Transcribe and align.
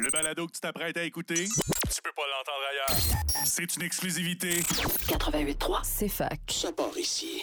Le 0.00 0.10
balado 0.10 0.46
que 0.46 0.52
tu 0.52 0.60
t'apprêtes 0.60 0.96
à 0.96 1.04
écouter, 1.04 1.44
tu 1.44 2.02
peux 2.02 2.12
pas 2.16 2.22
l'entendre 2.30 2.64
ailleurs. 2.70 3.44
C'est 3.44 3.76
une 3.76 3.82
exclusivité. 3.82 4.60
88.3. 4.60 5.80
C'est 5.82 6.08
fac. 6.08 6.40
Ça 6.48 6.72
part 6.72 6.96
ici. 6.98 7.42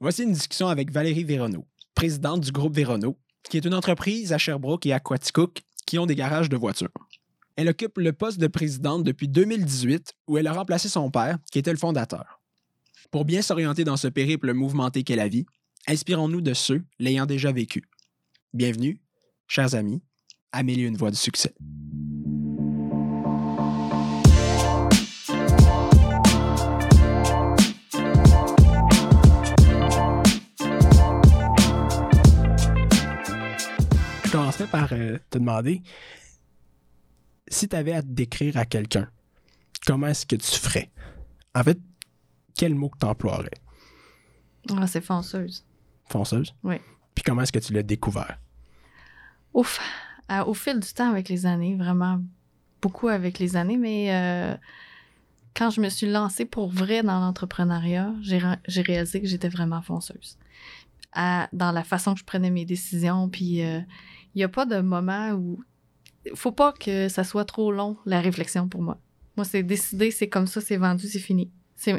Voici 0.00 0.24
une 0.24 0.32
discussion 0.32 0.68
avec 0.68 0.90
Valérie 0.90 1.24
Véronneau, 1.24 1.66
présidente 1.94 2.40
du 2.40 2.52
groupe 2.52 2.74
Véronneau, 2.74 3.16
qui 3.48 3.56
est 3.56 3.64
une 3.64 3.74
entreprise 3.74 4.32
à 4.32 4.38
Sherbrooke 4.38 4.84
et 4.86 4.92
à 4.92 5.00
Quaticook 5.00 5.62
qui 5.86 5.98
ont 5.98 6.06
des 6.06 6.14
garages 6.14 6.48
de 6.48 6.56
voitures. 6.56 6.88
Elle 7.56 7.68
occupe 7.68 7.98
le 7.98 8.12
poste 8.12 8.38
de 8.38 8.46
présidente 8.46 9.02
depuis 9.02 9.28
2018 9.28 10.14
où 10.28 10.38
elle 10.38 10.46
a 10.46 10.52
remplacé 10.52 10.88
son 10.88 11.10
père, 11.10 11.38
qui 11.50 11.58
était 11.58 11.72
le 11.72 11.78
fondateur. 11.78 12.40
Pour 13.10 13.24
bien 13.24 13.42
s'orienter 13.42 13.84
dans 13.84 13.96
ce 13.96 14.08
périple 14.08 14.52
mouvementé 14.52 15.02
qu'est 15.02 15.16
la 15.16 15.28
vie, 15.28 15.46
inspirons-nous 15.88 16.42
de 16.42 16.54
ceux 16.54 16.82
l'ayant 16.98 17.26
déjà 17.26 17.52
vécu. 17.52 17.84
Bienvenue, 18.52 19.00
chers 19.48 19.74
amis, 19.74 20.02
et 20.56 20.80
une 20.80 20.96
voix 20.96 21.10
du 21.10 21.16
succès. 21.16 21.54
Je 34.24 34.32
commencerai 34.32 34.66
par 34.66 34.92
euh, 34.92 35.18
te 35.28 35.38
demander 35.38 35.82
si 37.48 37.68
tu 37.68 37.74
avais 37.74 37.92
à 37.92 38.02
te 38.02 38.06
décrire 38.08 38.56
à 38.56 38.64
quelqu'un, 38.64 39.10
comment 39.86 40.06
est-ce 40.06 40.24
que 40.24 40.36
tu 40.36 40.58
ferais? 40.58 40.90
En 41.54 41.64
fait, 41.64 41.78
quel 42.56 42.74
mot 42.76 42.88
que 42.90 42.98
tu 42.98 43.06
emploierais? 43.06 43.50
Ah, 44.76 44.86
c'est 44.86 45.00
fonceuse. 45.00 45.66
Fonceuse? 46.08 46.54
Oui. 46.62 46.76
Puis 47.14 47.24
comment 47.24 47.42
est-ce 47.42 47.52
que 47.52 47.58
tu 47.58 47.72
l'as 47.72 47.82
découvert? 47.82 48.38
Ouf. 49.52 49.80
Au 50.46 50.54
fil 50.54 50.78
du 50.78 50.92
temps, 50.92 51.10
avec 51.10 51.28
les 51.28 51.44
années, 51.46 51.74
vraiment 51.74 52.20
beaucoup 52.80 53.08
avec 53.08 53.38
les 53.38 53.56
années, 53.56 53.76
mais 53.76 54.14
euh, 54.14 54.54
quand 55.54 55.70
je 55.70 55.80
me 55.80 55.88
suis 55.88 56.06
lancée 56.06 56.44
pour 56.44 56.70
vrai 56.70 57.02
dans 57.02 57.20
l'entrepreneuriat, 57.20 58.14
j'ai 58.22 58.82
réalisé 58.82 59.20
que 59.20 59.26
j'étais 59.26 59.48
vraiment 59.48 59.82
fonceuse. 59.82 60.38
Dans 61.14 61.72
la 61.72 61.82
façon 61.82 62.14
que 62.14 62.20
je 62.20 62.24
prenais 62.24 62.50
mes 62.50 62.64
décisions, 62.64 63.28
puis 63.28 63.62
euh, 63.62 63.80
il 64.34 64.38
n'y 64.38 64.44
a 64.44 64.48
pas 64.48 64.66
de 64.66 64.80
moment 64.80 65.32
où... 65.32 65.60
faut 66.34 66.52
pas 66.52 66.72
que 66.72 67.08
ça 67.08 67.24
soit 67.24 67.44
trop 67.44 67.72
long, 67.72 67.96
la 68.06 68.20
réflexion 68.20 68.68
pour 68.68 68.82
moi. 68.82 68.98
Moi, 69.36 69.44
c'est 69.44 69.62
décidé, 69.62 70.10
c'est 70.10 70.28
comme 70.28 70.46
ça, 70.46 70.60
c'est 70.60 70.76
vendu, 70.76 71.08
c'est 71.08 71.18
fini. 71.18 71.50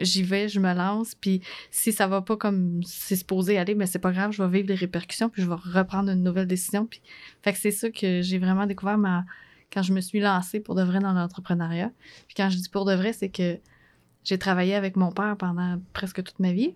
J'y 0.02 0.24
vais, 0.24 0.48
je 0.48 0.60
me 0.60 0.74
lance, 0.74 1.16
puis 1.16 1.42
si 1.72 1.92
ça 1.92 2.08
va 2.08 2.22
pas 2.22 2.38
comme 2.38 2.82
c'est 2.84 3.16
supposé 3.16 3.58
aller, 3.58 3.74
mais 3.76 3.86
c'est 3.88 4.00
pas 4.00 4.12
grave, 4.12 4.32
je 4.32 4.44
vais 4.44 4.50
vivre 4.50 4.68
les 4.68 4.76
répercussions, 4.76 5.30
puis 5.30 5.42
je 5.42 5.48
vais 5.48 5.56
reprendre 5.56 6.10
une 6.12 6.22
nouvelle 6.24 6.48
décision. 6.48 6.86
Puis... 6.86 7.02
Fait 7.42 7.52
que 7.54 7.58
c'est 7.60 7.72
ça 7.72 7.90
que 7.90 8.22
j'ai 8.22 8.38
vraiment 8.38 8.66
découvert 8.68 8.98
ma... 8.98 9.26
quand 9.74 9.82
je 9.82 9.94
me 9.94 10.02
suis 10.02 10.20
lancée 10.20 10.60
pour 10.60 10.76
de 10.76 10.84
vrai 10.84 11.00
dans 11.00 11.14
l'entrepreneuriat. 11.14 11.92
Puis 12.28 12.36
quand 12.38 12.50
je 12.50 12.58
dis 12.58 12.70
pour 12.70 12.86
de 12.86 12.94
vrai, 12.94 13.12
c'est 13.14 13.30
que 13.30 13.58
j'ai 14.24 14.38
travaillé 14.38 14.76
avec 14.76 14.96
mon 14.98 15.12
père 15.12 15.36
pendant 15.38 15.82
presque 15.94 16.22
toute 16.24 16.40
ma 16.40 16.52
vie. 16.54 16.76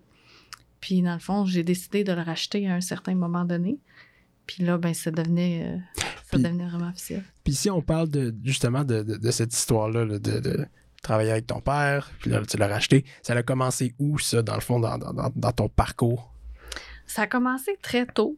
Puis 0.80 1.00
dans 1.02 1.14
le 1.14 1.20
fond, 1.20 1.44
j'ai 1.46 1.62
décidé 1.62 2.02
de 2.04 2.12
le 2.12 2.22
racheter 2.22 2.68
à 2.68 2.74
un 2.74 2.80
certain 2.80 3.14
moment 3.14 3.44
donné. 3.44 3.78
Puis 4.46 4.64
là, 4.64 4.78
ben, 4.78 4.94
ça 4.94 5.10
devenait, 5.10 5.62
euh, 5.64 5.78
ça 5.96 6.04
Puis- 6.32 6.42
devenait 6.42 6.66
vraiment 6.68 6.88
officiel. 6.90 7.22
Puis 7.44 7.54
si 7.54 7.70
on 7.70 7.82
parle 7.82 8.08
de, 8.08 8.34
justement 8.44 8.82
de, 8.84 9.02
de- 9.02 9.16
de 9.16 9.30
cette 9.30 9.54
histoire-là, 9.54 10.04
là, 10.04 10.18
de, 10.18 10.40
de 10.40 10.66
travailler 11.06 11.30
avec 11.30 11.46
ton 11.46 11.60
père, 11.60 12.10
puis 12.20 12.30
tu 12.48 12.56
l'as 12.56 12.68
racheté, 12.68 13.04
ça 13.22 13.34
a 13.34 13.42
commencé 13.42 13.94
où, 13.98 14.18
ça, 14.18 14.42
dans 14.42 14.54
le 14.54 14.60
fond, 14.60 14.80
dans, 14.80 15.52
ton 15.52 15.68
parcours? 15.68 16.32
Ça 17.06 17.22
a 17.22 17.26
commencé 17.26 17.78
très 17.80 18.06
tôt. 18.06 18.36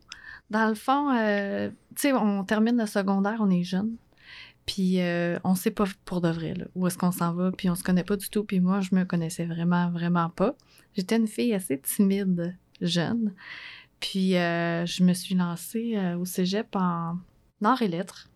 Dans 0.50 0.68
le 0.68 0.74
fond, 0.74 1.10
euh, 1.14 1.70
tu 1.94 2.02
sais, 2.02 2.12
on 2.12 2.44
termine 2.44 2.78
le 2.78 2.86
secondaire, 2.86 3.38
on 3.40 3.50
est 3.50 3.64
jeune. 3.64 3.96
Puis 4.68 5.00
euh, 5.00 5.38
on 5.44 5.54
sait 5.54 5.70
pas 5.70 5.84
pour 6.04 6.20
de 6.20 6.28
vrai 6.28 6.54
où 6.74 6.86
est-ce 6.86 6.98
qu'on 6.98 7.10
s'en 7.10 7.32
va, 7.32 7.50
puis 7.52 7.70
on 7.70 7.74
se 7.74 7.82
connaît 7.82 8.04
pas 8.04 8.16
du 8.16 8.28
tout. 8.28 8.44
Puis 8.44 8.60
moi, 8.60 8.80
je 8.82 8.94
me 8.94 9.04
connaissais 9.04 9.46
vraiment, 9.46 9.90
vraiment 9.90 10.28
pas. 10.28 10.54
J'étais 10.94 11.16
une 11.16 11.26
fille 11.26 11.54
assez 11.54 11.80
timide, 11.80 12.54
jeune. 12.82 13.32
Puis 14.00 14.36
euh, 14.36 14.84
je 14.84 15.02
me 15.04 15.14
suis 15.14 15.34
lancée 15.34 15.94
euh, 15.96 16.18
au 16.18 16.26
cégep 16.26 16.76
en 16.76 17.16
arts 17.64 17.80
et 17.80 17.88
lettres, 17.88 18.28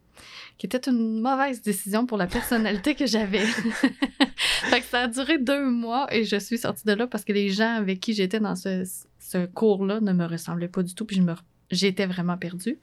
qui 0.59 0.66
était 0.66 0.91
une 0.91 1.21
mauvaise 1.21 1.62
décision 1.62 2.06
pour 2.06 2.19
la 2.19 2.27
personnalité 2.27 2.94
que 2.94 3.06
j'avais. 3.06 3.44
fait 4.37 4.81
que 4.81 4.87
ça 4.87 5.03
a 5.03 5.09
duré 5.09 5.38
deux 5.38 5.71
mois 5.71 6.06
et 6.15 6.25
je 6.25 6.37
suis 6.37 6.59
sortie 6.59 6.84
de 6.84 6.93
là 6.93 7.06
parce 7.06 7.25
que 7.25 7.33
les 7.33 7.50
gens 7.50 7.75
avec 7.75 8.00
qui 8.00 8.15
j'étais 8.15 8.41
dans 8.41 8.56
ce, 8.56 8.84
ce 9.19 9.47
cours-là 9.47 10.00
ne 10.00 10.12
me 10.12 10.27
ressemblaient 10.27 10.69
pas 10.69 10.82
du 10.82 10.94
tout, 10.94 11.05
puis 11.05 11.16
je 11.16 11.22
me, 11.22 11.34
j'étais 11.71 12.06
vraiment 12.06 12.37
perdue. 12.37 12.78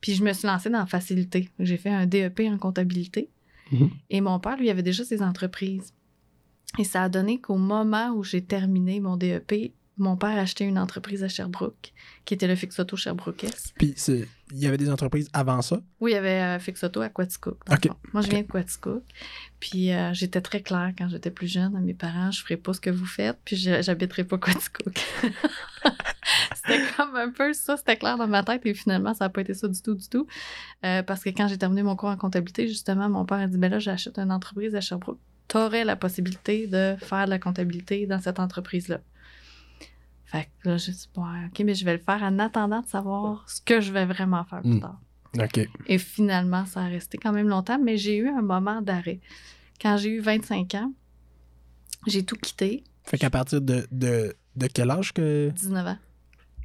Puis 0.00 0.14
je 0.14 0.22
me 0.22 0.32
suis 0.32 0.46
lancée 0.46 0.70
dans 0.70 0.78
la 0.78 0.86
facilité. 0.86 1.48
J'ai 1.58 1.76
fait 1.76 1.90
un 1.90 2.06
DEP 2.06 2.40
en 2.40 2.58
comptabilité. 2.58 3.28
Mhm. 3.72 3.90
Et 4.10 4.20
mon 4.20 4.38
père, 4.38 4.56
lui, 4.56 4.70
avait 4.70 4.82
déjà 4.82 5.04
ses 5.04 5.22
entreprises. 5.22 5.92
Et 6.78 6.84
ça 6.84 7.04
a 7.04 7.08
donné 7.08 7.40
qu'au 7.40 7.56
moment 7.56 8.10
où 8.10 8.22
j'ai 8.22 8.42
terminé 8.42 9.00
mon 9.00 9.16
DEP, 9.16 9.72
mon 9.98 10.16
père 10.16 10.30
a 10.30 10.40
acheté 10.40 10.64
une 10.64 10.78
entreprise 10.78 11.22
à 11.24 11.28
Sherbrooke, 11.28 11.92
qui 12.24 12.34
était 12.34 12.46
le 12.46 12.54
Fix 12.56 12.78
Auto 12.78 12.96
Sherbrooke-S. 12.96 13.72
Puis 13.76 13.94
il 14.52 14.58
y 14.58 14.66
avait 14.66 14.76
des 14.78 14.90
entreprises 14.90 15.28
avant 15.32 15.60
ça? 15.60 15.80
Oui, 16.00 16.12
il 16.12 16.14
y 16.14 16.16
avait 16.16 16.40
euh, 16.40 16.58
Fix 16.58 16.82
Auto 16.84 17.00
à 17.00 17.08
Quaticook. 17.08 17.58
Moi, 18.12 18.22
je 18.22 18.28
viens 18.30 18.42
de 18.42 18.46
Quaticook. 18.46 19.02
Puis 19.60 19.92
euh, 19.92 20.12
j'étais 20.14 20.40
très 20.40 20.62
claire 20.62 20.92
quand 20.96 21.08
j'étais 21.08 21.30
plus 21.30 21.48
jeune 21.48 21.74
à 21.76 21.80
mes 21.80 21.94
parents, 21.94 22.30
je 22.30 22.40
ferai 22.42 22.56
pas 22.56 22.72
ce 22.72 22.80
que 22.80 22.90
vous 22.90 23.04
faites, 23.06 23.38
puis 23.44 23.56
je- 23.56 23.82
j'habiterai 23.82 24.24
pas 24.24 24.38
Quaticook. 24.38 24.98
c'était 26.54 26.80
comme 26.96 27.16
un 27.16 27.30
peu 27.30 27.52
ça, 27.52 27.76
c'était 27.76 27.96
clair 27.96 28.16
dans 28.16 28.26
ma 28.28 28.42
tête, 28.42 28.64
et 28.64 28.74
finalement, 28.74 29.14
ça 29.14 29.24
n'a 29.26 29.28
pas 29.30 29.40
été 29.40 29.54
ça 29.54 29.68
du 29.68 29.80
tout, 29.82 29.94
du 29.94 30.08
tout. 30.08 30.26
Euh, 30.84 31.02
parce 31.02 31.22
que 31.22 31.30
quand 31.30 31.48
j'ai 31.48 31.58
terminé 31.58 31.82
mon 31.82 31.96
cours 31.96 32.08
en 32.10 32.16
comptabilité, 32.16 32.68
justement, 32.68 33.08
mon 33.08 33.24
père 33.24 33.38
a 33.38 33.46
dit, 33.46 33.58
ben 33.58 33.70
là, 33.70 33.78
j'achète 33.78 34.18
une 34.18 34.32
entreprise 34.32 34.74
à 34.74 34.80
Sherbrooke. 34.80 35.18
T'aurais 35.48 35.84
la 35.84 35.96
possibilité 35.96 36.66
de 36.66 36.94
faire 36.98 37.24
de 37.24 37.30
la 37.30 37.38
comptabilité 37.38 38.06
dans 38.06 38.20
cette 38.20 38.38
entreprise-là. 38.38 39.00
Fait 40.30 40.48
que 40.62 40.68
là, 40.68 40.76
j'ai 40.76 40.92
dit, 40.92 41.08
bon, 41.14 41.22
OK, 41.46 41.60
mais 41.64 41.74
je 41.74 41.84
vais 41.84 41.94
le 41.96 42.02
faire 42.02 42.22
en 42.22 42.38
attendant 42.38 42.80
de 42.82 42.86
savoir 42.86 43.48
ce 43.48 43.60
que 43.62 43.80
je 43.80 43.92
vais 43.92 44.04
vraiment 44.06 44.44
faire 44.44 44.60
plus 44.60 44.74
Mm. 44.74 44.80
tard. 44.80 45.00
OK. 45.38 45.68
Et 45.86 45.98
finalement, 45.98 46.64
ça 46.66 46.80
a 46.82 46.86
resté 46.86 47.18
quand 47.18 47.32
même 47.32 47.48
longtemps, 47.48 47.78
mais 47.78 47.96
j'ai 47.96 48.16
eu 48.16 48.28
un 48.28 48.42
moment 48.42 48.80
d'arrêt. 48.82 49.20
Quand 49.80 49.96
j'ai 49.96 50.10
eu 50.10 50.20
25 50.20 50.74
ans, 50.74 50.92
j'ai 52.06 52.24
tout 52.24 52.36
quitté, 52.36 52.84
Fait 53.04 53.18
qu'à 53.18 53.30
partir 53.30 53.60
de, 53.60 53.86
de, 53.90 54.34
de 54.56 54.66
quel 54.66 54.90
âge 54.90 55.12
que? 55.12 55.50
19 55.54 55.86
ans. 55.86 55.98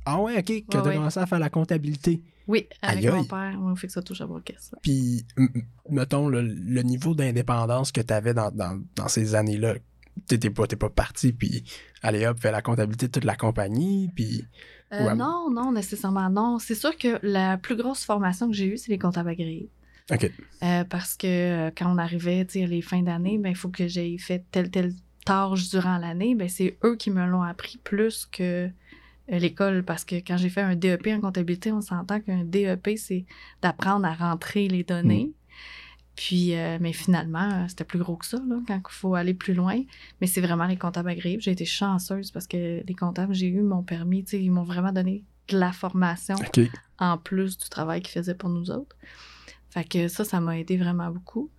Ah 0.05 0.19
ouais, 0.19 0.37
OK, 0.39 0.45
que 0.45 0.51
Ouais, 0.53 0.63
t'as 0.69 0.81
ouais. 0.83 0.95
commencé 0.95 1.19
à 1.19 1.25
faire 1.25 1.39
la 1.39 1.49
comptabilité. 1.49 2.21
Oui, 2.47 2.67
avec 2.81 3.05
Aïe, 3.05 3.11
mon 3.11 3.23
père, 3.23 3.57
on 3.61 3.73
fait 3.77 3.87
que 3.87 3.93
ça 3.93 4.01
touche 4.01 4.19
à 4.19 4.27
Brocasse. 4.27 4.75
Puis, 4.81 5.25
m- 5.37 5.47
m- 5.55 5.61
mettons, 5.89 6.27
le, 6.27 6.41
le 6.41 6.81
niveau 6.81 7.15
d'indépendance 7.15 7.93
que 7.93 8.01
tu 8.01 8.13
avais 8.13 8.33
dans, 8.33 8.51
dans, 8.51 8.81
dans 8.97 9.07
ces 9.07 9.33
années-là, 9.35 9.75
t'étais 10.27 10.49
pas, 10.49 10.67
t'es 10.67 10.75
pas 10.75 10.89
parti, 10.89 11.33
puis 11.33 11.63
allez 12.01 12.25
hop, 12.25 12.39
fais 12.39 12.51
la 12.51 12.61
comptabilité 12.61 13.07
de 13.07 13.11
toute 13.11 13.25
la 13.25 13.35
compagnie, 13.35 14.09
puis... 14.15 14.45
Euh, 14.93 15.05
Ouais. 15.05 15.15
Non, 15.15 15.49
non, 15.49 15.71
nécessairement 15.71 16.29
non. 16.29 16.59
C'est 16.59 16.75
sûr 16.75 16.95
que 16.95 17.17
la 17.23 17.57
plus 17.57 17.75
grosse 17.75 18.03
formation 18.03 18.47
que 18.47 18.53
j'ai 18.53 18.67
eue, 18.67 18.77
c'est 18.77 18.91
les 18.91 18.99
comptables 18.99 19.29
agréés. 19.29 19.69
OK. 20.11 20.31
Euh, 20.61 20.83
parce 20.83 21.15
que 21.15 21.27
euh, 21.27 21.71
quand 21.75 21.91
on 21.91 21.97
arrivait, 21.97 22.45
tu 22.45 22.59
sais, 22.59 22.67
les 22.67 22.81
fins 22.81 23.01
d'année, 23.01 23.37
ben, 23.37 23.49
il 23.49 23.55
faut 23.55 23.69
que 23.69 23.87
j'aie 23.87 24.17
fait 24.17 24.45
telle, 24.51 24.69
telle 24.69 24.93
tâche 25.25 25.69
durant 25.69 25.97
l'année. 25.97 26.35
Ben, 26.35 26.49
c'est 26.49 26.77
eux 26.83 26.95
qui 26.95 27.09
me 27.09 27.25
l'ont 27.25 27.41
appris 27.41 27.79
plus 27.83 28.27
que 28.31 28.69
l'école. 29.27 29.83
Parce 29.83 30.05
que 30.05 30.15
quand 30.15 30.37
j'ai 30.37 30.49
fait 30.49 30.61
un 30.61 30.75
DEP 30.75 31.07
en 31.07 31.21
comptabilité, 31.21 31.71
on 31.71 31.81
s'entend 31.81 32.19
qu'un 32.19 32.43
DEP, 32.43 32.97
c'est 32.97 33.25
d'apprendre 33.61 34.05
à 34.05 34.13
rentrer 34.13 34.67
les 34.67 34.83
données. 34.83 35.31
Puis, 36.15 36.55
euh, 36.55 36.77
mais 36.79 36.93
finalement, 36.93 37.49
euh, 37.51 37.65
c'était 37.67 37.83
plus 37.83 37.99
gros 37.99 38.15
que 38.15 38.25
ça, 38.25 38.37
là, 38.47 38.59
quand 38.67 38.77
il 38.77 38.93
faut 38.93 39.15
aller 39.15 39.33
plus 39.33 39.53
loin. 39.53 39.81
Mais 40.21 40.27
c'est 40.27 40.41
vraiment 40.41 40.65
les 40.65 40.77
comptables 40.77 41.09
agréés. 41.09 41.37
J'ai 41.39 41.51
été 41.51 41.65
chanceuse 41.65 42.31
parce 42.31 42.45
que 42.45 42.83
les 42.85 42.95
comptables, 42.95 43.33
j'ai 43.33 43.47
eu 43.47 43.61
mon 43.61 43.81
permis, 43.81 44.21
ils 44.33 44.51
m'ont 44.51 44.63
vraiment 44.63 44.91
donné 44.91 45.23
de 45.47 45.57
la 45.57 45.71
formation 45.71 46.35
en 46.99 47.17
plus 47.17 47.57
du 47.57 47.67
travail 47.67 48.01
qu'ils 48.01 48.13
faisaient 48.13 48.35
pour 48.35 48.49
nous 48.49 48.69
autres. 48.69 48.95
Fait 49.71 49.83
que 49.83 50.07
ça, 50.07 50.23
ça 50.23 50.39
m'a 50.39 50.59
aidé 50.59 50.77
vraiment 50.77 51.09
beaucoup. 51.09 51.49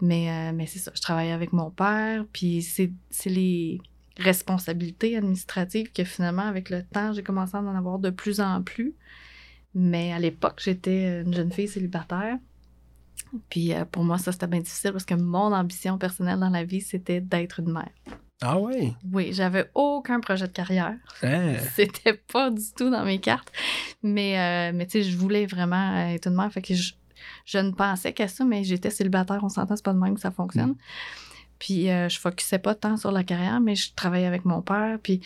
Mais, 0.00 0.30
euh, 0.30 0.52
mais 0.54 0.66
c'est 0.66 0.78
ça, 0.78 0.92
je 0.94 1.00
travaillais 1.00 1.32
avec 1.32 1.52
mon 1.52 1.70
père, 1.70 2.24
puis 2.32 2.62
c'est 2.62 2.90
les 3.26 3.80
responsabilités 4.16 5.16
administratives 5.16 5.92
que 5.92 6.04
finalement, 6.04 6.42
avec 6.42 6.70
le 6.70 6.82
temps, 6.82 7.12
j'ai 7.12 7.22
commencé 7.22 7.56
à 7.56 7.60
en 7.60 7.76
avoir 7.76 7.98
de 7.98 8.10
plus 8.10 8.40
en 8.40 8.62
plus. 8.62 8.94
Mais 9.74 10.12
à 10.12 10.18
l'époque, 10.18 10.60
j'étais 10.62 11.22
une 11.22 11.32
jeune 11.32 11.52
fille 11.52 11.68
célibataire. 11.68 12.38
Puis 13.48 13.72
euh, 13.72 13.84
pour 13.84 14.04
moi, 14.04 14.18
ça, 14.18 14.32
c'était 14.32 14.46
bien 14.46 14.60
difficile 14.60 14.92
parce 14.92 15.04
que 15.04 15.14
mon 15.14 15.52
ambition 15.52 15.98
personnelle 15.98 16.38
dans 16.38 16.50
la 16.50 16.64
vie, 16.64 16.80
c'était 16.80 17.20
d'être 17.20 17.60
une 17.60 17.72
mère. 17.72 17.90
Ah 18.44 18.58
ouais? 18.58 18.92
Oui, 19.12 19.32
j'avais 19.32 19.70
aucun 19.74 20.18
projet 20.18 20.48
de 20.48 20.52
carrière. 20.52 20.96
Hein? 21.22 21.54
C'était 21.76 22.14
pas 22.14 22.50
du 22.50 22.64
tout 22.76 22.90
dans 22.90 23.04
mes 23.04 23.20
cartes. 23.20 23.52
Mais, 24.02 24.38
euh, 24.38 24.76
mais 24.76 24.86
tu 24.86 25.02
sais, 25.02 25.08
je 25.08 25.16
voulais 25.16 25.46
vraiment 25.46 25.94
euh, 25.94 26.14
être 26.14 26.26
une 26.26 26.34
mère. 26.34 26.52
Fait 26.52 26.60
que 26.60 26.74
je, 26.74 26.92
je 27.46 27.58
ne 27.58 27.70
pensais 27.70 28.12
qu'à 28.12 28.26
ça, 28.26 28.44
mais 28.44 28.64
j'étais 28.64 28.90
célibataire. 28.90 29.38
On 29.44 29.48
s'entend, 29.48 29.76
c'est 29.76 29.84
pas 29.84 29.92
de 29.92 29.98
même 30.00 30.14
que 30.14 30.20
ça 30.20 30.32
fonctionne. 30.32 30.74
Puis 31.60 31.88
euh, 31.88 32.08
je 32.08 32.18
focusais 32.18 32.58
pas 32.58 32.74
tant 32.74 32.96
sur 32.96 33.12
la 33.12 33.22
carrière, 33.22 33.60
mais 33.60 33.76
je 33.76 33.94
travaillais 33.94 34.26
avec 34.26 34.44
mon 34.44 34.60
père. 34.60 34.98
Puis 35.00 35.20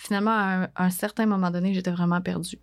finalement, 0.00 0.30
à 0.30 0.44
un, 0.44 0.62
à 0.76 0.84
un 0.86 0.90
certain 0.90 1.26
moment 1.26 1.50
donné, 1.50 1.74
j'étais 1.74 1.90
vraiment 1.90 2.22
perdue. 2.22 2.58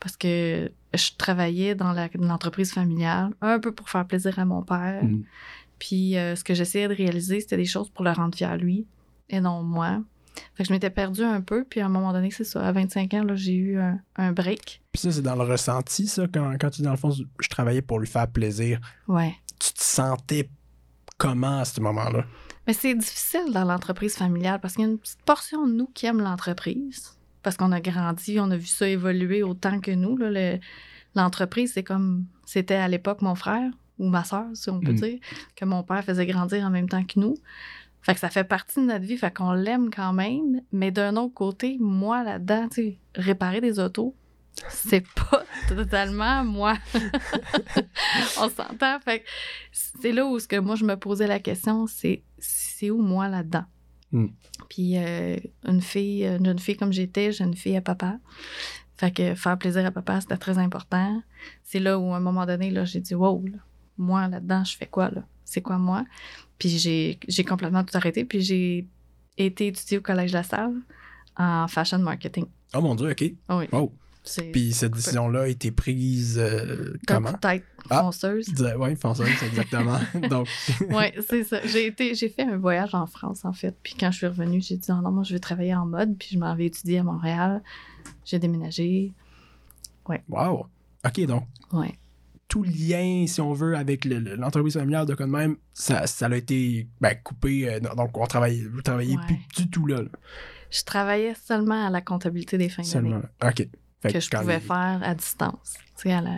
Parce 0.00 0.16
que 0.16 0.72
je 0.92 1.10
travaillais 1.16 1.76
dans 1.76 1.94
l'entreprise 2.18 2.72
familiale, 2.72 3.30
un 3.40 3.60
peu 3.60 3.70
pour 3.70 3.88
faire 3.88 4.04
plaisir 4.06 4.38
à 4.40 4.44
mon 4.44 4.62
père. 4.62 5.04
Mm. 5.04 5.22
Puis 5.78 6.16
euh, 6.16 6.34
ce 6.34 6.42
que 6.42 6.52
j'essayais 6.52 6.88
de 6.88 6.94
réaliser, 6.94 7.40
c'était 7.40 7.56
des 7.56 7.64
choses 7.64 7.88
pour 7.90 8.04
le 8.04 8.10
rendre 8.10 8.36
fier, 8.36 8.56
lui, 8.56 8.86
et 9.28 9.40
non 9.40 9.62
moi. 9.62 10.02
Fait 10.54 10.64
que 10.64 10.68
je 10.68 10.72
m'étais 10.72 10.90
perdue 10.90 11.22
un 11.22 11.40
peu, 11.40 11.64
puis 11.64 11.80
à 11.80 11.86
un 11.86 11.88
moment 11.88 12.12
donné, 12.12 12.30
c'est 12.32 12.44
ça, 12.44 12.66
à 12.66 12.72
25 12.72 13.14
ans, 13.14 13.24
j'ai 13.34 13.54
eu 13.54 13.78
un, 13.78 14.00
un 14.16 14.32
break. 14.32 14.82
Puis 14.90 15.00
ça, 15.00 15.12
c'est 15.12 15.22
dans 15.22 15.36
le 15.36 15.44
ressenti, 15.44 16.08
ça, 16.08 16.26
quand, 16.26 16.56
quand 16.60 16.70
tu 16.70 16.78
dis, 16.78 16.84
dans 16.84 16.90
le 16.90 16.96
fond, 16.96 17.12
je 17.12 17.48
travaillais 17.48 17.82
pour 17.82 18.00
lui 18.00 18.08
faire 18.08 18.26
plaisir. 18.26 18.80
Ouais. 19.06 19.34
Tu 19.60 19.72
te 19.72 19.82
sentais 19.82 20.50
comment 21.18 21.60
à 21.60 21.64
ce 21.64 21.80
moment-là? 21.80 22.24
Mais 22.70 22.74
c'est 22.74 22.94
difficile 22.94 23.52
dans 23.52 23.64
l'entreprise 23.64 24.14
familiale 24.14 24.60
parce 24.60 24.74
qu'il 24.76 24.84
y 24.84 24.86
a 24.86 24.90
une 24.92 24.98
petite 24.98 25.20
portion 25.22 25.66
de 25.66 25.72
nous 25.72 25.88
qui 25.92 26.06
aime 26.06 26.20
l'entreprise. 26.20 27.16
Parce 27.42 27.56
qu'on 27.56 27.72
a 27.72 27.80
grandi, 27.80 28.38
on 28.38 28.48
a 28.52 28.56
vu 28.56 28.66
ça 28.66 28.86
évoluer 28.88 29.42
autant 29.42 29.80
que 29.80 29.90
nous. 29.90 30.16
Le- 30.16 30.60
L'entreprise, 31.16 31.72
c'est 31.74 31.82
comme 31.82 32.26
c'était 32.46 32.76
à 32.76 32.86
l'époque 32.86 33.22
mon 33.22 33.34
frère 33.34 33.72
ou 33.98 34.08
ma 34.08 34.22
soeur, 34.22 34.46
si 34.54 34.70
on 34.70 34.78
peut 34.78 34.92
Mm. 34.92 35.00
dire, 35.00 35.18
que 35.56 35.64
mon 35.64 35.82
père 35.82 36.04
faisait 36.04 36.26
grandir 36.26 36.64
en 36.64 36.70
même 36.70 36.88
temps 36.88 37.02
que 37.02 37.18
nous. 37.18 37.34
Fait 38.02 38.14
que 38.14 38.20
ça 38.20 38.30
fait 38.30 38.44
partie 38.44 38.78
de 38.78 38.84
notre 38.84 39.04
vie, 39.04 39.16
fait 39.16 39.34
qu'on 39.36 39.50
l'aime 39.50 39.90
quand 39.90 40.12
même. 40.12 40.60
Mais 40.70 40.92
d'un 40.92 41.16
autre 41.16 41.34
côté, 41.34 41.76
moi 41.80 42.22
là-dedans, 42.22 42.68
réparer 43.16 43.60
des 43.60 43.80
autos, 43.80 44.14
c'est 44.68 45.04
pas 45.14 45.44
totalement 45.68 46.44
moi. 46.44 46.76
On 48.38 48.48
s'entend. 48.48 49.00
Fait 49.00 49.24
c'est 49.72 50.12
là 50.12 50.26
où 50.26 50.38
ce 50.38 50.48
que 50.48 50.56
moi 50.56 50.76
je 50.76 50.84
me 50.84 50.96
posais 50.96 51.26
la 51.26 51.38
question, 51.38 51.86
c'est 51.86 52.22
c'est 52.38 52.90
où 52.90 53.00
moi 53.00 53.28
là-dedans? 53.28 53.64
Hmm. 54.12 54.28
Puis 54.68 54.98
euh, 54.98 55.36
une 55.66 55.80
fille, 55.80 56.24
une 56.24 56.44
jeune 56.44 56.58
fille 56.58 56.76
comme 56.76 56.92
j'étais, 56.92 57.32
j'ai 57.32 57.44
une 57.44 57.56
fille 57.56 57.76
à 57.76 57.80
papa. 57.80 58.18
Fait 58.96 59.10
que 59.12 59.34
faire 59.34 59.56
plaisir 59.56 59.86
à 59.86 59.90
papa, 59.90 60.20
c'était 60.20 60.36
très 60.36 60.58
important. 60.58 61.22
C'est 61.62 61.78
là 61.80 61.98
où 61.98 62.12
à 62.12 62.16
un 62.16 62.20
moment 62.20 62.44
donné, 62.44 62.70
là, 62.70 62.84
j'ai 62.84 63.00
dit 63.00 63.14
wow, 63.14 63.42
là, 63.46 63.58
moi 63.96 64.28
là-dedans, 64.28 64.64
je 64.64 64.76
fais 64.76 64.86
quoi 64.86 65.10
là? 65.10 65.22
C'est 65.44 65.62
quoi 65.62 65.78
moi? 65.78 66.04
Puis 66.58 66.68
j'ai 66.68 67.18
j'ai 67.26 67.44
complètement 67.44 67.84
tout 67.84 67.96
arrêté. 67.96 68.24
Puis 68.24 68.42
j'ai 68.42 68.86
été 69.38 69.68
étudier 69.68 69.98
au 69.98 70.02
Collège 70.02 70.32
de 70.32 70.36
la 70.36 70.42
Salle 70.42 70.74
en 71.36 71.66
fashion 71.68 71.98
marketing. 71.98 72.46
Oh 72.74 72.80
mon 72.80 72.94
Dieu, 72.94 73.10
OK. 73.10 73.24
Ah 73.48 73.56
Oui. 73.56 73.66
Wow. 73.72 73.92
Puis 74.52 74.72
cette 74.74 74.92
décision-là 74.92 75.42
a 75.42 75.46
été 75.48 75.70
prise 75.70 76.38
euh, 76.38 76.94
comment? 77.06 77.32
tête 77.32 77.64
Ah. 77.88 78.02
fonceuse. 78.02 78.46
Oui, 78.78 78.94
fonceuse, 78.96 79.28
exactement. 79.42 79.98
Donc, 80.28 80.46
Oui, 80.90 81.04
c'est 81.28 81.42
ça. 81.44 81.60
J'ai 81.66 81.86
été, 81.86 82.14
j'ai 82.14 82.28
fait 82.28 82.42
un 82.42 82.58
voyage 82.58 82.94
en 82.94 83.06
France, 83.06 83.44
en 83.44 83.52
fait. 83.52 83.74
Puis 83.82 83.94
quand 83.98 84.10
je 84.10 84.18
suis 84.18 84.26
revenue, 84.26 84.60
j'ai 84.60 84.76
dit, 84.76 84.88
oh 84.90 85.00
non, 85.02 85.10
moi, 85.10 85.24
je 85.24 85.32
vais 85.32 85.38
travailler 85.40 85.74
en 85.74 85.86
mode. 85.86 86.16
Puis 86.18 86.28
je 86.32 86.38
m'en 86.38 86.54
vais 86.54 86.66
étudier 86.66 86.98
à 86.98 87.02
Montréal. 87.02 87.62
J'ai 88.24 88.38
déménagé. 88.38 89.12
wow. 90.28 90.66
OK, 91.06 91.20
donc, 91.26 91.44
Ouais. 91.72 91.98
tout 92.48 92.62
lien, 92.62 93.24
si 93.26 93.40
on 93.40 93.52
veut, 93.54 93.76
avec 93.76 94.04
le- 94.04 94.18
le- 94.18 94.36
l'entreprise 94.36 94.74
familiale 94.74 95.06
de 95.06 95.14
quand 95.14 95.26
même, 95.26 95.56
ça, 95.72 96.06
ça 96.06 96.26
a 96.26 96.36
été 96.36 96.88
ben, 97.00 97.14
coupé. 97.24 97.68
euh, 97.72 97.80
donc, 97.80 98.16
on 98.18 98.26
travaillait, 98.26 98.66
vous 98.66 98.82
travaillez 98.82 99.16
Ouais. 99.16 99.22
plus 99.26 99.38
du 99.64 99.70
tout 99.70 99.86
là. 99.86 100.02
là, 100.02 100.08
Je 100.70 100.82
travaillais 100.84 101.34
seulement 101.34 101.86
à 101.86 101.90
la 101.90 102.00
comptabilité 102.02 102.58
des 102.58 102.68
fins 102.68 102.82
d'année 102.82 102.90
seulement. 103.10 103.22
OK. 103.42 103.66
Fait 104.02 104.12
que 104.12 104.20
je 104.20 104.30
pouvais 104.30 104.60
faire 104.60 105.00
à 105.02 105.14
distance. 105.14 105.74
À 106.04 106.20
la... 106.22 106.36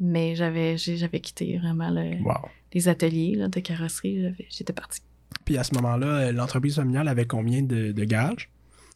Mais 0.00 0.34
j'avais, 0.34 0.76
j'avais 0.76 1.20
quitté 1.20 1.58
vraiment 1.58 1.90
le- 1.90 2.22
Wow. 2.24 2.48
les 2.72 2.88
ateliers 2.88 3.34
là, 3.36 3.48
de 3.48 3.60
carrosserie. 3.60 4.20
J'avais- 4.22 4.46
J'étais 4.50 4.72
partie. 4.72 5.00
Puis 5.44 5.56
à 5.58 5.62
ce 5.64 5.74
moment-là, 5.74 6.06
euh, 6.06 6.32
l'entreprise 6.32 6.74
familiale 6.76 7.06
avait 7.08 7.26
combien 7.26 7.62
de, 7.62 7.92
de 7.92 8.04
gages? 8.04 8.50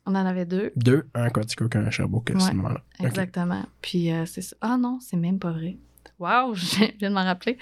On 0.07 0.15
en 0.15 0.27
avait 0.27 0.45
deux. 0.45 0.73
Deux, 0.77 1.07
un 1.15 1.23
à 1.25 1.31
Quaticook, 1.31 1.77
un 1.77 1.91
Sherbrooke 1.91 2.31
à 2.33 2.41
ce 2.41 2.53
moment-là. 2.53 2.83
Exactement. 3.01 3.65
Puis 3.81 4.13
euh, 4.13 4.27
c'est 4.27 4.43
ça. 4.43 4.57
Ah 4.61 4.77
non, 4.77 4.99
c'est 5.01 5.17
même 5.17 5.39
pas 5.39 5.53
vrai. 5.53 5.77
Wow, 6.19 6.55
je 6.55 6.77
viens 6.99 7.11
de 7.11 7.15
m'en 7.15 7.25
rappeler. 7.25 7.57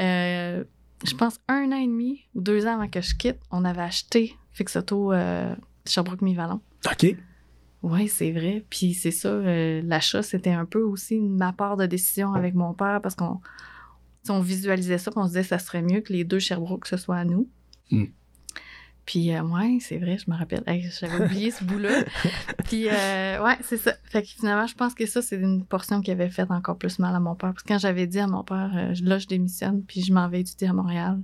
Euh, 0.00 0.64
je 1.06 1.14
pense 1.14 1.38
un 1.48 1.70
an 1.72 1.76
et 1.78 1.86
demi 1.86 2.22
ou 2.34 2.40
deux 2.40 2.66
ans 2.66 2.74
avant 2.74 2.88
que 2.88 3.00
je 3.00 3.14
quitte, 3.14 3.38
on 3.50 3.64
avait 3.64 3.82
acheté 3.82 4.34
Fix 4.52 4.74
Auto 4.76 5.12
euh, 5.12 5.54
Sherbrooke 5.86 6.22
Mi-Vallon. 6.22 6.60
OK. 6.90 7.16
Oui, 7.82 8.08
c'est 8.08 8.32
vrai. 8.32 8.64
Puis 8.70 8.94
c'est 8.94 9.10
ça, 9.10 9.28
euh, 9.28 9.82
l'achat, 9.84 10.22
c'était 10.22 10.52
un 10.52 10.64
peu 10.64 10.82
aussi 10.82 11.20
ma 11.20 11.52
part 11.52 11.76
de 11.76 11.86
décision 11.86 12.34
avec 12.34 12.54
mon 12.54 12.74
père 12.74 13.00
parce 13.02 13.14
qu'on 13.14 13.40
on 14.28 14.40
visualisait 14.40 14.98
ça, 14.98 15.10
puis 15.10 15.20
on 15.20 15.24
se 15.24 15.28
disait 15.28 15.42
que 15.42 15.48
ça 15.48 15.58
serait 15.58 15.82
mieux 15.82 16.00
que 16.00 16.12
les 16.12 16.24
deux 16.24 16.38
Sherbrooke, 16.38 16.86
ce 16.86 16.96
soit 16.96 17.16
à 17.16 17.24
nous. 17.24 17.48
Mm. 17.90 18.06
Puis, 19.08 19.34
euh, 19.34 19.42
ouais, 19.42 19.78
c'est 19.80 19.96
vrai, 19.96 20.18
je 20.18 20.30
me 20.30 20.36
rappelle. 20.36 20.62
Hey, 20.66 20.90
J'avais 21.00 21.24
oublié 21.24 21.50
ce 21.50 21.64
bout-là. 21.64 22.04
Puis, 22.66 22.88
euh, 22.90 23.42
ouais, 23.42 23.56
c'est 23.62 23.78
ça. 23.78 23.94
Fait 24.04 24.20
que 24.20 24.28
finalement, 24.28 24.66
je 24.66 24.74
pense 24.74 24.92
que 24.92 25.06
ça, 25.06 25.22
c'est 25.22 25.36
une 25.36 25.64
portion 25.64 26.02
qui 26.02 26.10
avait 26.10 26.28
fait 26.28 26.50
encore 26.50 26.76
plus 26.76 26.98
mal 26.98 27.14
à 27.14 27.18
mon 27.18 27.34
père. 27.34 27.54
Parce 27.54 27.62
que 27.62 27.68
quand 27.68 27.78
j'avais 27.78 28.06
dit 28.06 28.20
à 28.20 28.26
mon 28.26 28.44
père, 28.44 28.70
euh, 28.76 28.94
là, 29.02 29.18
je 29.18 29.26
démissionne, 29.26 29.82
puis 29.82 30.02
je 30.02 30.12
m'en 30.12 30.28
vais 30.28 30.40
étudier 30.40 30.68
à 30.68 30.74
Montréal, 30.74 31.20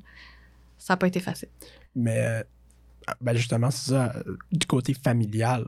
ça 0.78 0.94
n'a 0.94 0.96
pas 0.96 1.08
été 1.08 1.20
facile. 1.20 1.50
Mais 1.94 2.24
euh, 2.24 2.42
ben 3.20 3.36
justement, 3.36 3.70
c'est 3.70 3.90
ça. 3.90 4.14
Du 4.50 4.66
côté 4.66 4.94
familial, 4.94 5.66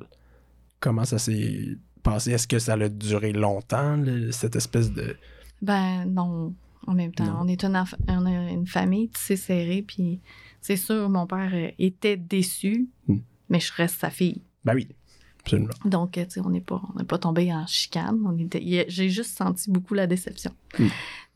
comment 0.80 1.04
ça 1.04 1.18
s'est 1.18 1.76
passé? 2.02 2.32
Est-ce 2.32 2.46
que 2.48 2.58
ça 2.58 2.74
a 2.74 2.88
duré 2.88 3.32
longtemps, 3.32 3.96
le- 3.96 4.32
cette 4.32 4.56
espèce 4.56 4.92
de. 4.92 5.16
Ben 5.62 6.04
non, 6.06 6.54
en 6.86 6.94
même 6.94 7.12
temps. 7.12 7.24
Non. 7.24 7.38
On 7.42 7.48
est 7.48 7.64
une, 7.64 7.82
on 8.08 8.26
a 8.26 8.30
une 8.50 8.66
famille 8.66 9.08
tissée 9.08 9.36
serrée, 9.36 9.82
puis 9.86 10.20
c'est 10.60 10.76
sûr, 10.76 11.08
mon 11.08 11.26
père 11.26 11.50
euh, 11.54 11.70
était 11.78 12.16
déçu, 12.16 12.88
Mm. 13.08 13.16
mais 13.48 13.60
je 13.60 13.72
reste 13.72 13.98
sa 14.00 14.10
fille. 14.10 14.42
Ben 14.64 14.74
oui, 14.74 14.88
absolument. 15.40 15.70
Donc, 15.84 16.18
euh, 16.18 16.24
tu 16.24 16.30
sais, 16.32 16.40
on 16.40 16.50
n'est 16.50 16.60
pas, 16.60 16.82
on 16.98 17.04
pas 17.04 17.18
tombé 17.18 17.52
en 17.54 17.66
chicane. 17.66 18.18
On 18.26 18.36
était, 18.38 18.86
j'ai 18.88 19.08
juste 19.10 19.36
senti 19.38 19.70
beaucoup 19.70 19.94
la 19.94 20.06
déception. 20.06 20.52
Mm. 20.78 20.86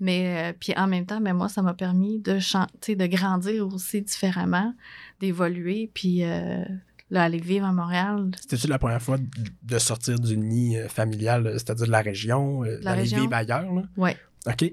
Mais, 0.00 0.50
euh, 0.50 0.56
puis 0.58 0.72
en 0.76 0.86
même 0.86 1.06
temps, 1.06 1.20
mais 1.20 1.32
moi, 1.32 1.48
ça 1.48 1.62
m'a 1.62 1.74
permis 1.74 2.18
de, 2.18 2.38
chan- 2.38 2.66
tu 2.80 2.92
sais, 2.92 2.96
de 2.96 3.06
grandir 3.06 3.66
aussi 3.68 4.02
différemment, 4.02 4.74
d'évoluer, 5.20 5.90
puis 5.94 6.24
euh, 6.24 6.64
là, 7.10 7.24
aller 7.24 7.38
vivre 7.38 7.66
à 7.66 7.72
Montréal. 7.72 8.30
C'était-tu 8.40 8.66
la 8.68 8.78
première 8.78 9.02
fois 9.02 9.18
de- 9.62 9.78
sortir 9.78 10.18
du 10.18 10.36
nid 10.36 10.76
euh, 10.78 10.88
familial, 10.88 11.46
euh, 11.46 11.52
c'est-à-dire 11.54 11.86
de 11.86 11.90
la 11.90 12.00
région, 12.02 12.64
euh, 12.64 12.80
d'aller 12.80 13.02
vivre 13.22 13.34
ailleurs? 13.34 13.72
Là? 13.72 13.82
Ouais. 13.96 14.16
OK. 14.46 14.72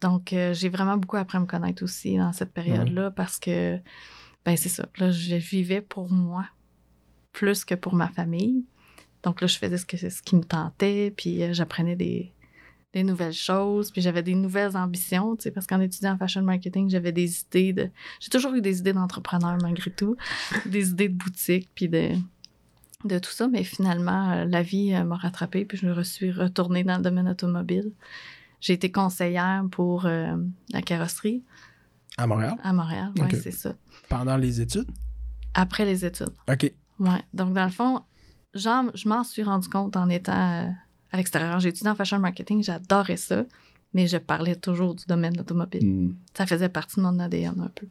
Donc, 0.00 0.32
euh, 0.32 0.52
j'ai 0.52 0.68
vraiment 0.68 0.96
beaucoup 0.96 1.16
appris 1.16 1.36
à 1.38 1.40
me 1.40 1.46
connaître 1.46 1.84
aussi 1.84 2.16
dans 2.16 2.32
cette 2.32 2.52
période-là 2.52 3.12
parce 3.12 3.38
que, 3.38 3.78
ben, 4.44 4.56
c'est 4.56 4.68
ça. 4.68 4.88
Là, 4.98 5.12
je 5.12 5.36
vivais 5.36 5.80
pour 5.80 6.10
moi 6.10 6.44
plus 7.30 7.64
que 7.64 7.76
pour 7.76 7.94
ma 7.94 8.08
famille. 8.08 8.64
Donc, 9.22 9.40
là, 9.40 9.46
je 9.46 9.56
faisais 9.56 9.78
ce, 9.78 9.86
que, 9.86 9.96
ce 9.96 10.20
qui 10.20 10.34
me 10.34 10.42
tentait, 10.42 11.12
puis 11.16 11.44
euh, 11.44 11.52
j'apprenais 11.52 11.94
des, 11.94 12.32
des 12.92 13.02
nouvelles 13.04 13.32
choses, 13.32 13.90
puis 13.90 14.02
j'avais 14.02 14.22
des 14.22 14.34
nouvelles 14.34 14.76
ambitions, 14.76 15.36
tu 15.36 15.44
sais, 15.44 15.50
parce 15.50 15.66
qu'en 15.66 15.80
étudiant 15.80 16.12
en 16.12 16.18
fashion 16.18 16.42
marketing, 16.42 16.90
j'avais 16.90 17.12
des 17.12 17.40
idées 17.40 17.72
de. 17.72 17.90
J'ai 18.20 18.28
toujours 18.30 18.54
eu 18.54 18.60
des 18.60 18.78
idées 18.80 18.92
d'entrepreneur 18.92 19.56
malgré 19.62 19.90
tout, 19.90 20.16
des 20.66 20.90
idées 20.90 21.08
de 21.08 21.14
boutique, 21.16 21.70
puis 21.74 21.88
de 21.88 22.10
de 23.04 23.18
tout 23.18 23.32
ça, 23.32 23.48
mais 23.48 23.64
finalement, 23.64 24.30
euh, 24.30 24.44
la 24.44 24.62
vie 24.62 24.94
euh, 24.94 25.02
m'a 25.02 25.16
rattrapée, 25.16 25.64
puis 25.64 25.76
je 25.76 25.86
me 25.86 26.02
suis 26.04 26.30
retournée 26.30 26.84
dans 26.84 26.98
le 26.98 27.02
domaine 27.02 27.28
automobile. 27.28 27.90
J'ai 28.60 28.74
été 28.74 28.92
conseillère 28.92 29.64
pour 29.72 30.06
euh, 30.06 30.36
la 30.70 30.82
carrosserie 30.82 31.42
À 32.16 32.28
Montréal? 32.28 32.54
à 32.62 32.72
Montréal. 32.72 33.10
Oui, 33.18 33.26
c'est 33.42 33.50
ça. 33.50 33.74
Pendant 34.08 34.36
les 34.36 34.60
études? 34.60 34.88
Après 35.54 35.84
les 35.84 36.04
études. 36.04 36.30
OK. 36.48 36.72
Ouais. 37.00 37.22
Donc, 37.34 37.54
dans 37.54 37.64
le 37.64 37.72
fond, 37.72 38.02
je 38.54 39.08
m'en 39.08 39.24
suis 39.24 39.42
rendu 39.42 39.68
compte 39.68 39.96
en 39.96 40.08
étant 40.08 40.62
euh, 40.62 40.68
à 41.12 41.16
l'extérieur. 41.16 41.60
J'ai 41.60 41.68
étudié 41.68 41.90
en 41.90 41.94
fashion 41.94 42.18
marketing, 42.18 42.62
j'adorais 42.62 43.16
ça, 43.16 43.44
mais 43.94 44.06
je 44.06 44.16
parlais 44.16 44.56
toujours 44.56 44.94
du 44.94 45.04
domaine 45.06 45.38
automobile. 45.38 46.14
Ça 46.34 46.46
faisait 46.46 46.68
partie 46.68 46.96
de 46.96 47.02
mon 47.02 47.18
ADN 47.18 47.60
un 47.60 47.68
peu. 47.68 47.86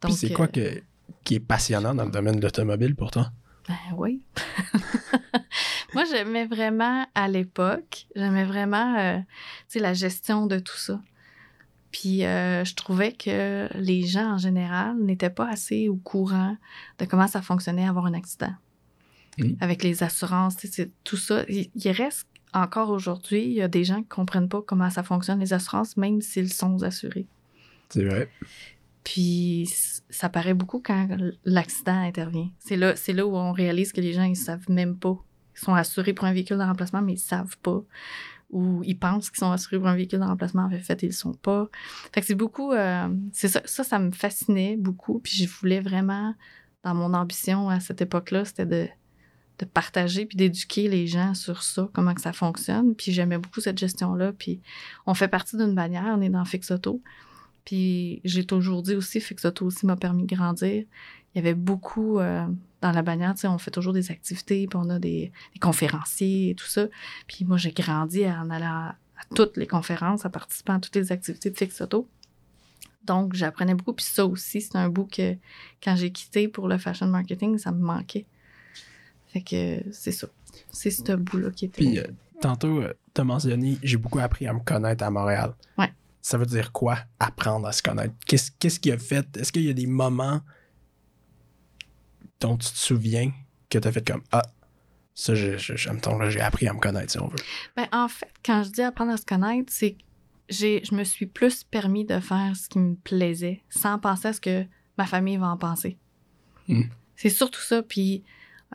Puis 0.00 0.12
c'est 0.14 0.32
euh, 0.32 0.34
quoi 0.34 0.48
que, 0.48 0.82
qui 1.24 1.36
est 1.36 1.40
passionnant 1.40 1.94
dans 1.94 2.04
le 2.04 2.10
domaine 2.10 2.36
de 2.36 2.42
l'automobile 2.42 2.94
pour 2.94 3.10
toi? 3.10 3.30
Ben 3.68 3.96
oui. 3.96 4.22
Moi, 5.94 6.04
j'aimais 6.10 6.46
vraiment 6.46 7.06
à 7.14 7.28
l'époque, 7.28 8.06
j'aimais 8.14 8.44
vraiment 8.44 8.96
euh, 8.98 9.18
la 9.74 9.94
gestion 9.94 10.46
de 10.46 10.58
tout 10.58 10.76
ça. 10.76 11.00
Puis 11.90 12.24
euh, 12.24 12.64
je 12.64 12.74
trouvais 12.74 13.12
que 13.12 13.68
les 13.74 14.06
gens 14.06 14.34
en 14.34 14.38
général 14.38 14.96
n'étaient 14.98 15.30
pas 15.30 15.48
assez 15.48 15.88
au 15.88 15.96
courant 15.96 16.56
de 16.98 17.04
comment 17.06 17.26
ça 17.26 17.40
fonctionnait 17.40 17.88
avoir 17.88 18.06
un 18.06 18.14
accident. 18.14 18.52
Mhm. 19.38 19.56
Avec 19.60 19.82
les 19.82 20.02
assurances, 20.02 20.56
tout 21.04 21.16
ça. 21.16 21.44
Il, 21.48 21.70
il 21.74 21.90
reste 21.90 22.27
encore 22.54 22.90
aujourd'hui, 22.90 23.44
il 23.44 23.52
y 23.52 23.62
a 23.62 23.68
des 23.68 23.84
gens 23.84 24.02
qui 24.02 24.08
comprennent 24.08 24.48
pas 24.48 24.62
comment 24.62 24.90
ça 24.90 25.02
fonctionne 25.02 25.40
les 25.40 25.52
assurances, 25.52 25.96
même 25.96 26.20
s'ils 26.20 26.52
sont 26.52 26.82
assurés. 26.82 27.26
C'est 27.88 28.04
vrai. 28.04 28.30
Puis 29.04 29.68
ça 30.10 30.28
paraît 30.28 30.54
beaucoup 30.54 30.80
quand 30.84 31.08
l'accident 31.44 32.00
intervient. 32.00 32.50
C'est 32.58 32.76
là, 32.76 32.96
c'est 32.96 33.12
là 33.12 33.26
où 33.26 33.36
on 33.36 33.52
réalise 33.52 33.92
que 33.92 34.00
les 34.00 34.12
gens, 34.12 34.24
ils 34.24 34.36
savent 34.36 34.68
même 34.68 34.96
pas. 34.96 35.16
Ils 35.56 35.60
sont 35.60 35.74
assurés 35.74 36.12
pour 36.12 36.26
un 36.26 36.32
véhicule 36.32 36.58
de 36.58 36.62
remplacement, 36.62 37.02
mais 37.02 37.14
ils 37.14 37.18
savent 37.18 37.56
pas. 37.58 37.82
Ou 38.50 38.82
ils 38.84 38.98
pensent 38.98 39.30
qu'ils 39.30 39.38
sont 39.38 39.50
assurés 39.50 39.78
pour 39.78 39.88
un 39.88 39.96
véhicule 39.96 40.20
de 40.20 40.24
remplacement, 40.24 40.64
en 40.64 40.70
fait, 40.70 41.02
ils 41.02 41.06
le 41.06 41.12
sont 41.12 41.34
pas. 41.34 41.68
Fait 42.12 42.20
que 42.20 42.26
c'est 42.26 42.34
beaucoup... 42.34 42.72
euh, 42.72 43.08
c'est 43.32 43.48
ça, 43.48 43.60
ça, 43.64 43.84
ça 43.84 43.98
me 43.98 44.10
fascinait 44.10 44.76
beaucoup. 44.76 45.20
Puis 45.20 45.32
je 45.36 45.48
voulais 45.48 45.80
vraiment, 45.80 46.34
dans 46.82 46.94
mon 46.94 47.12
ambition 47.14 47.68
à 47.68 47.80
cette 47.80 48.00
époque-là, 48.00 48.44
c'était 48.44 48.66
de, 48.66 48.88
de 49.58 49.64
partager 49.64 50.26
puis 50.26 50.36
d'éduquer 50.36 50.88
les 50.88 51.06
gens 51.06 51.34
sur 51.34 51.62
ça, 51.62 51.88
comment 51.92 52.14
que 52.14 52.20
ça 52.20 52.32
fonctionne. 52.32 52.94
Puis 52.94 53.12
j'aimais 53.12 53.38
beaucoup 53.38 53.60
cette 53.60 53.78
gestion-là. 53.78 54.32
Puis 54.32 54.60
on 55.06 55.14
fait 55.14 55.28
partie 55.28 55.56
d'une 55.56 55.74
bannière, 55.74 56.14
on 56.16 56.20
est 56.20 56.28
dans 56.28 56.44
Fix 56.44 56.70
Auto. 56.70 57.02
Puis 57.64 58.20
j'ai 58.24 58.44
toujours 58.44 58.82
dit 58.82 58.94
aussi, 58.94 59.20
Fix 59.20 59.44
Auto 59.44 59.66
aussi 59.66 59.84
m'a 59.86 59.96
permis 59.96 60.24
de 60.24 60.34
grandir. 60.34 60.84
Il 61.34 61.36
y 61.36 61.38
avait 61.38 61.54
beaucoup 61.54 62.18
euh, 62.18 62.46
dans 62.80 62.92
la 62.92 63.02
bannière, 63.02 63.34
tu 63.34 63.40
sais, 63.40 63.48
on 63.48 63.58
fait 63.58 63.70
toujours 63.70 63.92
des 63.92 64.10
activités, 64.10 64.66
puis 64.66 64.78
on 64.80 64.88
a 64.88 64.98
des, 64.98 65.32
conférenciers 65.60 66.50
et 66.50 66.54
tout 66.54 66.66
ça. 66.66 66.86
Puis 67.26 67.44
moi, 67.44 67.56
j'ai 67.56 67.72
grandi 67.72 68.24
en 68.26 68.48
allant 68.50 68.66
à, 68.66 68.88
à 68.88 69.34
toutes 69.34 69.56
les 69.56 69.66
conférences, 69.66 70.24
en 70.24 70.30
participant 70.30 70.74
à 70.74 70.80
toutes 70.80 70.96
les 70.96 71.12
activités 71.12 71.50
de 71.50 71.56
Fix 71.56 71.80
Auto. 71.80 72.08
Donc, 73.04 73.34
j'apprenais 73.34 73.74
beaucoup. 73.74 73.92
Puis 73.92 74.06
ça 74.06 74.24
aussi, 74.26 74.60
c'est 74.60 74.76
un 74.76 74.88
bout 74.88 75.06
que 75.06 75.36
quand 75.82 75.96
j'ai 75.96 76.12
quitté 76.12 76.46
pour 76.46 76.68
le 76.68 76.78
fashion 76.78 77.06
marketing, 77.06 77.58
ça 77.58 77.72
me 77.72 77.82
manquait. 77.82 78.26
Fait 79.32 79.42
que 79.42 79.82
c'est 79.92 80.12
ça. 80.12 80.28
C'est 80.70 80.90
ce 80.90 81.12
bout-là 81.12 81.50
qui 81.50 81.66
était. 81.66 81.84
Puis, 81.84 81.98
euh, 81.98 82.06
tantôt, 82.40 82.82
tu 83.14 83.20
as 83.20 83.24
mentionné, 83.24 83.78
j'ai 83.82 83.96
beaucoup 83.96 84.18
appris 84.18 84.46
à 84.46 84.52
me 84.52 84.60
connaître 84.60 85.04
à 85.04 85.10
Montréal. 85.10 85.54
Ouais. 85.76 85.92
Ça 86.22 86.38
veut 86.38 86.46
dire 86.46 86.72
quoi, 86.72 86.98
apprendre 87.20 87.66
à 87.66 87.72
se 87.72 87.82
connaître? 87.82 88.14
Qu'est-ce 88.26 88.50
qu'est-ce 88.58 88.80
qui 88.80 88.90
a 88.90 88.98
fait? 88.98 89.36
Est-ce 89.36 89.52
qu'il 89.52 89.62
y 89.62 89.70
a 89.70 89.74
des 89.74 89.86
moments 89.86 90.40
dont 92.40 92.56
tu 92.56 92.70
te 92.70 92.76
souviens 92.76 93.32
que 93.68 93.78
tu 93.78 93.88
as 93.88 93.92
fait 93.92 94.06
comme 94.06 94.22
Ah, 94.32 94.42
ça, 95.14 95.34
j'ai 95.34 96.40
appris 96.40 96.68
à 96.68 96.72
me 96.72 96.78
connaître, 96.78 97.10
si 97.10 97.18
on 97.18 97.26
veut? 97.26 97.38
Ben, 97.76 97.88
en 97.92 98.06
fait, 98.08 98.32
quand 98.44 98.62
je 98.62 98.70
dis 98.70 98.82
apprendre 98.82 99.12
à 99.12 99.16
se 99.16 99.26
connaître, 99.26 99.72
c'est 99.72 99.92
que 99.92 100.02
j'ai, 100.48 100.82
je 100.84 100.94
me 100.94 101.02
suis 101.04 101.26
plus 101.26 101.64
permis 101.64 102.04
de 102.04 102.20
faire 102.20 102.54
ce 102.56 102.68
qui 102.68 102.78
me 102.78 102.94
plaisait 102.94 103.62
sans 103.68 103.98
penser 103.98 104.28
à 104.28 104.32
ce 104.32 104.40
que 104.40 104.64
ma 104.96 105.06
famille 105.06 105.36
va 105.36 105.48
en 105.48 105.56
penser. 105.56 105.98
Hmm. 106.68 106.84
C'est 107.16 107.30
surtout 107.30 107.60
ça. 107.60 107.82
Puis, 107.82 108.22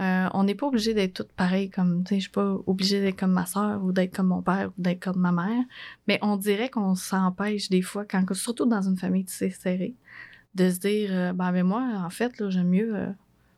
euh, 0.02 0.28
on 0.34 0.44
n'est 0.44 0.56
pas 0.56 0.68
obligé 0.68 0.94
d'être 0.94 1.14
toutes 1.14 1.32
pareilles 1.34 1.70
comme, 1.70 2.04
tu 2.04 2.10
sais, 2.10 2.16
je 2.16 2.22
suis 2.22 2.32
pas 2.32 2.58
obligée 2.66 3.00
d'être 3.00 3.20
comme 3.20 3.32
ma 3.32 3.46
soeur 3.46 3.84
ou 3.84 3.92
d'être 3.92 4.16
comme 4.16 4.28
mon 4.28 4.42
père 4.42 4.72
ou 4.78 4.82
d'être 4.82 5.00
comme 5.00 5.20
ma 5.20 5.32
mère. 5.32 5.64
Mais 6.08 6.18
on 6.22 6.36
dirait 6.36 6.70
qu'on 6.70 6.96
s'empêche 6.96 7.70
des 7.70 7.84
fois, 7.84 8.04
quand, 8.06 8.26
surtout 8.34 8.66
dans 8.66 8.82
une 8.82 8.98
famille, 8.98 9.26
sais, 9.28 9.52
serrée, 9.52 9.96
de 10.56 10.70
se 10.70 10.80
dire, 10.80 11.10
euh, 11.12 11.34
ben, 11.34 11.52
mais 11.52 11.64
moi, 11.64 11.84
en 12.04 12.10
fait, 12.10 12.40
là, 12.40 12.50
j'aime 12.50 12.70
mieux, 12.70 12.96
euh, 12.96 13.10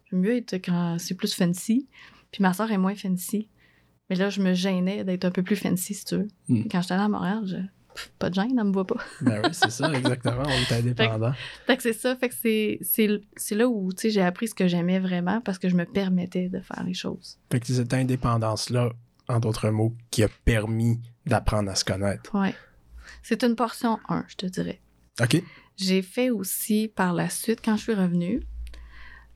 j'aime 0.10 0.20
mieux 0.20 0.36
être 0.36 0.56
quand 0.56 0.98
c'est 1.00 1.16
plus 1.16 1.34
fancy. 1.34 1.88
Puis 2.32 2.42
ma 2.42 2.54
soeur 2.54 2.70
est 2.70 2.78
moins 2.78 2.96
fancy. 2.96 3.48
Mais 4.10 4.18
là, 4.18 4.30
je 4.30 4.42
me 4.42 4.54
gênais 4.54 5.04
d'être 5.06 5.26
un 5.26 5.32
peu 5.32 5.42
plus 5.42 5.56
fancy, 5.56 5.94
si 5.94 6.06
tu 6.06 6.18
veux. 6.18 6.28
Hmm. 6.50 6.64
Quand 6.70 6.82
j'étais 6.82 6.96
allée 6.96 7.04
à 7.04 7.10
Montréal, 7.10 7.44
je... 7.46 7.58
pas 8.20 8.30
de 8.30 8.36
gêne, 8.36 8.56
elle 8.58 8.66
me 8.66 8.72
voit 8.72 8.86
pas. 8.88 8.98
Ben 9.22 9.42
oui, 9.44 9.50
c'est 9.54 9.72
ça, 9.72 9.92
exactement. 9.94 10.44
On 10.46 10.50
est 10.50 10.72
indépendant. 10.80 11.34
Fait 11.68 11.78
que 11.78 11.84
c'est 11.84 11.94
ça, 11.94 12.16
fait 12.16 12.30
que 12.30 12.36
c'est, 12.36 12.80
c'est, 12.82 13.08
c'est 13.36 13.56
là 13.56 13.68
où, 13.68 13.92
tu 13.94 14.02
sais, 14.04 14.10
j'ai 14.10 14.22
appris 14.22 14.48
ce 14.48 14.56
que 14.56 14.68
j'aimais 14.68 15.00
vraiment 15.00 15.42
parce 15.42 15.58
que 15.60 15.70
je 15.70 15.76
me 15.76 15.86
permettais 15.86 16.50
de 16.50 16.60
faire 16.60 16.84
les 16.84 16.94
choses. 16.94 17.38
Fait 17.52 17.60
que 17.60 17.68
c'est 17.68 17.76
cette 17.76 17.94
indépendance-là, 17.94 18.92
en 19.28 19.40
d'autres 19.40 19.70
mots, 19.70 19.94
qui 20.12 20.24
a 20.24 20.28
permis 20.46 21.00
d'apprendre 21.26 21.70
à 21.72 21.76
se 21.76 21.86
connaître. 21.86 22.34
Ouais. 22.40 22.54
C'est 23.24 23.44
une 23.44 23.56
portion 23.56 24.00
1, 24.10 24.26
je 24.28 24.36
te 24.36 24.46
dirais. 24.46 24.82
OK? 25.22 25.42
J'ai 25.78 26.02
fait 26.02 26.30
aussi 26.30 26.92
par 26.94 27.14
la 27.14 27.30
suite, 27.30 27.60
quand 27.64 27.76
je 27.76 27.82
suis 27.84 27.94
revenue, 27.94 28.42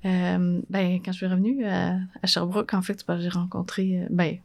euh, 0.06 0.62
ben, 0.70 1.00
quand 1.04 1.12
je 1.12 1.18
suis 1.18 1.28
revenue 1.28 1.66
à, 1.66 1.98
à 2.22 2.28
Sherbrooke, 2.28 2.74
en 2.74 2.82
fait, 2.82 3.04
j'ai 3.20 3.30
rencontré. 3.30 4.02
euh, 4.04 4.08
ben, 4.10 4.38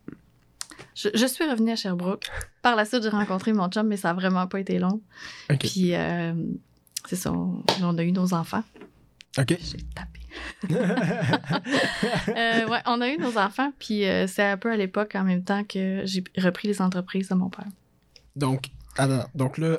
je, 0.95 1.09
je 1.14 1.26
suis 1.26 1.45
revenue 1.49 1.73
à 1.73 1.76
Sherbrooke. 1.76 2.26
Par 2.62 2.76
la 2.76 2.85
suite, 2.85 3.02
j'ai 3.02 3.09
rencontré 3.09 3.52
mon 3.52 3.69
chum, 3.69 3.87
mais 3.87 3.97
ça 3.97 4.11
a 4.11 4.14
vraiment 4.14 4.47
pas 4.47 4.61
été 4.61 4.78
long. 4.78 5.00
Puis, 5.61 5.95
euh, 5.95 6.33
c'est 7.07 7.16
ça, 7.16 7.33
on, 7.33 7.62
on 7.83 7.99
a 7.99 8.02
eu 8.02 8.12
nos 8.12 8.33
enfants. 8.35 8.64
OK. 9.38 9.57
J'ai 9.61 9.78
tapé. 9.95 10.21
Euh, 12.28 12.69
ouais, 12.69 12.81
on 12.87 13.00
a 13.00 13.09
eu 13.09 13.19
nos 13.19 13.38
enfants, 13.38 13.73
puis 13.78 14.04
euh, 14.04 14.26
c'est 14.26 14.43
un 14.43 14.57
peu 14.57 14.71
à 14.73 14.76
l'époque, 14.76 15.14
en 15.14 15.23
même 15.25 15.45
temps, 15.45 15.62
que 15.64 16.02
j'ai 16.04 16.25
repris 16.37 16.69
les 16.69 16.83
entreprises 16.83 17.28
de 17.28 17.35
mon 17.35 17.49
père. 17.50 17.66
Donc, 18.35 18.71
donc 19.35 19.59
là, 19.59 19.78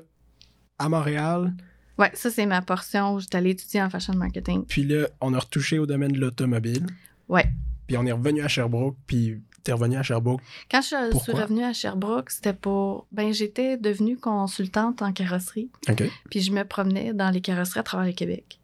à 0.79 0.87
Montréal, 0.89 1.53
Ouais, 1.97 2.11
ça, 2.13 2.29
c'est 2.29 2.45
ma 2.45 2.61
portion 2.61 3.13
où 3.13 3.19
j'étais 3.21 3.37
allée 3.37 3.51
étudier 3.51 3.81
en 3.81 3.89
fashion 3.89 4.15
marketing. 4.15 4.65
puis 4.65 4.83
là, 4.83 5.07
on 5.21 5.33
a 5.33 5.39
retouché 5.39 5.79
au 5.79 5.85
domaine 5.85 6.11
de 6.11 6.19
l'automobile. 6.19 6.85
Ouais. 7.29 7.45
Puis 7.87 7.97
on 7.97 8.05
est 8.05 8.11
revenu 8.11 8.41
à 8.41 8.47
Sherbrooke, 8.49 8.97
puis 9.07 9.41
t'es 9.65 9.73
revenu 9.73 9.97
à 9.97 10.03
Sherbrooke. 10.03 10.41
Quand 10.71 10.81
je 10.81 11.17
suis 11.17 11.31
revenue 11.33 11.63
à 11.63 11.73
Sherbrooke, 11.73 12.29
c'était 12.29 12.53
pour. 12.53 13.07
Ben, 13.11 13.33
j'étais 13.33 13.77
devenue 13.77 14.15
consultante 14.15 15.01
en 15.01 15.11
carrosserie, 15.11 15.69
OK. 15.89 16.03
puis 16.29 16.39
je 16.39 16.51
me 16.51 16.63
promenais 16.63 17.13
dans 17.13 17.31
les 17.31 17.41
carrosseries 17.41 17.79
à 17.79 17.83
travers 17.83 18.05
le 18.05 18.13
Québec. 18.13 18.59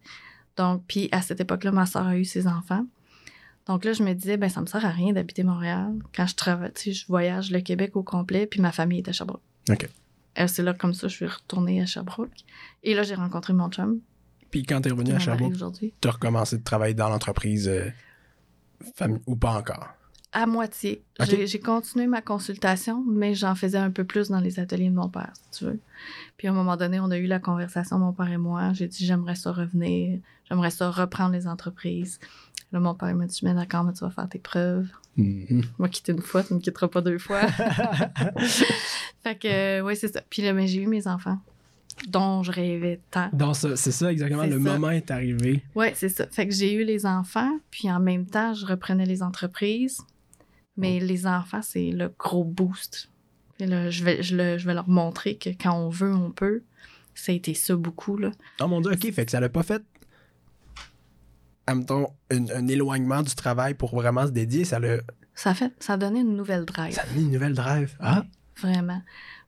Donc, 0.56 0.84
puis 0.86 1.08
à 1.12 1.20
cette 1.20 1.40
époque-là, 1.40 1.72
ma 1.72 1.86
soeur 1.86 2.06
a 2.06 2.16
eu 2.16 2.24
ses 2.24 2.46
enfants. 2.46 2.86
Donc 3.66 3.84
là, 3.84 3.92
je 3.92 4.02
me 4.02 4.12
disais, 4.12 4.36
ben, 4.36 4.48
ça 4.48 4.60
me 4.60 4.66
sert 4.66 4.84
à 4.84 4.90
rien 4.90 5.12
d'habiter 5.12 5.42
Montréal. 5.42 5.94
Quand 6.14 6.26
je 6.26 6.34
travaille, 6.34 6.72
tu 6.72 6.82
sais, 6.82 6.92
je 6.92 7.06
voyage 7.06 7.50
le 7.50 7.60
Québec 7.60 7.96
au 7.96 8.02
complet, 8.02 8.46
puis 8.46 8.60
ma 8.60 8.72
famille 8.72 8.98
est 8.98 9.08
à 9.08 9.12
Sherbrooke. 9.12 9.42
OK. 9.70 9.88
C'est 10.46 10.62
là, 10.62 10.72
comme 10.72 10.94
ça, 10.94 11.08
je 11.08 11.14
suis 11.14 11.26
retournée 11.26 11.80
à 11.82 11.86
Sherbrooke. 11.86 12.44
Et 12.82 12.94
là, 12.94 13.02
j'ai 13.02 13.14
rencontré 13.14 13.52
mon 13.52 13.68
chum. 13.70 14.00
Puis 14.50 14.64
quand 14.64 14.80
t'es 14.80 14.90
qui 14.90 14.94
revenu 14.94 15.12
à 15.12 15.18
Sherbrooke, 15.18 15.52
aujourd'hui. 15.52 15.94
t'as 16.00 16.12
recommencé 16.12 16.58
de 16.58 16.64
travailler 16.64 16.94
dans 16.94 17.08
l'entreprise 17.08 17.68
euh, 17.68 17.90
ou 19.26 19.36
pas 19.36 19.58
encore? 19.58 19.88
À 20.32 20.46
moitié. 20.46 21.02
J'ai- 21.20 21.60
continué 21.60 22.06
ma 22.06 22.22
consultation, 22.22 23.04
mais 23.06 23.34
j'en 23.34 23.54
faisais 23.54 23.76
un 23.78 23.90
peu 23.90 24.04
plus 24.04 24.28
dans 24.30 24.40
les 24.40 24.58
ateliers 24.60 24.88
de 24.88 24.94
mon 24.94 25.08
père, 25.08 25.32
si 25.50 25.58
tu 25.58 25.64
veux. 25.66 25.78
Puis 26.38 26.48
à 26.48 26.50
un 26.52 26.54
moment 26.54 26.76
donné, 26.76 27.00
on 27.00 27.10
a 27.10 27.18
eu 27.18 27.26
la 27.26 27.38
conversation, 27.38 27.98
mon 27.98 28.12
père 28.12 28.30
et 28.30 28.38
moi. 28.38 28.72
J'ai 28.72 28.88
dit, 28.88 29.04
j'aimerais 29.04 29.34
ça 29.34 29.52
revenir, 29.52 30.20
j'aimerais 30.48 30.70
ça 30.70 30.90
reprendre 30.90 31.32
les 31.32 31.46
entreprises. 31.46 32.18
Là, 32.72 32.80
mon 32.80 32.94
père 32.94 33.14
m'a 33.14 33.26
dit, 33.26 33.38
bien 33.42 33.54
d'accord, 33.54 33.84
mais 33.84 33.92
tu 33.92 34.00
vas 34.00 34.10
faire 34.10 34.28
tes 34.28 34.38
preuves. 34.38 34.88
Mhm. 35.18 35.62
Moi, 35.78 35.90
quitter 35.90 36.12
une 36.12 36.22
fois, 36.22 36.42
tu 36.42 36.54
me 36.54 36.60
quitteras 36.60 36.88
pas 36.88 37.02
deux 37.02 37.18
fois. 37.18 37.42
fait 39.22 39.36
que, 39.38 39.80
oui, 39.82 39.96
c'est 39.96 40.12
ça. 40.12 40.22
Puis 40.30 40.42
là, 40.42 40.52
mais 40.52 40.66
j'ai 40.66 40.80
eu 40.80 40.86
mes 40.86 41.06
enfants, 41.06 41.38
dont 42.08 42.42
je 42.42 42.50
rêvais 42.52 43.00
tant. 43.10 43.30
Ça- 43.52 43.76
c'est 43.76 43.92
ça 43.92 44.10
exactement. 44.10 44.44
Le 44.44 44.52
ça. 44.52 44.58
moment 44.72 44.90
est 44.90 45.10
arrivé. 45.10 45.62
Oui, 45.74 45.88
c'est 45.94 46.08
ça. 46.08 46.26
Fait 46.30 46.48
que 46.48 46.54
j'ai 46.54 46.72
eu 46.72 46.84
les 46.84 47.04
enfants, 47.06 47.58
puis 47.70 47.90
en 47.90 48.00
même 48.00 48.26
temps, 48.26 48.54
je 48.54 48.64
reprenais 48.66 49.06
les 49.06 49.22
entreprises. 49.22 50.00
Mais 50.76 51.00
les 51.00 51.26
enfants, 51.26 51.62
c'est 51.62 51.90
le 51.90 52.08
gros 52.18 52.44
boost. 52.44 53.10
Là, 53.60 53.90
je, 53.90 54.02
vais, 54.04 54.22
je, 54.22 54.36
le- 54.36 54.58
je 54.58 54.66
vais 54.66 54.74
leur 54.74 54.88
montrer 54.88 55.36
que 55.36 55.50
quand 55.50 55.72
on 55.76 55.88
veut, 55.90 56.12
on 56.14 56.30
peut. 56.30 56.62
Ça 57.14 57.30
a 57.30 57.34
été 57.34 57.52
ça 57.54 57.76
beaucoup, 57.76 58.16
là. 58.16 58.30
Oh 58.60 58.66
mon 58.68 58.80
dieu, 58.80 58.90
OK, 58.92 59.12
fait 59.12 59.24
que 59.26 59.30
ça 59.30 59.38
l'a 59.38 59.48
pas 59.50 59.62
fait. 59.62 59.82
Admettons, 61.66 62.08
un, 62.30 62.48
un 62.48 62.66
éloignement 62.68 63.22
du 63.22 63.34
travail 63.34 63.74
pour 63.74 63.94
vraiment 63.94 64.26
se 64.26 64.32
dédier, 64.32 64.64
ça 64.64 64.78
l'a. 64.80 64.96
Ça 65.34 65.50
a, 65.50 65.54
fait, 65.54 65.72
ça 65.78 65.92
a 65.94 65.96
donné 65.96 66.20
une 66.20 66.36
nouvelle 66.36 66.64
drive. 66.64 66.92
Ça 66.94 67.02
a 67.02 67.06
mis 67.14 67.22
une 67.22 67.30
nouvelle 67.30 67.54
drive. 67.54 67.96
Ah, 68.00 68.24
Vraiment. 68.60 69.02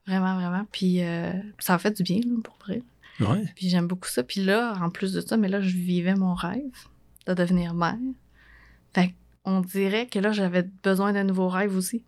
Vraiment, 0.07 0.35
vraiment. 0.37 0.67
Puis 0.71 1.03
euh, 1.03 1.33
ça 1.59 1.75
a 1.75 1.79
fait 1.79 1.91
du 1.91 2.03
bien, 2.03 2.21
là, 2.21 2.37
pour 2.43 2.57
vrai. 2.65 2.83
ouais. 3.21 3.45
Puis 3.57 3.69
j'aime 3.69 3.87
beaucoup 3.87 4.09
ça. 4.09 4.23
Puis 4.23 4.45
là, 4.45 4.75
en 4.81 4.91
plus 4.91 5.13
de 5.13 5.21
ça, 5.21 5.37
mais 5.37 5.49
là, 5.49 5.61
je 5.61 5.75
vivais 5.77 6.15
mon 6.15 6.35
rêve 6.35 6.61
de 7.27 7.35
devenir 7.35 7.75
mère. 7.75 7.97
Fait 8.95 9.15
on 9.45 9.61
dirait 9.61 10.07
que 10.07 10.19
là, 10.19 10.33
j'avais 10.33 10.63
besoin 10.83 11.13
d'un 11.13 11.25
nouveau 11.25 11.49
rêve 11.49 11.77
aussi. 11.77 12.05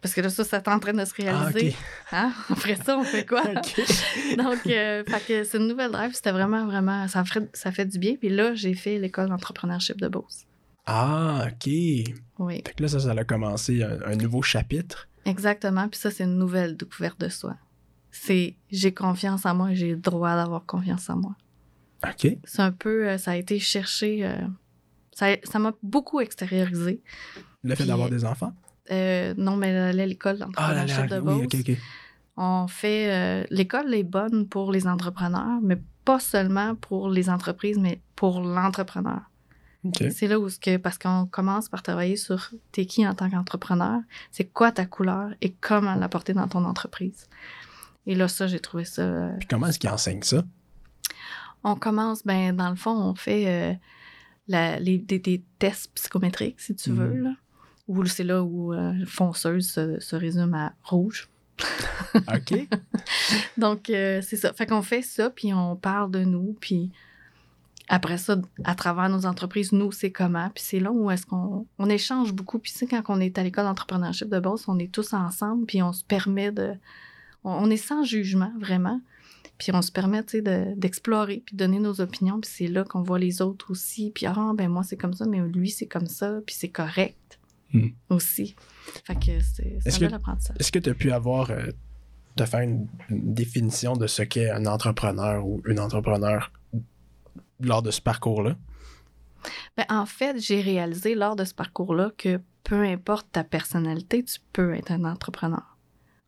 Parce 0.00 0.14
que 0.14 0.20
là, 0.20 0.30
ça, 0.30 0.42
c'est 0.42 0.66
en 0.66 0.80
train 0.80 0.92
de 0.94 1.04
se 1.04 1.12
Ah, 1.20 1.22
réaliser. 1.22 1.76
Hein? 2.10 2.32
Après 2.50 2.74
ça, 2.74 2.98
on 2.98 3.04
fait 3.04 3.24
quoi? 3.24 3.42
Donc, 4.36 4.66
euh, 4.66 5.04
fait 5.04 5.24
que 5.28 5.44
c'est 5.44 5.58
une 5.58 5.68
nouvelle 5.68 5.92
drive. 5.92 6.12
C'était 6.12 6.32
vraiment, 6.32 6.66
vraiment... 6.66 7.06
Ça 7.06 7.24
fait, 7.24 7.48
ça 7.52 7.70
fait 7.70 7.86
du 7.86 7.98
bien. 8.00 8.16
Puis 8.16 8.28
là, 8.28 8.52
j'ai 8.54 8.74
fait 8.74 8.98
l'école 8.98 9.28
d'entrepreneurship 9.28 10.00
de 10.00 10.08
Beauce. 10.08 10.44
Ah, 10.86 11.44
OK. 11.46 11.64
Fait 11.64 12.14
Oui, 12.40 12.62
que 12.64 12.82
là, 12.82 12.88
ça, 12.88 12.98
ça 12.98 13.12
a 13.12 13.24
commencé 13.24 13.84
un, 13.84 14.00
un 14.04 14.16
nouveau 14.16 14.42
chapitre. 14.42 15.08
exactement. 15.24 15.88
Puis 15.88 16.00
ça, 16.00 16.10
c'est 16.10 16.24
une 16.24 16.36
nouvelle 16.38 16.76
découverte 16.76 17.20
de 17.20 17.28
soi. 17.28 17.56
C'est 18.10 18.56
j'ai 18.72 18.92
confiance 18.92 19.46
en 19.46 19.54
moi 19.54 19.70
et 19.70 19.76
j'ai 19.76 19.90
le 19.90 19.96
droit 19.98 20.34
d'avoir 20.34 20.66
confiance 20.66 21.08
en 21.10 21.16
moi. 21.18 21.36
OK. 22.04 22.26
C'est 22.44 22.60
un 22.62 22.72
peu... 22.72 23.08
euh, 23.08 23.18
ça 23.18 23.30
a 23.32 23.36
été 23.36 23.60
cherché... 23.60 24.26
euh, 24.26 24.34
ça 25.12 25.26
ça 25.44 25.58
m'a 25.58 25.72
beaucoup 25.82 26.20
extériorisé. 26.20 27.02
Le 27.62 27.74
fait 27.74 27.86
d'avoir 27.86 28.10
des 28.10 28.24
enfants? 28.24 28.52
Euh, 28.90 29.34
non, 29.36 29.56
mais 29.56 29.72
là, 29.92 29.92
l'école 30.06 30.44
Ah, 30.56 30.74
là, 30.74 30.84
là, 30.84 31.06
de 31.06 31.20
oui, 31.20 31.46
Beauce. 31.46 31.76
On 32.36 32.66
fait. 32.66 33.12
euh, 33.12 33.44
L'école 33.50 33.94
est 33.94 34.02
bonne 34.02 34.48
pour 34.48 34.72
les 34.72 34.86
entrepreneurs, 34.86 35.60
mais 35.62 35.78
pas 36.04 36.18
seulement 36.18 36.74
pour 36.74 37.08
les 37.08 37.30
entreprises, 37.30 37.78
mais 37.78 38.00
pour 38.16 38.40
l'entrepreneur. 38.40 39.20
OK. 39.84 40.04
C'est 40.10 40.26
là 40.28 40.38
où, 40.40 40.48
que, 40.60 40.76
parce 40.76 40.96
qu'on 40.98 41.26
commence 41.26 41.68
par 41.68 41.82
travailler 41.82 42.16
sur 42.16 42.50
t'es 42.72 42.86
qui 42.86 43.06
en 43.06 43.14
tant 43.14 43.28
qu'entrepreneur, 43.30 44.00
c'est 44.30 44.44
quoi 44.44 44.72
ta 44.72 44.86
couleur 44.86 45.30
et 45.40 45.52
comment 45.60 45.94
l'apporter 45.94 46.32
dans 46.32 46.48
ton 46.48 46.64
entreprise. 46.64 47.28
Et 48.06 48.14
là, 48.16 48.26
ça, 48.28 48.46
j'ai 48.48 48.60
trouvé 48.60 48.84
ça. 48.84 49.02
euh, 49.02 49.32
Puis 49.38 49.46
comment 49.48 49.66
est-ce 49.68 49.78
qu'ils 49.78 49.90
enseignent 49.90 50.22
ça? 50.22 50.42
on 51.64 51.76
commence, 51.76 52.24
ben, 52.24 52.56
dans 52.56 52.70
le 52.70 52.76
fond, 52.76 52.90
on 52.96 53.14
fait 53.14 53.46
euh, 53.46 53.74
la- 54.52 54.78
les, 54.78 54.98
des, 54.98 55.18
des 55.18 55.42
tests 55.58 55.90
psychométriques, 55.94 56.60
si 56.60 56.74
tu 56.76 56.90
Mhm. 56.90 56.96
veux, 56.98 57.14
là. 57.22 57.30
Où 57.88 58.04
c'est 58.06 58.24
là 58.24 58.42
où 58.44 58.72
euh, 58.72 58.92
fonceuse 59.06 59.68
se, 59.68 59.98
se 60.00 60.14
résume 60.16 60.54
à 60.54 60.72
rouge. 60.84 61.28
OK. 62.14 62.68
Donc, 63.58 63.90
euh, 63.90 64.20
c'est 64.22 64.36
ça. 64.36 64.52
Fait 64.52 64.66
qu'on 64.66 64.82
fait 64.82 65.02
ça, 65.02 65.30
puis 65.30 65.52
on 65.52 65.76
parle 65.76 66.10
de 66.10 66.20
nous, 66.24 66.56
puis 66.60 66.90
après 67.88 68.16
ça, 68.18 68.36
à 68.64 68.74
travers 68.74 69.08
nos 69.08 69.26
entreprises, 69.26 69.72
nous, 69.72 69.92
c'est 69.92 70.12
comment. 70.12 70.48
Puis 70.54 70.62
c'est 70.64 70.80
là 70.80 70.92
où 70.92 71.10
est-ce 71.10 71.26
qu'on 71.26 71.66
on 71.78 71.88
échange 71.90 72.32
beaucoup. 72.32 72.58
Puis 72.58 72.72
c'est 72.74 72.86
quand 72.86 73.02
on 73.08 73.20
est 73.20 73.36
à 73.38 73.42
l'école 73.42 73.64
d'entrepreneurship 73.64 74.28
de 74.28 74.38
base, 74.40 74.64
on 74.68 74.78
est 74.78 74.90
tous 74.92 75.12
ensemble, 75.12 75.66
puis 75.66 75.82
on 75.82 75.92
se 75.92 76.04
permet 76.04 76.52
de... 76.52 76.74
On, 77.44 77.50
on 77.52 77.70
est 77.70 77.76
sans 77.76 78.04
jugement, 78.04 78.52
vraiment. 78.60 79.00
Puis 79.58 79.70
on 79.74 79.82
se 79.82 79.92
permet, 79.92 80.22
tu 80.24 80.38
sais, 80.38 80.42
de- 80.42 80.74
d'explorer, 80.76 81.42
puis 81.46 81.54
de 81.56 81.64
donner 81.64 81.78
nos 81.78 82.00
opinions. 82.00 82.40
Puis 82.40 82.50
c'est 82.52 82.66
là 82.66 82.84
qu'on 82.84 83.02
voit 83.02 83.18
les 83.18 83.40
autres 83.42 83.70
aussi. 83.70 84.10
Puis, 84.14 84.26
ah, 84.26 84.52
ben 84.56 84.68
moi, 84.68 84.82
c'est 84.82 84.96
comme 84.96 85.14
ça, 85.14 85.24
mais 85.26 85.40
lui, 85.40 85.70
c'est 85.70 85.86
comme 85.86 86.06
ça. 86.06 86.40
Puis 86.46 86.56
c'est 86.58 86.70
correct 86.70 87.38
Hmm. 87.72 87.88
aussi. 88.10 88.54
Fait 89.06 89.14
que 89.14 89.40
c'est 89.40 89.62
Est-ce 89.86 89.90
c'est 89.90 89.98
que- 90.00 90.04
un 90.04 90.08
bel 90.08 90.14
apprentissage. 90.16 90.56
Est-ce 90.60 90.72
que 90.72 90.78
tu 90.78 90.90
as 90.90 90.94
pu 90.94 91.10
avoir, 91.12 91.50
euh, 91.50 91.68
te 92.36 92.44
faire 92.44 92.60
une, 92.60 92.86
une 93.08 93.32
définition 93.34 93.94
de 93.96 94.06
ce 94.06 94.22
qu'est 94.22 94.50
un 94.50 94.66
entrepreneur 94.66 95.46
ou 95.46 95.62
une 95.66 95.80
entrepreneur 95.80 96.50
lors 97.60 97.82
de 97.82 97.90
ce 97.90 98.00
parcours-là? 98.00 98.56
Ben, 99.76 99.86
en 99.88 100.06
fait, 100.06 100.38
j'ai 100.38 100.60
réalisé 100.60 101.14
lors 101.14 101.34
de 101.36 101.44
ce 101.44 101.54
parcours-là 101.54 102.10
que 102.18 102.40
peu 102.64 102.82
importe 102.84 103.26
ta 103.32 103.42
personnalité, 103.44 104.22
tu 104.22 104.38
peux 104.52 104.74
être 104.74 104.90
un 104.92 105.04
entrepreneur. 105.04 105.76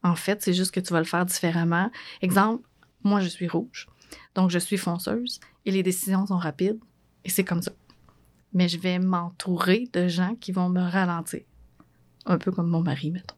En 0.02 0.14
fait, 0.16 0.42
c'est 0.42 0.52
juste 0.52 0.72
que 0.72 0.80
tu 0.80 0.92
vas 0.92 0.98
le 0.98 1.04
faire 1.06 1.24
différemment. 1.26 1.90
Exemple, 2.22 2.66
moi, 3.04 3.20
je 3.20 3.28
suis 3.28 3.48
rouge. 3.48 3.88
Donc, 4.34 4.50
je 4.50 4.58
suis 4.58 4.76
fonceuse 4.76 5.40
et 5.64 5.70
les 5.70 5.82
décisions 5.82 6.26
sont 6.26 6.36
rapides 6.36 6.80
et 7.24 7.28
c'est 7.30 7.44
comme 7.44 7.62
ça. 7.62 7.72
Mais 8.52 8.68
je 8.68 8.78
vais 8.78 8.98
m'entourer 8.98 9.88
de 9.92 10.08
gens 10.08 10.34
qui 10.36 10.52
vont 10.52 10.68
me 10.68 10.80
ralentir. 10.80 11.42
Un 12.26 12.38
peu 12.38 12.50
comme 12.50 12.68
mon 12.68 12.82
mari, 12.82 13.10
mettons. 13.10 13.36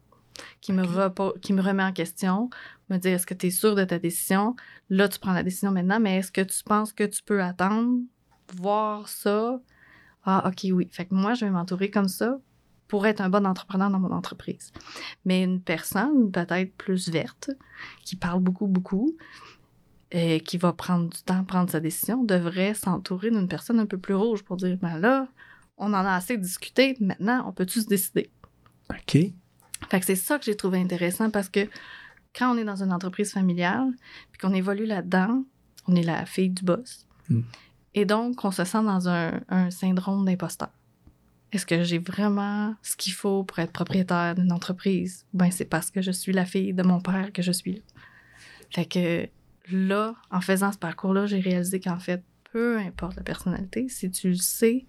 Qui 0.61 0.71
me, 0.71 0.83
repo- 0.83 1.39
qui 1.39 1.53
me 1.53 1.61
remet 1.61 1.83
en 1.83 1.91
question, 1.91 2.49
me 2.89 2.97
dit 2.97 3.09
est-ce 3.09 3.25
que 3.25 3.33
tu 3.33 3.47
es 3.47 3.51
sûr 3.51 3.75
de 3.75 3.83
ta 3.83 3.99
décision? 3.99 4.55
Là, 4.89 5.09
tu 5.09 5.19
prends 5.19 5.33
la 5.33 5.43
décision 5.43 5.71
maintenant, 5.71 5.99
mais 5.99 6.17
est-ce 6.17 6.31
que 6.31 6.41
tu 6.41 6.63
penses 6.63 6.93
que 6.93 7.03
tu 7.03 7.23
peux 7.23 7.41
attendre, 7.41 7.99
voir 8.55 9.07
ça? 9.07 9.59
Ah, 10.23 10.47
OK, 10.47 10.67
oui. 10.71 10.87
Fait 10.91 11.05
que 11.05 11.15
moi, 11.15 11.33
je 11.33 11.45
vais 11.45 11.51
m'entourer 11.51 11.89
comme 11.89 12.07
ça 12.07 12.37
pour 12.87 13.05
être 13.07 13.21
un 13.21 13.29
bon 13.29 13.45
entrepreneur 13.45 13.89
dans 13.89 13.99
mon 13.99 14.11
entreprise. 14.11 14.71
Mais 15.25 15.43
une 15.43 15.61
personne 15.61 16.31
peut-être 16.31 16.73
plus 16.75 17.09
verte, 17.09 17.49
qui 18.03 18.15
parle 18.15 18.41
beaucoup, 18.41 18.67
beaucoup, 18.67 19.15
et 20.11 20.39
qui 20.39 20.57
va 20.57 20.73
prendre 20.73 21.09
du 21.09 21.21
temps 21.21 21.39
à 21.39 21.43
prendre 21.43 21.69
sa 21.69 21.79
décision, 21.79 22.23
devrait 22.23 22.73
s'entourer 22.73 23.29
d'une 23.29 23.47
personne 23.47 23.79
un 23.79 23.85
peu 23.85 23.97
plus 23.97 24.13
rouge 24.13 24.43
pour 24.43 24.57
dire, 24.57 24.77
ben 24.77 24.97
là, 24.97 25.27
on 25.77 25.87
en 25.87 26.05
a 26.05 26.15
assez 26.15 26.37
discuté, 26.37 26.95
maintenant, 26.99 27.45
on 27.47 27.51
peut-tu 27.51 27.81
se 27.81 27.87
décider? 27.87 28.29
OK. 28.89 29.17
Fait 29.89 29.99
que 29.99 30.05
c'est 30.05 30.15
ça 30.15 30.39
que 30.39 30.45
j'ai 30.45 30.55
trouvé 30.55 30.79
intéressant 30.79 31.29
parce 31.29 31.49
que 31.49 31.67
quand 32.35 32.53
on 32.53 32.57
est 32.57 32.63
dans 32.63 32.81
une 32.81 32.93
entreprise 32.93 33.31
familiale, 33.31 33.91
puis 34.31 34.39
qu'on 34.39 34.53
évolue 34.53 34.85
là-dedans, 34.85 35.43
on 35.87 35.95
est 35.95 36.03
la 36.03 36.25
fille 36.25 36.49
du 36.49 36.63
boss. 36.63 37.05
Mm. 37.29 37.41
Et 37.93 38.05
donc, 38.05 38.43
on 38.45 38.51
se 38.51 38.63
sent 38.63 38.83
dans 38.83 39.09
un, 39.09 39.41
un 39.49 39.71
syndrome 39.71 40.25
d'imposteur. 40.25 40.69
Est-ce 41.51 41.65
que 41.65 41.83
j'ai 41.83 41.97
vraiment 41.97 42.75
ce 42.81 42.95
qu'il 42.95 43.13
faut 43.13 43.43
pour 43.43 43.59
être 43.59 43.71
propriétaire 43.71 44.35
d'une 44.35 44.51
entreprise? 44.51 45.25
Ben, 45.33 45.49
c'est 45.49 45.65
parce 45.65 45.91
que 45.91 46.01
je 46.01 46.11
suis 46.11 46.33
la 46.33 46.45
fille 46.45 46.73
de 46.73 46.83
mon 46.83 46.99
père 46.99 47.31
que 47.31 47.41
je 47.41 47.51
suis 47.51 47.75
là. 47.75 47.81
Fait 48.69 48.85
que 48.85 49.29
là, 49.71 50.15
en 50.31 50.41
faisant 50.41 50.71
ce 50.71 50.77
parcours-là, 50.77 51.25
j'ai 51.25 51.39
réalisé 51.39 51.79
qu'en 51.79 51.99
fait, 51.99 52.23
peu 52.51 52.77
importe 52.77 53.15
la 53.15 53.23
personnalité, 53.23 53.89
si 53.89 54.09
tu 54.09 54.29
le 54.29 54.35
sais, 54.35 54.85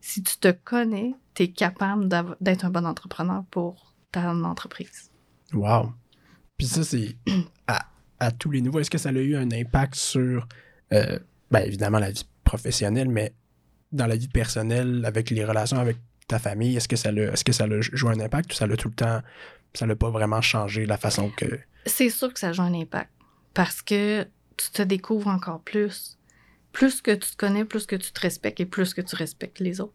si 0.00 0.22
tu 0.22 0.36
te 0.38 0.50
connais, 0.52 1.14
tu 1.34 1.44
es 1.44 1.48
capable 1.48 2.08
d'être 2.40 2.64
un 2.64 2.70
bon 2.70 2.86
entrepreneur 2.86 3.44
pour 3.50 3.94
ta 4.12 4.32
entreprise. 4.32 5.10
Wow. 5.52 5.92
Puis 6.56 6.66
ça, 6.66 6.84
c'est 6.84 7.16
à, 7.66 7.86
à 8.20 8.30
tous 8.32 8.50
les 8.50 8.60
niveaux. 8.60 8.80
Est-ce 8.80 8.90
que 8.90 8.98
ça 8.98 9.10
a 9.10 9.12
eu 9.12 9.36
un 9.36 9.50
impact 9.50 9.94
sur, 9.94 10.46
euh, 10.92 11.18
ben 11.50 11.60
évidemment, 11.60 11.98
la 11.98 12.10
vie 12.10 12.26
professionnelle, 12.44 13.08
mais 13.08 13.34
dans 13.92 14.06
la 14.06 14.16
vie 14.16 14.28
personnelle, 14.28 15.04
avec 15.04 15.30
les 15.30 15.44
relations 15.44 15.78
avec 15.78 15.98
ta 16.28 16.38
famille, 16.38 16.76
est-ce 16.76 16.88
que 16.88 16.96
ça 16.96 17.12
l'a, 17.12 17.32
est-ce 17.32 17.44
que 17.44 17.52
ça 17.52 17.64
a 17.64 17.80
joué 17.80 18.10
un 18.10 18.20
impact 18.20 18.52
ou 18.52 18.56
ça 18.56 18.66
l'a 18.66 18.76
tout 18.76 18.88
le 18.88 18.94
temps, 18.94 19.20
ça 19.74 19.86
l'a 19.86 19.96
pas 19.96 20.10
vraiment 20.10 20.40
changé 20.40 20.86
la 20.86 20.96
façon 20.96 21.30
que. 21.30 21.58
C'est 21.86 22.10
sûr 22.10 22.32
que 22.32 22.40
ça 22.40 22.52
joue 22.52 22.62
un 22.62 22.74
impact 22.74 23.10
parce 23.56 23.80
que 23.80 24.24
tu 24.58 24.70
te 24.70 24.82
découvres 24.82 25.28
encore 25.28 25.62
plus. 25.62 26.18
Plus 26.72 27.00
que 27.00 27.12
tu 27.12 27.30
te 27.30 27.36
connais, 27.36 27.64
plus 27.64 27.86
que 27.86 27.96
tu 27.96 28.12
te 28.12 28.20
respectes 28.20 28.60
et 28.60 28.66
plus 28.66 28.92
que 28.92 29.00
tu 29.00 29.16
respectes 29.16 29.60
les 29.60 29.80
autres. 29.80 29.94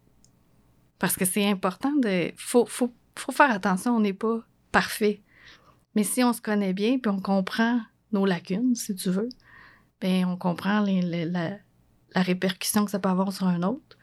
Parce 0.98 1.16
que 1.16 1.26
c'est 1.26 1.48
important 1.48 1.92
de. 1.94 2.32
Faut, 2.38 2.66
faut, 2.66 2.92
faut 3.16 3.32
faire 3.32 3.52
attention, 3.52 3.96
on 3.96 4.00
n'est 4.00 4.14
pas 4.14 4.40
parfait. 4.72 5.22
Mais 5.94 6.04
si 6.04 6.24
on 6.24 6.34
se 6.34 6.42
connaît 6.42 6.74
bien 6.74 6.98
puis 6.98 7.12
on 7.12 7.20
comprend 7.20 7.80
nos 8.12 8.26
lacunes, 8.26 8.74
si 8.74 8.96
tu 8.96 9.12
veux, 9.12 9.30
ben 10.00 10.26
on 10.26 10.38
comprend 10.38 10.82
les- 10.82 11.26
la, 11.26 11.52
la 12.16 12.22
répercussion 12.24 12.84
que 12.86 12.90
ça 12.92 12.98
peut 12.98 13.10
avoir 13.10 13.32
sur 13.32 13.46
un 13.46 13.62
autre. 13.62 13.96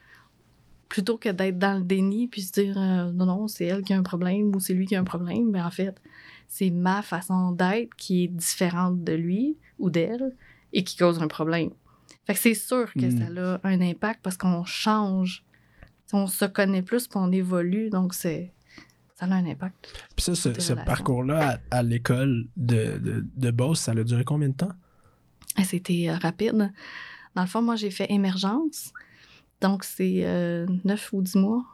Plutôt 0.89 1.19
que 1.19 1.31
d'être 1.31 1.59
dans 1.59 1.79
le 1.79 1.85
déni 1.85 2.29
puis 2.29 2.43
se 2.43 2.53
dire 2.53 2.79
euh, 2.79 3.11
non, 3.11 3.27
non, 3.27 3.49
c'est 3.49 3.65
elle 3.65 3.83
qui 3.83 3.93
a 3.93 3.99
un 3.99 4.05
problème 4.05 4.55
ou 4.55 4.61
c'est 4.61 4.73
lui 4.75 4.87
qui 4.87 4.95
a 4.95 5.01
un 5.01 5.05
problème, 5.05 5.51
mais 5.51 5.61
en 5.61 5.71
fait, 5.73 6.01
c'est 6.49 6.71
ma 6.71 7.03
façon 7.03 7.53
d'être 7.53 7.95
qui 7.95 8.25
est 8.25 8.29
différente 8.29 9.05
de 9.05 9.13
lui 9.13 9.57
ou 9.79 9.91
d'elle 9.91 10.35
et 10.73 10.83
qui 10.83 10.97
cause 10.97 11.23
un 11.23 11.29
problème. 11.29 11.71
Fait 12.27 12.35
que 12.35 12.41
c'est 12.41 12.55
sûr 12.55 12.93
que 12.93 13.11
ça 13.11 13.25
a 13.25 13.61
un 13.63 13.81
impact 13.81 14.21
parce 14.23 14.37
qu'on 14.37 14.65
change. 14.65 15.45
On 16.13 16.27
se 16.27 16.47
connaît 16.47 16.83
plus 16.83 17.07
puis 17.07 17.19
on 17.19 17.31
évolue, 17.31 17.91
donc 17.91 18.15
c'est 18.15 18.53
ça 19.15 19.27
a 19.27 19.35
un 19.35 19.47
impact. 19.47 20.07
Puis 20.15 20.25
ça, 20.25 20.35
ce, 20.35 20.73
parcours-là 20.75 21.59
à, 21.71 21.79
à 21.79 21.83
l'école 21.83 22.47
de, 22.57 22.99
de, 22.99 23.27
de 23.37 23.51
Beauce, 23.51 23.81
ça 23.81 23.93
a 23.93 24.05
duré 24.05 24.25
combien 24.25 24.49
de 24.49 24.55
temps? 24.55 24.73
Ah, 25.57 25.65
C'était 25.65 26.09
euh, 26.09 26.17
rapide. 26.17 26.73
Dans 27.35 27.43
le 27.43 27.49
fond, 27.49 27.61
moi, 27.61 27.75
j'ai 27.75 27.91
fait 27.91 28.07
émergence. 28.11 28.93
Donc, 29.61 29.83
c'est 29.83 30.21
euh, 30.25 30.67
9 30.85 31.13
ou 31.13 31.23
10 31.23 31.37
mois, 31.37 31.65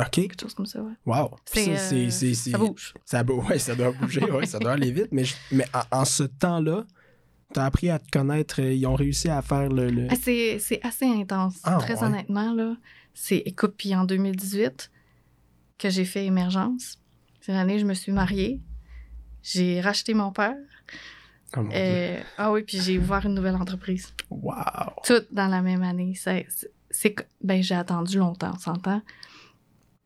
OK. 0.00 0.10
quelque 0.10 0.40
chose 0.40 0.54
comme 0.54 0.66
ça, 0.66 0.80
ouais. 0.80 0.92
Wow. 1.06 1.30
C'est, 1.44 1.70
euh, 1.70 1.76
c'est- 2.10 2.10
c'est- 2.34 2.50
Ça 2.52 2.58
bouge. 2.58 2.94
Ça, 3.04 3.22
ouais, 3.24 3.58
ça 3.58 3.74
doit 3.74 3.90
bouger, 3.92 4.24
ouais, 4.30 4.46
ça 4.46 4.58
doit 4.58 4.72
aller 4.72 4.92
vite. 4.92 5.08
Mais, 5.10 5.24
je- 5.24 5.34
mais 5.52 5.64
en, 5.74 6.00
en 6.00 6.04
ce 6.04 6.22
temps-là, 6.24 6.84
tu 7.52 7.58
as 7.60 7.64
appris 7.64 7.90
à 7.90 7.98
te 7.98 8.08
connaître. 8.10 8.60
euh, 8.62 8.72
Ils 8.72 8.86
ont 8.86 8.94
réussi 8.94 9.28
à 9.28 9.42
faire 9.42 9.68
le. 9.68 9.90
le- 9.90 10.06
Ah, 10.10 10.14
c'est, 10.20 10.60
assez 10.84 11.06
intense. 11.06 11.56
Ah, 11.64 11.78
Très 11.80 11.94
ouais. 11.96 12.04
honnêtement, 12.04 12.52
là. 12.52 12.76
C'est, 13.14 13.38
écoute, 13.38 13.74
puis 13.76 13.94
en 13.96 14.04
2018, 14.04 14.90
que 15.78 15.90
j'ai 15.90 16.04
fait 16.04 16.24
émergence. 16.26 16.98
C'est 17.40 17.52
l'année 17.52 17.76
où 17.76 17.78
je 17.78 17.84
me 17.84 17.94
suis 17.94 18.12
mariée. 18.12 18.60
J'ai 19.42 19.80
racheté 19.80 20.14
mon 20.14 20.30
père. 20.32 20.54
Oh 21.56 21.62
mon 21.62 21.68
Dieu. 21.70 21.72
Euh, 21.76 22.20
ah 22.36 22.52
oui, 22.52 22.62
puis 22.62 22.78
j'ai 22.80 22.98
ouvert 22.98 23.24
une 23.24 23.34
nouvelle 23.34 23.56
entreprise. 23.56 24.12
Wow. 24.30 24.54
Toutes 25.04 25.32
dans 25.32 25.48
la 25.48 25.62
même 25.62 25.82
année. 25.82 26.12
C'est, 26.14 26.46
ben, 27.42 27.62
j'ai 27.62 27.74
attendu 27.74 28.18
longtemps, 28.18 28.52
on 28.54 28.58
s'entend. 28.58 29.02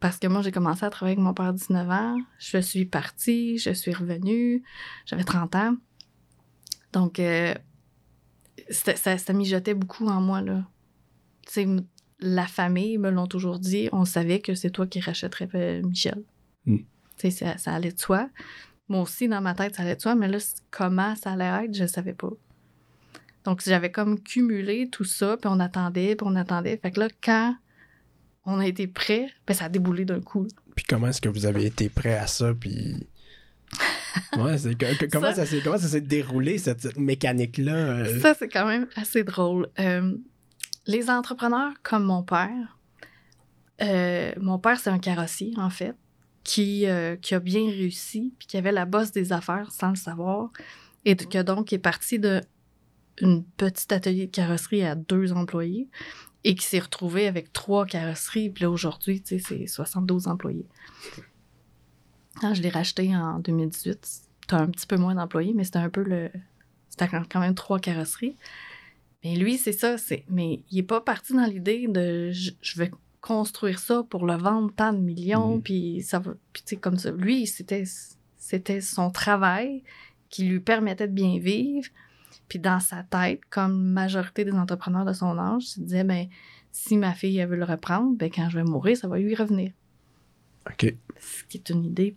Parce 0.03 0.19
que 0.19 0.27
moi, 0.27 0.43
j'ai 0.43 0.51
commencé 0.51 0.85
à 0.85 0.91
travailler 0.91 1.17
avec 1.17 1.25
mon 1.25 1.33
père 1.33 1.47
à 1.47 1.53
19 1.53 1.89
ans. 1.89 2.19
Je 2.39 2.59
suis 2.59 2.85
partie, 2.87 3.57
je 3.59 3.71
suis 3.71 3.95
revenue. 3.95 4.63
J'avais 5.07 5.23
30 5.25 5.55
ans. 5.55 5.77
Donc, 6.93 7.21
euh, 7.21 7.55
ça, 8.69 8.97
ça 9.17 9.33
mijotait 9.33 9.75
beaucoup 9.75 10.07
en 10.09 10.21
moi, 10.21 10.41
là. 10.41 10.65
Tu 11.47 11.53
sais, 11.53 11.63
m- 11.63 11.85
la 12.21 12.47
famille 12.47 12.99
me 12.99 13.11
l'ont 13.11 13.27
toujours 13.29 13.59
dit. 13.59 13.89
On 13.93 14.05
savait 14.05 14.41
que 14.41 14.55
c'est 14.55 14.71
toi 14.71 14.87
qui 14.87 15.01
rachèterais 15.01 15.49
euh, 15.55 15.83
Michel. 15.83 16.23
Tu 16.67 16.85
sais, 17.17 17.31
ça, 17.31 17.59
ça 17.59 17.73
allait 17.73 17.93
de 17.93 17.99
soi. 18.01 18.29
Moi 18.89 19.03
aussi, 19.03 19.29
dans 19.29 19.41
ma 19.41 19.55
tête, 19.55 19.77
ça 19.77 19.83
allait 19.83 19.97
de 19.97 20.01
soi. 20.01 20.15
Mais 20.17 20.29
là, 20.29 20.39
comment 20.71 21.15
ça 21.15 21.33
allait 21.33 21.65
être, 21.67 21.75
je 21.75 21.87
savais 21.87 22.13
pas. 22.15 22.31
Donc, 23.45 23.63
j'avais 23.65 23.91
comme 23.93 24.21
cumulé 24.21 24.89
tout 24.91 25.05
ça, 25.05 25.37
puis 25.37 25.49
on 25.53 25.61
attendait, 25.61 26.15
puis 26.17 26.27
on 26.29 26.35
attendait. 26.37 26.77
Fait 26.77 26.91
que 26.91 27.01
là, 27.01 27.09
quand 27.23 27.57
on 28.45 28.59
a 28.59 28.67
été 28.67 28.87
prêt, 28.87 29.29
ben, 29.47 29.55
ça 29.55 29.67
a 29.67 29.69
déboulé 29.69 30.05
d'un 30.05 30.21
coup. 30.21 30.47
Puis 30.75 30.85
comment 30.89 31.09
est-ce 31.09 31.21
que 31.21 31.29
vous 31.29 31.47
avez 31.47 31.65
été 31.67 31.89
prêt 31.89 32.15
à 32.17 32.27
ça? 32.27 32.53
Puis. 32.55 33.07
Ouais, 34.37 34.57
que- 34.75 35.07
comment, 35.07 35.29
Ça- 35.29 35.35
ça, 35.37 35.47
s'est, 35.47 35.61
comment 35.65 35.79
ça 35.79 35.89
s'est 35.89 36.03
déroulé, 36.03 36.59
cette, 36.59 36.83
cette 36.83 36.99
mécanique-là? 36.99 37.75
euh? 37.75 38.21
Ça, 38.21 38.35
c'est 38.39 38.49
quand 38.49 38.67
même 38.67 38.87
assez 38.97 39.25
drôle. 39.25 39.69
Euh, 39.79 40.15
les 40.87 41.09
entrepreneurs 41.09 41.73
comme 41.83 42.05
mon 42.05 42.23
père, 42.23 42.79
euh, 43.81 44.33
mon 44.39 44.59
père, 44.59 44.79
c'est 44.79 44.91
un 44.91 44.99
carrossier, 44.99 45.55
en 45.57 45.71
fait, 45.71 45.95
qui, 46.45 46.87
qui 47.23 47.35
a 47.35 47.41
bien 47.41 47.65
réussi, 47.71 48.35
puis 48.39 48.47
qui 48.49 48.57
avait 48.59 48.73
la 48.73 48.85
bosse 48.85 49.13
des 49.13 49.33
affaires 49.33 49.71
sans 49.73 49.91
le 49.91 49.97
savoir, 49.97 50.51
et 51.07 51.17
que 51.17 51.41
donc 51.43 51.73
est 51.73 51.79
parti 51.79 52.19
de 52.19 52.41
une 53.21 53.45
petite 53.45 53.93
atelier 53.93 54.27
de 54.27 54.31
carrosserie 54.33 54.83
à 54.85 54.95
deux 54.95 55.33
employés, 55.33 55.89
et 56.45 56.55
qui 56.55 56.65
s'est 56.67 56.79
retrouvé 56.81 57.27
avec 57.29 57.53
trois 57.53 57.87
carrosseries, 57.87 58.51
puis 58.51 58.63
là, 58.65 58.71
aujourd'hui, 58.71 59.21
tu 59.23 59.39
sais, 59.39 59.45
c'est 59.47 59.67
72 59.67 60.27
employés. 60.29 60.67
Quand 62.41 62.55
je 62.55 62.63
l'ai 62.63 62.69
racheté 62.71 63.15
en 63.15 63.39
2018, 63.39 64.09
t'as 64.49 64.59
un 64.59 64.67
petit 64.69 64.87
peu 64.87 64.97
moins 64.97 65.15
d'employés, 65.15 65.53
mais 65.55 65.65
c'était 65.65 65.79
un 65.79 65.91
peu 65.91 66.03
le... 66.03 66.31
C'était 66.89 67.09
quand 67.09 67.41
même 67.41 67.55
trois 67.55 67.79
carrosseries. 67.79 68.37
Mais 69.25 69.37
lui, 69.37 69.57
c'est 69.57 69.73
ça. 69.73 69.99
c'est 69.99 70.25
Mais 70.29 70.63
il 70.71 70.79
est 70.79 70.83
pas 70.83 71.01
parti 71.01 71.33
dans 71.33 71.45
l'idée 71.47 71.87
de 71.89 72.31
je, 72.33 72.51
je 72.61 72.79
vais 72.79 72.91
construire 73.21 73.79
ça 73.79 74.03
pour 74.03 74.27
le 74.27 74.35
vendre 74.35 74.73
tant 74.75 74.93
de 74.93 74.99
millions, 74.99 75.57
Mhm. 75.57 75.63
puis 75.63 76.03
ça 76.03 76.19
va. 76.19 76.33
Puis 76.53 76.63
tu 76.65 76.71
sais, 76.71 76.77
comme 76.77 76.99
ça. 76.99 77.13
Lui, 77.13 77.47
c'était, 77.47 77.85
c'était 78.37 78.81
son 78.81 79.11
travail 79.11 79.85
qui 80.29 80.45
lui 80.45 80.61
permettait 80.61 81.07
de 81.07 81.13
bien 81.13 81.39
vivre. 81.39 81.89
Puis 82.53 82.59
dans 82.59 82.81
sa 82.81 83.03
tête, 83.03 83.41
comme 83.49 83.83
majorité 83.83 84.45
des 84.45 84.53
entrepreneurs 84.53 85.07
de 85.07 85.15
son 85.15 85.39
âge, 85.39 85.63
il 85.63 85.69
se 85.69 85.81
disait, 85.81 86.05
ben, 86.05 86.27
si 86.71 86.99
ma 86.99 87.15
fille 87.15 87.39
elle 87.39 87.49
veut 87.49 87.57
le 87.57 87.65
reprendre, 87.65 88.15
ben, 88.15 88.31
quand 88.31 88.51
je 88.51 88.59
vais 88.59 88.63
mourir, 88.63 88.95
ça 88.95 89.09
va 89.09 89.19
lui 89.19 89.35
revenir. 89.35 89.73
OK. 90.69 90.95
Ce 91.19 91.45
qui 91.45 91.57
est 91.57 91.71
une 91.71 91.83
idée 91.83 92.15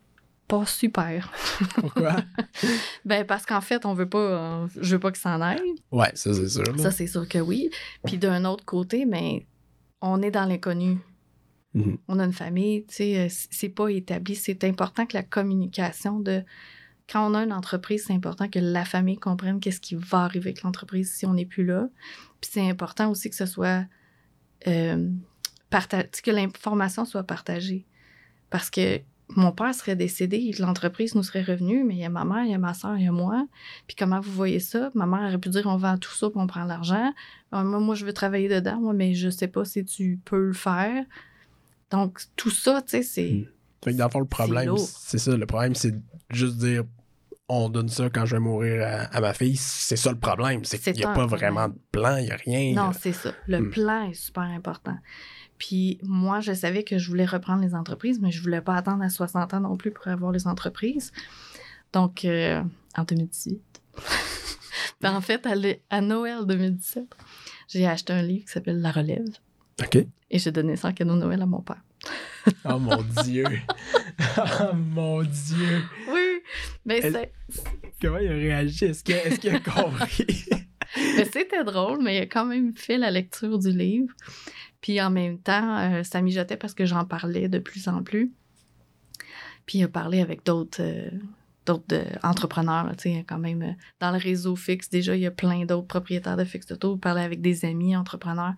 pas 0.49 0.65
super. 0.65 1.31
Pourquoi? 1.75 2.17
ben, 3.05 3.25
parce 3.25 3.45
qu'en 3.45 3.61
fait, 3.61 3.85
on 3.85 3.93
veut 3.93 4.09
pas, 4.09 4.17
euh, 4.17 4.67
je 4.75 4.95
veux 4.95 4.99
pas 4.99 5.13
qu'il 5.13 5.21
s'en 5.21 5.39
aille. 5.39 5.73
ouais, 5.93 6.11
ça, 6.15 6.33
c'est 6.33 6.49
sûr. 6.49 6.63
là. 6.63 6.83
Ça, 6.83 6.91
c'est 6.91 7.07
sûr 7.07 7.25
que 7.29 7.37
oui. 7.37 7.69
Puis 8.03 8.17
d'un 8.17 8.43
autre 8.43 8.65
côté, 8.65 9.05
mais 9.05 9.47
on 10.01 10.21
est 10.21 10.31
dans 10.31 10.43
l'inconnu. 10.43 10.97
Mhm. 11.75 11.97
On 12.09 12.19
a 12.19 12.25
une 12.25 12.33
famille, 12.33 12.85
tu 12.87 12.95
sais, 12.95 13.19
euh, 13.19 13.27
c'est 13.29 13.69
pas 13.69 13.87
établi. 13.87 14.35
C'est 14.35 14.65
important 14.65 15.05
que 15.05 15.15
la 15.15 15.23
communication 15.23 16.19
de. 16.19 16.43
Quand 17.11 17.29
on 17.29 17.33
a 17.35 17.43
une 17.43 17.53
entreprise, 17.53 18.05
c'est 18.07 18.13
important 18.13 18.49
que 18.49 18.59
la 18.59 18.85
famille 18.85 19.17
comprenne 19.17 19.59
qu'est-ce 19.59 19.79
qui 19.81 19.95
va 19.95 20.23
arriver 20.23 20.49
avec 20.49 20.63
l'entreprise 20.63 21.13
si 21.13 21.25
on 21.25 21.33
n'est 21.33 21.45
plus 21.45 21.65
là. 21.65 21.87
Puis 22.41 22.49
c'est 22.53 22.69
important 22.69 23.09
aussi 23.11 23.29
que 23.29 23.35
ce 23.35 23.45
soit. 23.45 23.85
euh, 24.67 25.09
que 26.23 26.31
l'information 26.31 27.05
soit 27.05 27.23
partagée. 27.23 27.85
Parce 28.49 28.69
que 28.69 29.01
mon 29.29 29.51
père 29.51 29.73
serait 29.73 29.95
décédé, 29.95 30.51
l'entreprise 30.59 31.15
nous 31.15 31.23
serait 31.23 31.41
revenue, 31.41 31.83
mais 31.83 31.95
il 31.95 31.99
y 31.99 32.05
a 32.05 32.09
ma 32.09 32.25
mère, 32.25 32.43
il 32.43 32.51
y 32.51 32.53
a 32.53 32.59
ma 32.59 32.73
soeur, 32.73 32.97
il 32.97 33.05
y 33.05 33.07
a 33.07 33.11
moi. 33.11 33.47
Puis 33.87 33.95
comment 33.95 34.19
vous 34.19 34.31
voyez 34.31 34.59
ça? 34.59 34.91
Ma 34.93 35.05
mère 35.05 35.21
aurait 35.27 35.39
pu 35.39 35.49
dire 35.49 35.65
on 35.67 35.77
vend 35.77 35.97
tout 35.97 36.11
ça 36.13 36.29
puis 36.29 36.39
on 36.39 36.47
prend 36.47 36.63
l'argent. 36.63 37.11
Ah, 37.51 37.63
moi, 37.63 37.79
moi, 37.79 37.95
je 37.95 38.05
veux 38.05 38.13
travailler 38.13 38.47
dedans, 38.49 38.79
moi, 38.79 38.93
mais 38.93 39.13
je 39.15 39.29
sais 39.29 39.47
pas 39.47 39.65
si 39.65 39.83
tu 39.83 40.19
peux 40.25 40.47
le 40.47 40.53
faire. 40.53 41.05
Donc, 41.91 42.21
tout 42.35 42.49
ça, 42.51 42.81
tu 42.81 42.89
sais, 42.91 43.03
c'est. 43.03 43.47
Fait 43.85 43.93
que 43.93 43.97
dans 43.97 44.05
le 44.05 44.11
fond, 44.11 44.19
le 44.19 44.25
problème, 44.25 44.75
c'est 44.77 45.17
ça. 45.19 45.37
Le 45.37 45.45
problème, 45.45 45.75
c'est 45.75 45.93
juste 46.31 46.57
dire 46.57 46.83
on 47.47 47.69
donne 47.69 47.89
ça 47.89 48.09
quand 48.09 48.25
je 48.25 48.35
vais 48.35 48.39
mourir 48.41 48.81
à, 48.85 49.01
à 49.15 49.21
ma 49.21 49.33
fille. 49.33 49.55
C'est 49.55 49.95
ça 49.95 50.11
le 50.11 50.17
problème. 50.17 50.65
C'est 50.65 50.79
qu'il 50.79 50.93
n'y 50.93 51.03
a 51.03 51.07
pas 51.13 51.27
problème. 51.27 51.53
vraiment 51.53 51.69
de 51.69 51.75
plan, 51.91 52.17
il 52.17 52.25
n'y 52.25 52.31
a 52.31 52.35
rien. 52.37 52.73
Non, 52.73 52.91
c'est 52.99 53.13
ça. 53.13 53.31
Le 53.47 53.59
Hmm. 53.59 53.69
plan 53.69 54.09
est 54.09 54.15
super 54.15 54.41
important. 54.43 54.97
Puis 55.59 55.99
moi, 56.01 56.39
je 56.41 56.51
savais 56.53 56.83
que 56.83 56.97
je 56.97 57.07
voulais 57.07 57.23
reprendre 57.25 57.61
les 57.61 57.75
entreprises, 57.75 58.19
mais 58.19 58.31
je 58.31 58.41
voulais 58.41 58.61
pas 58.61 58.75
attendre 58.75 59.03
à 59.03 59.09
60 59.09 59.53
ans 59.53 59.59
non 59.61 59.77
plus 59.77 59.91
pour 59.91 60.07
avoir 60.07 60.31
les 60.31 60.47
entreprises. 60.47 61.11
Donc, 61.93 62.25
euh, 62.25 62.61
en 62.97 63.03
2018. 63.03 63.61
Ben, 65.01 65.13
en 65.13 65.21
fait, 65.21 65.45
à, 65.45 65.55
le- 65.55 65.75
à 65.89 66.01
Noël 66.01 66.45
2017, 66.45 67.03
j'ai 67.67 67.85
acheté 67.85 68.13
un 68.13 68.21
livre 68.21 68.45
qui 68.45 68.51
s'appelle 68.51 68.81
La 68.81 68.91
Relève 68.91 69.25
OK. 69.81 69.97
et 70.31 70.39
j'ai 70.39 70.51
donné 70.51 70.75
ça 70.77 70.87
en 70.89 70.93
cadeau 70.93 71.15
Noël 71.15 71.41
à 71.41 71.45
mon 71.45 71.61
père. 71.61 71.81
Oh 72.65 72.79
mon 72.79 73.03
Dieu. 73.23 73.45
oh 74.37 74.73
mon 74.75 75.23
Dieu. 75.23 75.83
Oui, 76.11 76.41
mais 76.85 77.01
c'est- 77.01 77.31
Comment 78.01 78.19
il 78.19 78.27
a 78.27 78.33
réagi? 78.33 78.85
Est-ce 78.85 79.03
qu'il 79.03 79.55
a, 79.55 79.59
compris? 79.59 80.45
Mais 81.17 81.25
c'était 81.25 81.63
drôle, 81.63 82.01
mais 82.01 82.17
il 82.17 82.21
a 82.21 82.25
quand 82.25 82.45
même 82.45 82.73
fait 82.73 82.97
la 82.97 83.11
lecture 83.11 83.59
du 83.59 83.71
livre. 83.71 84.13
Puis 84.79 85.01
en 85.01 85.09
même 85.09 85.39
temps, 85.39 85.77
euh, 85.79 86.03
ça 86.03 86.21
mijotait 86.21 86.55
parce 86.55 86.73
que 86.73 86.85
j'en 86.85 87.03
parlais 87.05 87.49
de 87.49 87.59
plus 87.59 87.87
en 87.89 88.01
plus. 88.03 88.31
Puis 89.65 89.79
il 89.79 89.83
a 89.83 89.87
parlé 89.89 90.21
avec 90.21 90.45
d'autres 90.45 90.81
euh, 90.81 91.09
d'autres 91.65 91.93
euh, 91.93 92.05
entrepreneurs. 92.23 92.89
tu 92.97 93.11
sais, 93.13 93.25
quand 93.27 93.39
même, 93.39 93.75
dans 93.99 94.11
le 94.11 94.17
réseau 94.17 94.55
fixe, 94.55 94.89
déjà, 94.89 95.15
il 95.15 95.21
y 95.21 95.25
a 95.25 95.31
plein 95.31 95.65
d'autres 95.65 95.87
propriétaires 95.87 96.37
de 96.37 96.45
fixe 96.45 96.71
auto. 96.71 96.95
Il 96.95 96.99
parlait 96.99 97.23
avec 97.23 97.41
des 97.41 97.65
amis 97.65 97.95
entrepreneurs. 97.95 98.53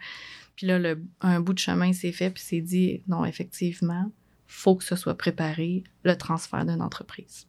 Puis 0.58 0.68
là, 0.68 0.78
le- 0.80 1.02
un 1.22 1.40
bout 1.40 1.54
de 1.54 1.60
chemin 1.60 1.94
s'est 1.94 2.12
fait, 2.12 2.30
puis 2.32 2.44
s'est 2.44 2.60
dit, 2.62 3.02
non, 3.08 3.24
effectivement, 3.24 4.12
faut 4.48 4.76
que 4.76 4.84
ce 4.84 4.96
soit 4.98 5.16
préparé, 5.18 5.84
le 6.04 6.16
transfert 6.18 6.66
d'une 6.66 6.82
entreprise. 6.82 7.48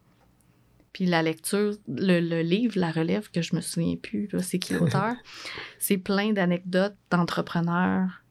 Puis 0.93 1.07
la 1.07 1.23
lecture, 1.23 1.75
le, 1.89 2.21
le 2.21 2.43
livre, 2.43 2.79
La 2.79 2.91
Relève, 2.91 3.31
que 3.31 3.41
je 3.43 3.57
me 3.57 3.61
souviens 3.61 3.97
plus, 3.97 4.29
c'est 4.41 4.59
qui 4.59 4.75
l'auteur, 4.75 5.15
c'est 5.79 5.99
plein 5.99 6.33
d'anecdotes 6.33 6.97
d'entrepreneurs, 7.11 8.23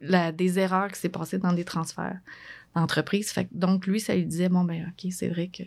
la- 0.00 0.32
des 0.32 0.58
erreurs 0.58 0.88
qui 0.92 0.98
s'est 1.00 1.08
passées 1.08 1.38
dans 1.38 1.52
des 1.52 1.64
transferts 1.64 2.18
d'entreprise. 2.74 3.32
Donc, 3.52 3.86
lui, 3.86 4.00
ça 4.00 4.14
lui 4.14 4.26
disait, 4.26 4.48
bon, 4.48 4.64
ben 4.64 4.90
OK, 4.92 5.10
c'est 5.12 5.28
vrai 5.28 5.48
que 5.48 5.62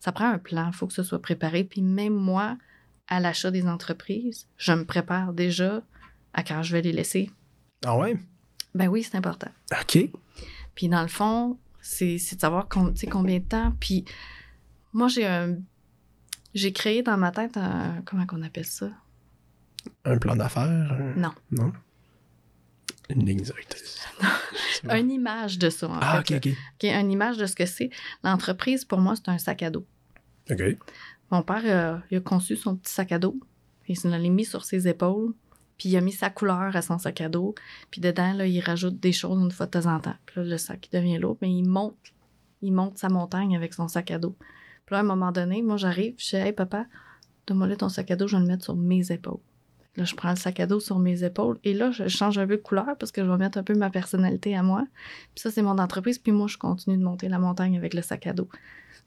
ça 0.00 0.12
prend 0.12 0.28
un 0.30 0.38
plan, 0.38 0.68
il 0.68 0.74
faut 0.74 0.86
que 0.86 0.92
ce 0.92 1.02
soit 1.04 1.22
préparé. 1.22 1.64
Puis 1.64 1.82
même 1.82 2.14
moi, 2.14 2.58
à 3.08 3.20
l'achat 3.20 3.50
des 3.50 3.66
entreprises, 3.66 4.48
je 4.56 4.72
me 4.72 4.84
prépare 4.84 5.32
déjà 5.32 5.82
à 6.34 6.42
quand 6.42 6.62
je 6.62 6.72
vais 6.72 6.82
les 6.82 6.92
laisser? 6.92 7.30
Ah 7.84 7.96
ouais? 7.96 8.16
Ben 8.74 8.88
oui, 8.88 9.02
c'est 9.02 9.16
important. 9.16 9.50
OK. 9.80 9.98
Puis 10.74 10.88
dans 10.88 11.02
le 11.02 11.08
fond, 11.08 11.58
c'est 11.80 12.14
de 12.14 12.40
savoir 12.40 12.68
combien 12.68 13.38
de 13.38 13.44
temps. 13.44 13.72
Puis 13.80 14.04
moi, 14.92 15.08
j'ai 15.08 15.26
un. 15.26 15.56
J'ai 16.54 16.72
créé 16.72 17.02
dans 17.02 17.16
ma 17.16 17.30
tête 17.32 17.56
un. 17.56 18.02
Comment 18.04 18.26
qu'on 18.26 18.42
appelle 18.42 18.64
ça? 18.66 18.90
Un 20.04 20.18
plan 20.18 20.36
d'affaires? 20.36 20.62
un- 20.92 21.14
Non. 21.20 21.32
Non? 21.50 21.72
Une 23.10 23.26
ligne 23.26 23.40
directrice. 23.42 24.06
Une 24.90 25.10
image 25.10 25.58
de 25.58 25.70
ça, 25.70 25.88
en 25.88 25.98
Ah, 26.00 26.22
fait. 26.24 26.36
OK, 26.36 26.46
OK. 26.46 26.52
OK, 26.74 26.84
une 26.90 27.10
image 27.12 27.36
de 27.36 27.46
ce 27.46 27.54
que 27.54 27.66
c'est. 27.66 27.90
L'entreprise, 28.24 28.84
pour 28.84 28.98
moi, 29.00 29.14
c'est 29.16 29.28
un 29.28 29.38
sac 29.38 29.62
à 29.62 29.70
dos. 29.70 29.86
OK. 30.50 30.60
Mon 31.30 31.42
père, 31.42 31.62
euh, 31.64 31.98
il 32.10 32.16
a 32.18 32.20
conçu 32.20 32.56
son 32.56 32.76
petit 32.76 32.92
sac 32.92 33.12
à 33.12 33.18
dos. 33.18 33.38
Il 33.86 33.96
s'en 33.98 34.08
l'a 34.10 34.18
mis 34.18 34.44
sur 34.44 34.64
ses 34.64 34.88
épaules. 34.88 35.34
Puis 35.82 35.88
il 35.88 35.96
a 35.96 36.00
mis 36.00 36.12
sa 36.12 36.30
couleur 36.30 36.76
à 36.76 36.80
son 36.80 36.96
sac 36.96 37.20
à 37.22 37.28
dos. 37.28 37.56
Puis 37.90 38.00
dedans, 38.00 38.38
il 38.38 38.60
rajoute 38.60 39.00
des 39.00 39.10
choses 39.10 39.42
une 39.42 39.50
fois 39.50 39.66
de 39.66 39.72
temps 39.72 39.92
en 39.92 39.98
temps. 39.98 40.14
Puis 40.26 40.36
là, 40.36 40.46
le 40.46 40.56
sac 40.56 40.88
devient 40.92 41.18
lourd. 41.18 41.36
Mais 41.42 41.50
il 41.50 41.64
monte. 41.64 42.12
Il 42.60 42.72
monte 42.72 42.98
sa 42.98 43.08
montagne 43.08 43.56
avec 43.56 43.74
son 43.74 43.88
sac 43.88 44.12
à 44.12 44.20
dos. 44.20 44.36
Puis 44.86 44.92
là, 44.92 44.98
à 44.98 45.00
un 45.00 45.04
moment 45.04 45.32
donné, 45.32 45.60
moi, 45.60 45.76
j'arrive. 45.76 46.14
Je 46.18 46.36
dis 46.36 46.36
Hey, 46.36 46.52
papa, 46.52 46.86
donne-moi 47.48 47.74
ton 47.74 47.88
sac 47.88 48.12
à 48.12 48.14
dos. 48.14 48.28
Je 48.28 48.36
vais 48.36 48.42
le 48.42 48.46
mettre 48.46 48.62
sur 48.62 48.76
mes 48.76 49.10
épaules. 49.10 49.40
Là, 49.96 50.04
je 50.04 50.14
prends 50.14 50.30
le 50.30 50.36
sac 50.36 50.60
à 50.60 50.66
dos 50.66 50.78
sur 50.78 51.00
mes 51.00 51.24
épaules. 51.24 51.58
Et 51.64 51.74
là, 51.74 51.90
je 51.90 52.06
change 52.06 52.38
un 52.38 52.46
peu 52.46 52.58
de 52.58 52.62
couleur 52.62 52.96
parce 53.00 53.10
que 53.10 53.24
je 53.24 53.28
vais 53.28 53.36
mettre 53.36 53.58
un 53.58 53.64
peu 53.64 53.74
ma 53.74 53.90
personnalité 53.90 54.54
à 54.54 54.62
moi. 54.62 54.86
Puis 55.34 55.42
ça, 55.42 55.50
c'est 55.50 55.62
mon 55.62 55.78
entreprise. 55.78 56.20
Puis 56.20 56.30
moi, 56.30 56.46
je 56.46 56.58
continue 56.58 56.96
de 56.96 57.02
monter 57.02 57.28
la 57.28 57.40
montagne 57.40 57.76
avec 57.76 57.92
le 57.92 58.02
sac 58.02 58.28
à 58.28 58.34
dos. 58.34 58.48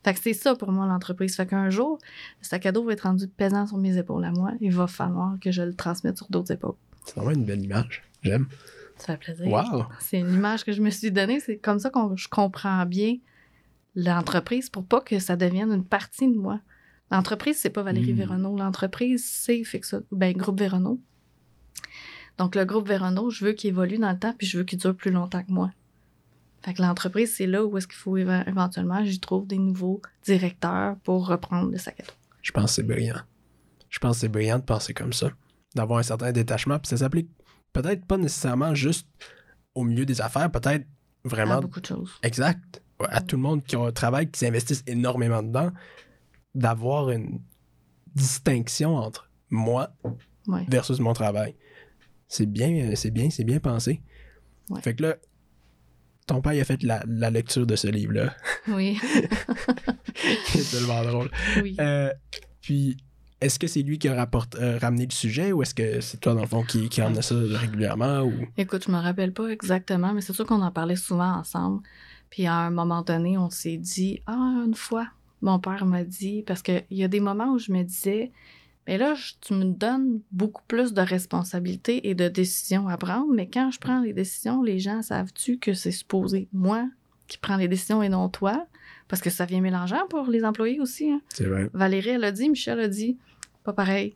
Fait 0.05 0.13
que 0.13 0.19
c'est 0.19 0.33
ça 0.33 0.55
pour 0.55 0.71
moi, 0.71 0.85
l'entreprise. 0.85 1.35
Fait 1.35 1.47
qu'un 1.47 1.71
jour, 1.71 1.97
le 2.39 2.45
sac 2.45 2.67
à 2.67 2.71
dos 2.71 2.83
va 2.83 2.93
être 2.93 3.01
rendu 3.01 3.27
pesant 3.27 3.65
sur 3.65 3.77
mes 3.77 3.97
épaules 3.97 4.23
à 4.23 4.29
moi. 4.29 4.51
Il 4.61 4.71
va 4.71 4.85
falloir 4.85 5.35
que 5.41 5.51
je 5.51 5.63
le 5.63 5.73
transmette 5.73 6.17
sur 6.17 6.27
d'autres 6.29 6.51
épaules. 6.51 6.75
C'est 7.05 7.15
vraiment 7.15 7.31
une 7.31 7.43
belle 7.43 7.63
image. 7.63 8.03
J'aime. 8.21 8.45
Ça 8.97 9.13
fait 9.17 9.33
plaisir. 9.33 9.47
Wow! 9.47 9.85
C'est 9.99 10.19
une 10.19 10.31
image 10.31 10.63
que 10.63 10.73
je 10.73 10.83
me 10.83 10.91
suis 10.91 11.11
donnée. 11.11 11.39
C'est 11.39 11.57
comme 11.57 11.79
ça 11.79 11.89
que 11.89 11.97
je 12.17 12.27
comprends 12.27 12.85
bien 12.85 13.17
l'entreprise 13.95 14.69
pour 14.69 14.85
pas 14.85 15.01
que 15.01 15.17
ça 15.17 15.35
devienne 15.35 15.71
une 15.71 15.83
partie 15.83 16.27
de 16.31 16.37
moi. 16.37 16.59
L'entreprise, 17.09 17.57
c'est 17.57 17.71
pas 17.71 17.81
Valérie 17.81 18.13
Mm. 18.13 18.17
Véronneau. 18.17 18.57
L'entreprise, 18.57 19.25
c'est 19.27 19.63
ben, 20.11 20.37
Groupe 20.37 20.59
Véronneau. 20.59 21.01
Donc, 22.37 22.53
le 22.53 22.63
groupe 22.63 22.87
Véronneau, 22.87 23.31
je 23.31 23.43
veux 23.43 23.53
qu'il 23.53 23.69
évolue 23.71 23.97
dans 23.97 24.11
le 24.11 24.19
temps 24.19 24.35
puis 24.37 24.45
je 24.45 24.59
veux 24.59 24.65
qu'il 24.65 24.77
dure 24.77 24.95
plus 24.95 25.09
longtemps 25.09 25.41
que 25.41 25.51
moi. 25.51 25.71
Fait 26.65 26.73
que 26.73 26.81
l'entreprise, 26.81 27.33
c'est 27.35 27.45
là 27.45 27.63
où 27.63 27.77
est-ce 27.77 27.87
qu'il 27.87 27.95
faut 27.97 28.17
éve- 28.17 28.47
éventuellement, 28.49 29.05
j'y 29.05 29.19
trouve 29.19 29.45
des 29.45 29.59
nouveaux 29.59 30.01
directeurs 30.23 30.95
pour 31.03 31.27
reprendre 31.27 31.69
le 31.71 31.77
sac 31.77 31.99
à 31.99 32.03
dos. 32.03 32.11
Je 32.41 32.51
pense 32.51 32.65
que 32.71 32.75
c'est 32.77 32.83
brillant. 32.83 33.21
Je 33.89 33.99
pense 33.99 34.15
que 34.17 34.21
c'est 34.21 34.29
brillant 34.29 34.57
de 34.59 34.63
penser 34.63 34.93
comme 34.93 35.13
ça. 35.13 35.29
D'avoir 35.75 35.99
un 35.99 36.03
certain 36.03 36.31
détachement. 36.31 36.79
Puis 36.79 36.87
ça 36.89 36.97
s'applique 36.97 37.29
peut-être 37.71 38.05
pas 38.05 38.17
nécessairement 38.17 38.73
juste 38.73 39.07
au 39.75 39.83
milieu 39.83 40.05
des 40.05 40.21
affaires, 40.21 40.49
peut-être 40.51 40.85
vraiment 41.23 41.55
Ah, 41.57 41.61
beaucoup 41.61 41.81
de 41.81 41.85
choses. 41.85 42.11
exact 42.23 42.81
à 42.99 43.21
tout 43.21 43.35
le 43.35 43.41
monde 43.41 43.63
qui 43.63 43.75
a 43.75 43.79
un 43.81 43.91
travail, 43.91 44.31
qui 44.31 44.39
s'investissent 44.39 44.83
énormément 44.87 45.43
dedans, 45.43 45.71
d'avoir 46.55 47.09
une 47.11 47.41
distinction 48.15 48.95
entre 48.95 49.29
moi 49.49 49.93
Ouais. 50.47 50.65
versus 50.69 50.99
mon 50.99 51.13
travail. 51.13 51.55
C'est 52.27 52.45
bien, 52.45 52.95
c'est 52.95 53.11
bien, 53.11 53.29
c'est 53.29 53.43
bien 53.43 53.59
pensé. 53.59 54.01
Ouais. 54.69 54.81
Fait 54.81 54.95
que 54.95 55.03
là, 55.03 55.15
ton 56.27 56.41
père 56.41 56.53
il 56.53 56.61
a 56.61 56.65
fait 56.65 56.81
la, 56.83 57.03
la 57.07 57.29
lecture 57.29 57.65
de 57.65 57.75
ce 57.75 57.87
livre-là. 57.87 58.33
Oui. 58.67 58.97
c'est 60.47 60.77
tellement 60.77 61.03
drôle. 61.03 61.29
oui. 61.61 61.75
Euh, 61.79 62.11
puis, 62.61 62.97
est-ce 63.41 63.59
que 63.59 63.67
c'est 63.67 63.81
lui 63.83 63.99
qui 63.99 64.07
a 64.07 64.15
rapporté- 64.15 64.57
euh, 64.59 64.77
ramené 64.79 65.05
le 65.05 65.11
sujet 65.11 65.51
ou 65.51 65.61
est-ce 65.61 65.75
que 65.75 66.01
c'est 66.01 66.17
toi, 66.17 66.33
dans 66.33 66.41
le 66.41 66.47
fond, 66.47 66.63
qui, 66.63 66.89
qui 66.89 67.01
ramenait 67.01 67.21
ça 67.21 67.35
régulièrement? 67.37 68.21
Ou... 68.21 68.33
Écoute, 68.57 68.85
je 68.87 68.91
me 68.91 68.97
rappelle 68.97 69.33
pas 69.33 69.49
exactement, 69.49 70.13
mais 70.13 70.21
c'est 70.21 70.33
sûr 70.33 70.45
qu'on 70.45 70.61
en 70.61 70.71
parlait 70.71 70.95
souvent 70.95 71.33
ensemble. 71.33 71.81
Puis 72.31 72.47
à 72.47 72.55
un 72.55 72.71
moment 72.71 73.03
donné, 73.03 73.37
on 73.37 73.49
s'est 73.51 73.77
dit 73.77 74.21
Ah, 74.25 74.63
une 74.65 74.73
fois, 74.73 75.07
mon 75.41 75.59
père 75.59 75.85
m'a 75.85 76.03
dit, 76.03 76.43
parce 76.47 76.63
qu'il 76.63 76.83
y 76.89 77.03
a 77.03 77.07
des 77.07 77.19
moments 77.19 77.51
où 77.51 77.59
je 77.59 77.71
me 77.71 77.83
disais 77.83 78.31
Mais 78.87 78.97
là, 78.97 79.15
je- 79.15 79.33
tu 79.41 79.53
me 79.53 79.63
donnes 79.65 80.21
beaucoup 80.31 80.61
plus 80.67 80.93
de 80.93 81.01
responsabilités 81.01 82.07
et 82.09 82.13
de 82.15 82.27
décisions 82.27 82.87
à 82.87 82.97
prendre, 82.97 83.33
mais 83.33 83.49
quand 83.49 83.71
je 83.71 83.79
prends 83.79 84.01
les 84.01 84.13
décisions, 84.13 84.61
les 84.61 84.79
gens 84.79 85.01
savent-tu 85.01 85.57
que 85.57 85.73
c'est 85.73 85.91
supposé 85.91 86.47
moi 86.53 86.87
qui 87.27 87.37
prends 87.39 87.57
les 87.57 87.67
décisions 87.67 88.03
et 88.03 88.09
non 88.09 88.29
toi? 88.29 88.67
Parce 89.07 89.21
que 89.21 89.29
ça 89.31 89.45
vient 89.45 89.61
mélangeant 89.61 90.05
pour 90.09 90.27
les 90.27 90.43
employés 90.45 90.79
aussi. 90.79 91.09
hein. 91.11 91.21
C'est 91.33 91.45
vrai. 91.45 91.69
Valérie, 91.73 92.09
elle 92.11 92.23
a 92.23 92.31
dit, 92.31 92.49
Michel 92.49 92.79
a 92.79 92.87
dit, 92.87 93.17
pas 93.63 93.73
pareil. 93.73 94.15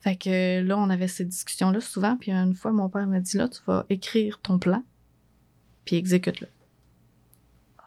Fait 0.00 0.16
que 0.16 0.62
là, 0.62 0.76
on 0.78 0.90
avait 0.90 1.08
ces 1.08 1.24
discussions-là 1.24 1.80
souvent, 1.80 2.16
puis 2.16 2.30
une 2.30 2.54
fois, 2.54 2.70
mon 2.72 2.88
père 2.88 3.06
m'a 3.06 3.20
dit, 3.20 3.36
là, 3.36 3.48
tu 3.48 3.60
vas 3.66 3.86
écrire 3.88 4.38
ton 4.40 4.58
plan, 4.58 4.82
puis 5.84 5.96
exécute-le. 5.96 6.46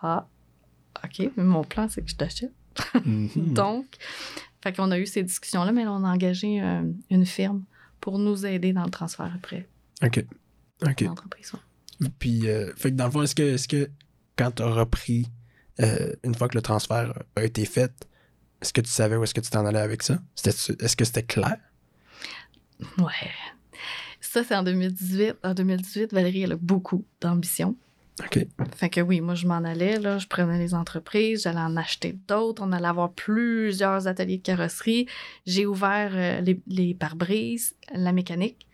Ah, 0.01 0.27
OK, 1.03 1.31
mais 1.37 1.43
mon 1.43 1.63
plan, 1.63 1.87
c'est 1.89 2.01
que 2.01 2.09
je 2.09 2.15
t'achète. 2.15 2.51
Mhm. 3.05 3.29
Donc, 3.53 3.85
Fait 4.67 4.73
qu'on 4.73 4.91
a 4.91 4.99
eu 4.99 5.05
ces 5.05 5.23
discussions-là, 5.23 5.71
mais 5.71 5.87
on 5.87 6.03
a 6.03 6.09
engagé 6.09 6.61
euh, 6.61 6.81
une 7.09 7.25
firme 7.25 7.63
pour 8.01 8.19
nous 8.19 8.45
aider 8.45 8.73
dans 8.73 8.83
le 8.83 8.89
transfert 8.89 9.31
après 9.33 9.65
OK. 10.03 10.25
OK. 10.85 11.05
ouais. 12.01 12.09
Puis, 12.19 12.49
euh, 12.49 12.73
fait 12.75 12.91
que 12.91 12.97
dans 12.97 13.05
le 13.05 13.11
fond, 13.11 13.21
est-ce 13.21 13.33
que, 13.33 13.43
est 13.43 13.65
que 13.65 13.89
quand 14.35 14.51
tu 14.51 14.63
as 14.63 14.69
repris, 14.69 15.31
euh, 15.79 16.11
une 16.25 16.35
fois 16.35 16.49
que 16.49 16.55
le 16.55 16.61
transfert 16.61 17.13
a 17.37 17.45
été 17.45 17.63
fait, 17.63 17.93
est-ce 18.61 18.73
que 18.73 18.81
tu 18.81 18.89
savais 18.89 19.15
où 19.15 19.23
est-ce 19.23 19.33
que 19.33 19.39
tu 19.39 19.49
t'en 19.49 19.65
allais 19.65 19.79
avec 19.79 20.03
ça? 20.03 20.19
Est-ce 20.43 20.97
que 20.97 21.05
c'était 21.05 21.23
clair? 21.23 21.55
Ouais. 22.97 23.31
Ça, 24.19 24.43
c'est 24.43 24.55
en 24.55 24.63
2018. 24.63 25.35
En 25.45 25.53
2018, 25.53 26.11
Valérie, 26.11 26.41
elle 26.41 26.51
a 26.51 26.57
beaucoup 26.57 27.05
d'ambition. 27.21 27.77
OK. 28.19 28.47
Fait 28.75 28.89
que 28.89 29.01
oui, 29.01 29.21
moi, 29.21 29.35
je 29.35 29.47
m'en 29.47 29.57
allais, 29.57 29.99
là, 29.99 30.17
je 30.17 30.27
prenais 30.27 30.57
les 30.57 30.73
entreprises, 30.73 31.43
j'allais 31.43 31.59
en 31.59 31.77
acheter 31.77 32.17
d'autres, 32.27 32.63
on 32.65 32.71
allait 32.71 32.87
avoir 32.87 33.13
plusieurs 33.13 34.07
ateliers 34.07 34.37
de 34.37 34.43
carrosserie. 34.43 35.07
J'ai 35.45 35.65
ouvert 35.65 36.11
euh, 36.13 36.41
les, 36.41 36.59
les 36.67 36.93
pare-brises, 36.95 37.75
la 37.93 38.11
mécanique. 38.11 38.67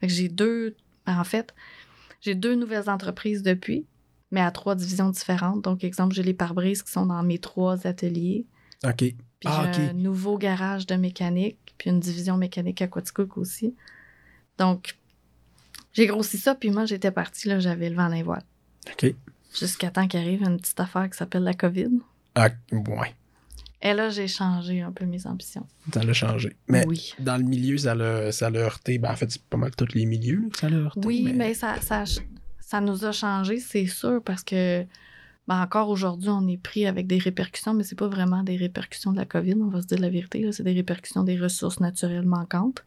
Fait 0.00 0.06
que 0.06 0.12
j'ai 0.12 0.28
deux, 0.28 0.76
en 1.06 1.24
fait, 1.24 1.54
j'ai 2.20 2.34
deux 2.34 2.54
nouvelles 2.54 2.90
entreprises 2.90 3.42
depuis, 3.42 3.86
mais 4.30 4.40
à 4.40 4.50
trois 4.50 4.74
divisions 4.74 5.08
différentes. 5.08 5.62
Donc, 5.62 5.82
exemple, 5.82 6.14
j'ai 6.14 6.22
les 6.22 6.34
pare-brises 6.34 6.82
qui 6.82 6.92
sont 6.92 7.06
dans 7.06 7.22
mes 7.22 7.38
trois 7.38 7.86
ateliers. 7.86 8.46
OK. 8.84 8.96
Puis 8.96 9.16
Ah, 9.46 9.70
j'ai 9.72 9.88
un 9.88 9.92
nouveau 9.94 10.36
garage 10.36 10.86
de 10.86 10.94
mécanique, 10.96 11.74
puis 11.78 11.88
une 11.90 12.00
division 12.00 12.36
mécanique 12.36 12.82
à 12.82 12.86
Quaticook 12.86 13.38
aussi. 13.38 13.74
Donc, 14.58 14.96
j'ai 15.92 16.06
grossi 16.06 16.36
ça, 16.36 16.54
puis 16.54 16.70
moi, 16.70 16.84
j'étais 16.84 17.10
partie, 17.10 17.48
là, 17.48 17.58
j'avais 17.58 17.88
le 17.88 17.96
vent 17.96 18.08
dans 18.08 18.14
les 18.14 18.22
voiles. 18.22 18.44
OK. 18.88 19.14
Jusqu'à 19.58 19.90
temps 19.90 20.06
qu'arrive 20.06 20.42
une 20.42 20.58
petite 20.58 20.78
affaire 20.78 21.08
qui 21.10 21.16
s'appelle 21.16 21.42
la 21.42 21.54
COVID. 21.54 22.00
Ah, 22.34 22.50
ouais. 22.72 23.14
Et 23.82 23.94
là, 23.94 24.10
j'ai 24.10 24.28
changé 24.28 24.82
un 24.82 24.92
peu 24.92 25.06
mes 25.06 25.26
ambitions. 25.26 25.66
Ça 25.92 26.02
l'a 26.02 26.12
changé. 26.12 26.56
Mais 26.68 26.86
oui. 26.86 27.14
dans 27.18 27.38
le 27.38 27.44
milieu, 27.44 27.78
ça 27.78 27.94
l'a, 27.94 28.30
ça 28.30 28.50
l'a 28.50 28.60
heurté. 28.60 28.98
Ben, 28.98 29.10
en 29.10 29.16
fait, 29.16 29.30
c'est 29.30 29.42
pas 29.42 29.56
mal 29.56 29.74
tous 29.74 29.94
les 29.94 30.04
milieux 30.04 30.48
que 30.52 30.58
ça 30.58 30.68
l'a 30.68 30.76
heurté. 30.76 31.00
Oui, 31.04 31.32
mais, 31.34 31.54
ça, 31.54 31.80
ça, 31.80 32.04
ça 32.60 32.80
nous 32.80 33.04
a 33.04 33.12
changé, 33.12 33.58
c'est 33.58 33.86
sûr, 33.86 34.22
parce 34.22 34.44
que 34.44 34.84
ben, 35.48 35.62
encore 35.62 35.88
aujourd'hui, 35.88 36.28
on 36.28 36.46
est 36.46 36.58
pris 36.58 36.86
avec 36.86 37.06
des 37.06 37.18
répercussions, 37.18 37.72
mais 37.72 37.82
c'est 37.82 37.98
pas 37.98 38.08
vraiment 38.08 38.42
des 38.42 38.56
répercussions 38.56 39.12
de 39.12 39.16
la 39.16 39.24
COVID, 39.24 39.54
on 39.54 39.68
va 39.68 39.80
se 39.80 39.86
dire 39.86 39.98
la 39.98 40.10
vérité. 40.10 40.42
là, 40.42 40.52
C'est 40.52 40.62
des 40.62 40.74
répercussions 40.74 41.24
des 41.24 41.38
ressources 41.38 41.80
naturelles 41.80 42.26
manquantes. 42.26 42.84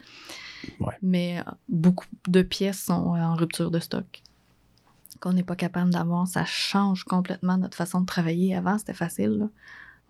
Ouais. 0.79 0.93
Mais 1.01 1.39
euh, 1.39 1.51
beaucoup 1.67 2.05
de 2.27 2.41
pièces 2.41 2.83
sont 2.83 3.15
euh, 3.15 3.19
en 3.19 3.35
rupture 3.35 3.71
de 3.71 3.79
stock. 3.79 4.21
Qu'on 5.23 5.31
n'est 5.31 5.43
pas 5.43 5.55
capable 5.55 5.89
d'avoir, 5.89 6.27
ça 6.27 6.43
change 6.43 7.05
complètement 7.05 7.57
notre 7.57 7.77
façon 7.77 8.01
de 8.01 8.05
travailler. 8.05 8.57
Avant, 8.57 8.77
c'était 8.77 8.93
facile. 8.93 9.37
là. 9.39 9.47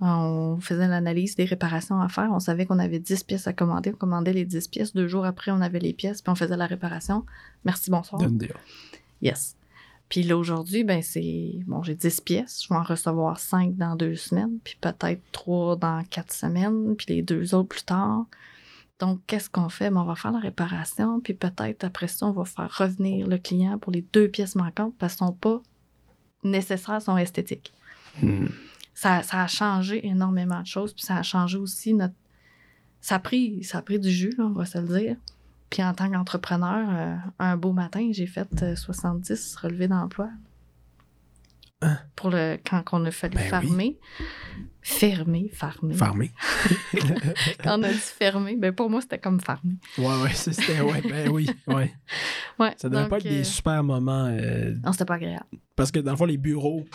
On 0.01 0.59
faisait 0.59 0.87
l'analyse 0.87 1.35
des 1.35 1.45
réparations 1.45 2.01
à 2.01 2.09
faire. 2.09 2.31
On 2.31 2.39
savait 2.39 2.65
qu'on 2.65 2.79
avait 2.79 2.97
10 2.97 3.23
pièces 3.23 3.45
à 3.45 3.53
commander. 3.53 3.91
On 3.93 3.97
commandait 3.97 4.33
les 4.33 4.43
10 4.43 4.69
pièces. 4.69 4.93
Deux 4.95 5.07
jours 5.07 5.23
après, 5.23 5.51
on 5.51 5.61
avait 5.61 5.77
les 5.77 5.93
pièces, 5.93 6.23
puis 6.23 6.31
on 6.31 6.35
faisait 6.35 6.57
la 6.57 6.65
réparation. 6.65 7.27
Merci, 7.63 7.91
bonsoir. 7.91 8.19
Yes. 9.21 9.55
Puis 10.09 10.23
là, 10.23 10.35
aujourd'hui, 10.35 10.83
ben 10.83 11.03
c'est. 11.03 11.59
Bon, 11.67 11.83
j'ai 11.83 11.93
10 11.93 12.21
pièces. 12.21 12.63
Je 12.63 12.69
vais 12.69 12.75
en 12.75 12.81
recevoir 12.83 13.37
5 13.39 13.77
dans 13.77 13.95
deux 13.95 14.15
semaines, 14.15 14.57
puis 14.63 14.79
peut-être 14.81 15.21
3 15.31 15.75
dans 15.75 16.03
4 16.03 16.33
semaines, 16.33 16.95
puis 16.95 17.05
les 17.09 17.21
deux 17.21 17.53
autres 17.53 17.69
plus 17.69 17.83
tard. 17.83 18.25
Donc, 19.03 19.19
qu'est-ce 19.27 19.49
qu'on 19.49 19.67
fait? 19.67 19.89
Ben, 19.89 19.99
on 19.99 20.05
va 20.05 20.15
faire 20.15 20.31
la 20.31 20.39
réparation, 20.39 21.19
puis 21.19 21.33
peut-être 21.33 21.83
après 21.83 22.07
ça, 22.07 22.25
on 22.25 22.31
va 22.31 22.45
faire 22.45 22.73
revenir 22.73 23.27
le 23.27 23.37
client 23.37 23.77
pour 23.77 23.91
les 23.91 24.01
deux 24.13 24.29
pièces 24.29 24.55
manquantes 24.55 24.95
parce 24.97 25.15
qu'elles 25.15 25.27
sont 25.27 25.33
pas 25.33 25.61
nécessaires, 26.45 27.01
sont 27.01 27.17
esthétiques. 27.17 27.73
Hmm. 28.21 28.47
Ça, 28.93 29.21
ça 29.21 29.43
a 29.43 29.47
changé 29.47 30.07
énormément 30.07 30.61
de 30.61 30.67
choses, 30.67 30.93
puis 30.93 31.03
ça 31.03 31.17
a 31.17 31.21
changé 31.21 31.57
aussi 31.57 31.93
notre. 31.93 32.13
Ça 33.01 33.15
a 33.15 33.19
pris, 33.19 33.61
ça 33.65 33.79
a 33.79 33.81
pris 33.81 33.99
du 33.99 34.09
jus, 34.09 34.33
là, 34.37 34.45
on 34.45 34.53
va 34.53 34.63
se 34.63 34.77
le 34.77 34.87
dire. 34.87 35.17
Puis 35.69 35.83
en 35.83 35.93
tant 35.93 36.09
qu'entrepreneur, 36.09 36.87
euh, 36.89 37.15
un 37.39 37.57
beau 37.57 37.73
matin, 37.73 38.09
j'ai 38.13 38.27
fait 38.27 38.47
euh, 38.63 38.77
70 38.77 39.57
relevés 39.57 39.89
d'emploi. 39.89 40.29
Hein? 41.83 41.99
Pour 42.15 42.29
le, 42.31 42.57
quand 42.67 42.83
on 42.93 43.05
a 43.05 43.11
fallu 43.11 43.35
Ben 43.35 43.43
oui. 43.43 43.49
fermer. 43.49 43.99
Fermer, 44.81 45.49
farmer. 45.53 45.93
Farmé. 45.95 46.31
Quand 47.63 47.79
on 47.79 47.83
a 47.83 47.89
dit 47.91 47.97
fermer, 47.97 48.57
ben 48.57 48.73
pour 48.73 48.89
moi, 48.89 48.99
c'était 48.99 49.17
comme 49.17 49.39
farmer. 49.39 49.75
Ouais, 49.97 50.21
ouais, 50.21 50.33
c'était. 50.33 50.81
Ouais, 50.81 51.01
ben 51.01 51.29
oui. 51.29 51.49
Ouais. 51.67 51.93
Ouais, 52.59 52.73
Ça 52.77 52.87
devait 52.87 53.07
pas 53.09 53.17
être 53.17 53.25
euh, 53.25 53.29
des 53.29 53.43
super 53.45 53.83
moments. 53.83 54.25
euh, 54.27 54.75
Non, 54.85 54.91
c'était 54.91 55.05
pas 55.05 55.15
agréable. 55.15 55.45
parce 55.75 55.91
que 55.91 55.97
dans 55.99 56.11
le 56.11 56.17
fond, 56.17 56.25
les 56.25 56.37
bureaux 56.37 56.85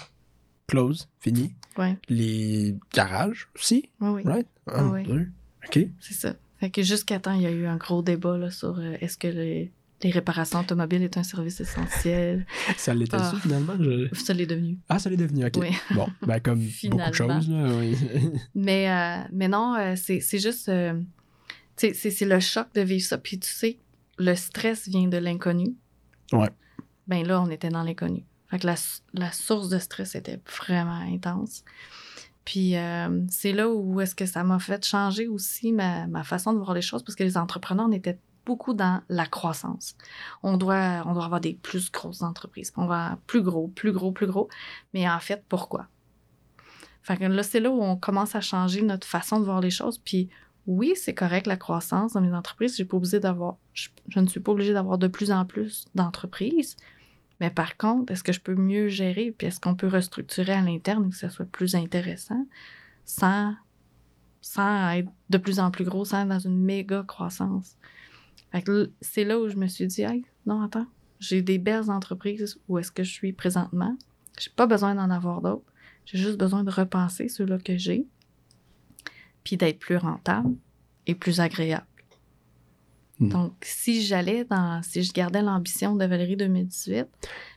close, 0.69 1.09
fini. 1.19 1.53
Ouais, 1.77 1.97
Les 2.09 2.77
garages 2.95 3.49
aussi, 3.57 3.91
oui, 4.01 4.09
oui, 4.11 4.23
right? 4.25 4.47
Un, 4.71 4.89
oui. 4.91 5.03
deux. 5.05 5.29
OK. 5.67 5.79
c'est 5.99 6.15
ça. 6.15 6.35
Fait 6.61 6.71
que 6.71 6.83
jusqu'à 6.83 7.19
temps, 7.19 7.33
il 7.33 7.43
y 7.43 7.47
a 7.47 7.51
eu 7.51 7.67
un 7.67 7.77
gros 7.77 8.03
débat 8.03 8.37
là, 8.39 8.51
sur 8.53 8.79
euh, 8.79 8.97
est-ce 9.01 9.19
que 9.19 9.27
les, 9.29 9.73
les 10.03 10.11
réparations 10.11 10.61
automobiles 10.61 11.03
est 11.03 11.17
un 11.17 11.23
service 11.23 11.61
essentiel. 11.61 12.47
Ça 12.77 12.95
l'était 12.95 13.17
Ah. 13.19 13.33
finalement? 13.43 13.75
Je- 13.79 14.09
Ça 14.15 14.33
l'est 14.35 14.47
devenu. 14.47 14.79
Ah, 14.89 14.99
ça 14.99 15.11
l'est 15.11 15.17
devenu, 15.17 15.45
OK. 15.47 15.55
Oui. 15.59 15.71
Bon, 15.95 16.07
ben 16.23 16.39
comme 16.45 16.61
beaucoup 16.85 17.11
de 17.11 17.15
choses, 17.15 17.49
là, 17.49 17.69
oui. 17.79 17.97
Mais, 18.55 18.91
euh, 18.91 19.29
mais 19.33 19.49
non, 19.49 19.75
euh, 19.77 19.95
c'est 19.97 20.21
juste. 20.39 20.69
euh, 20.69 21.01
c'est 21.77 22.21
le 22.23 22.41
choc 22.41 22.69
de 22.75 22.81
vivre 22.83 23.05
ça. 23.05 23.19
Puis 23.19 23.39
tu 23.39 23.49
sais, 23.51 23.79
le 24.19 24.35
stress 24.35 24.89
vient 24.89 25.09
de 25.09 25.17
l'inconnu. 25.17 25.75
Ouais. 26.33 26.51
Ben 27.07 27.27
là, 27.27 27.41
on 27.41 27.51
était 27.51 27.69
dans 27.69 27.83
l'inconnu. 27.83 28.25
Fait 28.51 28.59
que 28.59 28.67
la, 28.67 28.75
la 29.15 29.31
source 29.33 29.69
de 29.69 29.79
stress 29.79 30.15
était 30.15 30.41
vraiment 30.59 31.01
intense. 31.13 31.65
Puis 32.45 32.77
euh, 32.77 33.21
c'est 33.31 33.53
là 33.53 33.69
où 33.69 34.01
est-ce 34.01 34.15
que 34.15 34.25
ça 34.27 34.43
m'a 34.43 34.59
fait 34.59 34.85
changer 34.85 35.29
aussi 35.29 35.71
ma, 35.73 36.07
ma 36.07 36.25
façon 36.25 36.53
de 36.55 36.59
voir 36.59 36.73
les 36.75 36.81
choses 36.83 37.03
parce 37.03 37.15
que 37.15 37.23
les 37.25 37.37
entrepreneurs, 37.37 37.87
on 37.89 37.93
était 37.93 38.19
beaucoup 38.49 38.73
dans 38.73 39.03
la 39.11 39.27
croissance. 39.27 39.95
On 40.43 40.57
doit, 40.57 41.03
on 41.05 41.13
doit 41.13 41.27
avoir 41.27 41.43
des 41.43 41.53
plus 41.53 41.93
grosses 41.93 42.23
entreprises. 42.23 42.73
On 42.79 42.87
va 42.87 43.19
plus 43.27 43.43
gros, 43.43 43.69
plus 43.69 43.93
gros, 43.93 44.11
plus 44.11 44.27
gros. 44.27 44.49
Mais 44.95 45.07
en 45.07 45.21
fait, 45.21 45.45
pourquoi? 45.51 45.89
Fait 47.03 47.19
là, 47.29 47.43
c'est 47.43 47.61
là 47.61 47.71
où 47.71 47.83
on 47.83 47.97
commence 47.97 48.35
à 48.35 48.41
changer 48.41 48.81
notre 48.81 49.07
façon 49.07 49.39
de 49.39 49.45
voir 49.45 49.61
les 49.61 49.71
choses. 49.71 49.99
Puis 49.99 50.31
oui, 50.67 50.95
c'est 50.97 51.13
correct 51.13 51.47
la 51.47 51.59
croissance 51.59 52.15
dans 52.15 52.23
mes 52.23 52.33
entreprises. 52.33 52.75
J'ai 52.77 52.87
pas 52.87 52.97
obligé 52.97 53.21
d'avoir, 53.21 53.57
je, 53.75 53.89
je 54.09 54.19
ne 54.19 54.27
suis 54.27 54.41
pas 54.41 54.53
obligée 54.53 54.73
d'avoir 54.73 54.97
de 54.97 55.09
plus 55.09 55.31
en 55.31 55.45
plus 55.45 55.85
d'entreprises. 55.95 56.75
Mais 57.41 57.51
par 57.51 57.77
contre, 57.77 58.11
est-ce 58.11 58.25
que 58.25 58.33
je 58.33 58.41
peux 58.41 58.55
mieux 58.55 58.89
gérer? 58.89 59.35
Puis 59.37 59.47
est-ce 59.47 59.61
qu'on 59.61 59.75
peut 59.75 59.89
restructurer 59.89 60.55
à 60.55 60.63
l'interne 60.63 61.07
et 61.07 61.11
que 61.11 61.17
ça 61.17 61.29
soit 61.29 61.45
plus 61.45 61.75
intéressant 61.75 62.47
sans, 63.05 63.55
sans 64.41 64.91
être 64.93 65.11
de 65.29 65.39
plus 65.39 65.61
en 65.61 65.71
plus 65.71 65.85
gros, 65.85 66.07
sans 66.07 66.23
être 66.23 66.29
dans 66.29 66.39
une 66.39 66.59
méga 66.59 67.05
croissance? 67.07 67.77
C'est 69.01 69.25
là 69.25 69.39
où 69.39 69.49
je 69.49 69.57
me 69.57 69.67
suis 69.67 69.87
dit, 69.87 70.03
hey, 70.03 70.25
non, 70.47 70.63
attends, 70.63 70.87
j'ai 71.21 71.43
des 71.43 71.59
belles 71.59 71.91
entreprises 71.91 72.59
où 72.69 72.79
est-ce 72.79 72.91
que 72.91 73.03
je 73.03 73.13
suis 73.13 73.33
présentement. 73.33 73.97
J'ai 74.39 74.51
pas 74.51 74.67
besoin 74.67 74.95
d'en 74.95 75.11
avoir 75.11 75.41
d'autres. 75.41 75.73
J'ai 76.05 76.19
juste 76.19 76.39
besoin 76.39 76.65
de 76.65 76.71
repenser 76.71 77.29
ceux-là 77.29 77.59
que 77.59 77.77
j'ai, 77.77 78.07
puis 79.45 79.57
d'être 79.57 79.79
plus 79.79 79.97
rentable 79.97 80.55
et 81.07 81.15
plus 81.15 81.41
agréable. 81.41 81.87
Hmm. 83.19 83.29
Donc, 83.29 83.55
si 83.63 84.03
j'allais 84.03 84.45
dans, 84.45 84.83
si 84.83 85.03
je 85.03 85.13
gardais 85.13 85.43
l'ambition 85.43 85.97
de 85.97 86.05
Valérie 86.05 86.37
2018, 86.37 87.07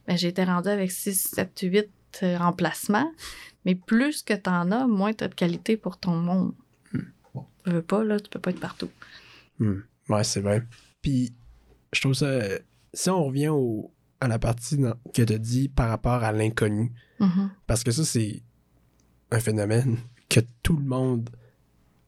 ben, 0.08 0.18
j'étais 0.18 0.44
rendue 0.44 0.70
avec 0.70 0.92
6, 0.92 1.30
7, 1.36 1.60
8 1.62 1.90
euh, 2.24 2.38
emplacements. 2.40 3.12
Mais 3.64 3.76
plus 3.76 4.24
que 4.24 4.34
t'en 4.34 4.72
as, 4.72 4.88
moins 4.88 5.14
t'as 5.14 5.28
de 5.28 5.36
qualité 5.36 5.78
pour 5.78 5.98
ton 5.98 6.16
monde. 6.16 6.54
Tu 7.64 7.70
veux 7.70 7.84
pas, 7.84 8.04
là, 8.04 8.20
tu 8.20 8.28
peux 8.30 8.40
pas 8.40 8.50
être 8.50 8.60
partout. 8.60 8.90
Hmm. 9.60 9.82
Ouais, 10.12 10.24
c'est 10.24 10.42
vrai. 10.42 10.64
Puis, 11.02 11.34
je 11.94 12.02
trouve 12.02 12.14
ça. 12.14 12.40
Si 12.94 13.10
on 13.10 13.24
revient 13.26 13.48
au, 13.50 13.92
à 14.20 14.28
la 14.28 14.38
partie 14.40 14.78
dans- 14.78 14.96
que 15.14 15.22
tu 15.22 15.34
as 15.34 15.38
dit 15.38 15.70
par 15.70 15.90
rapport 15.90 16.24
à 16.24 16.32
l'inconnu, 16.32 16.92
Mhm. 17.20 17.52
parce 17.68 17.84
que 17.84 17.92
ça, 17.92 18.04
c'est 18.06 18.42
un 19.32 19.40
phénomène 19.40 19.98
que 20.30 20.42
tout 20.64 20.76
le 20.76 20.84
monde 20.84 21.30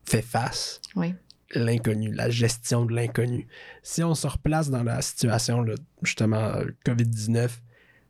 fait 0.05 0.21
face. 0.21 0.81
Oui. 0.95 1.13
L'inconnu, 1.55 2.11
la 2.11 2.29
gestion 2.29 2.85
de 2.85 2.93
l'inconnu. 2.93 3.47
Si 3.83 4.03
on 4.03 4.15
se 4.15 4.27
replace 4.27 4.69
dans 4.69 4.83
la 4.83 5.01
situation, 5.01 5.61
là, 5.61 5.75
justement, 6.01 6.37
euh, 6.37 6.65
COVID-19, 6.85 7.61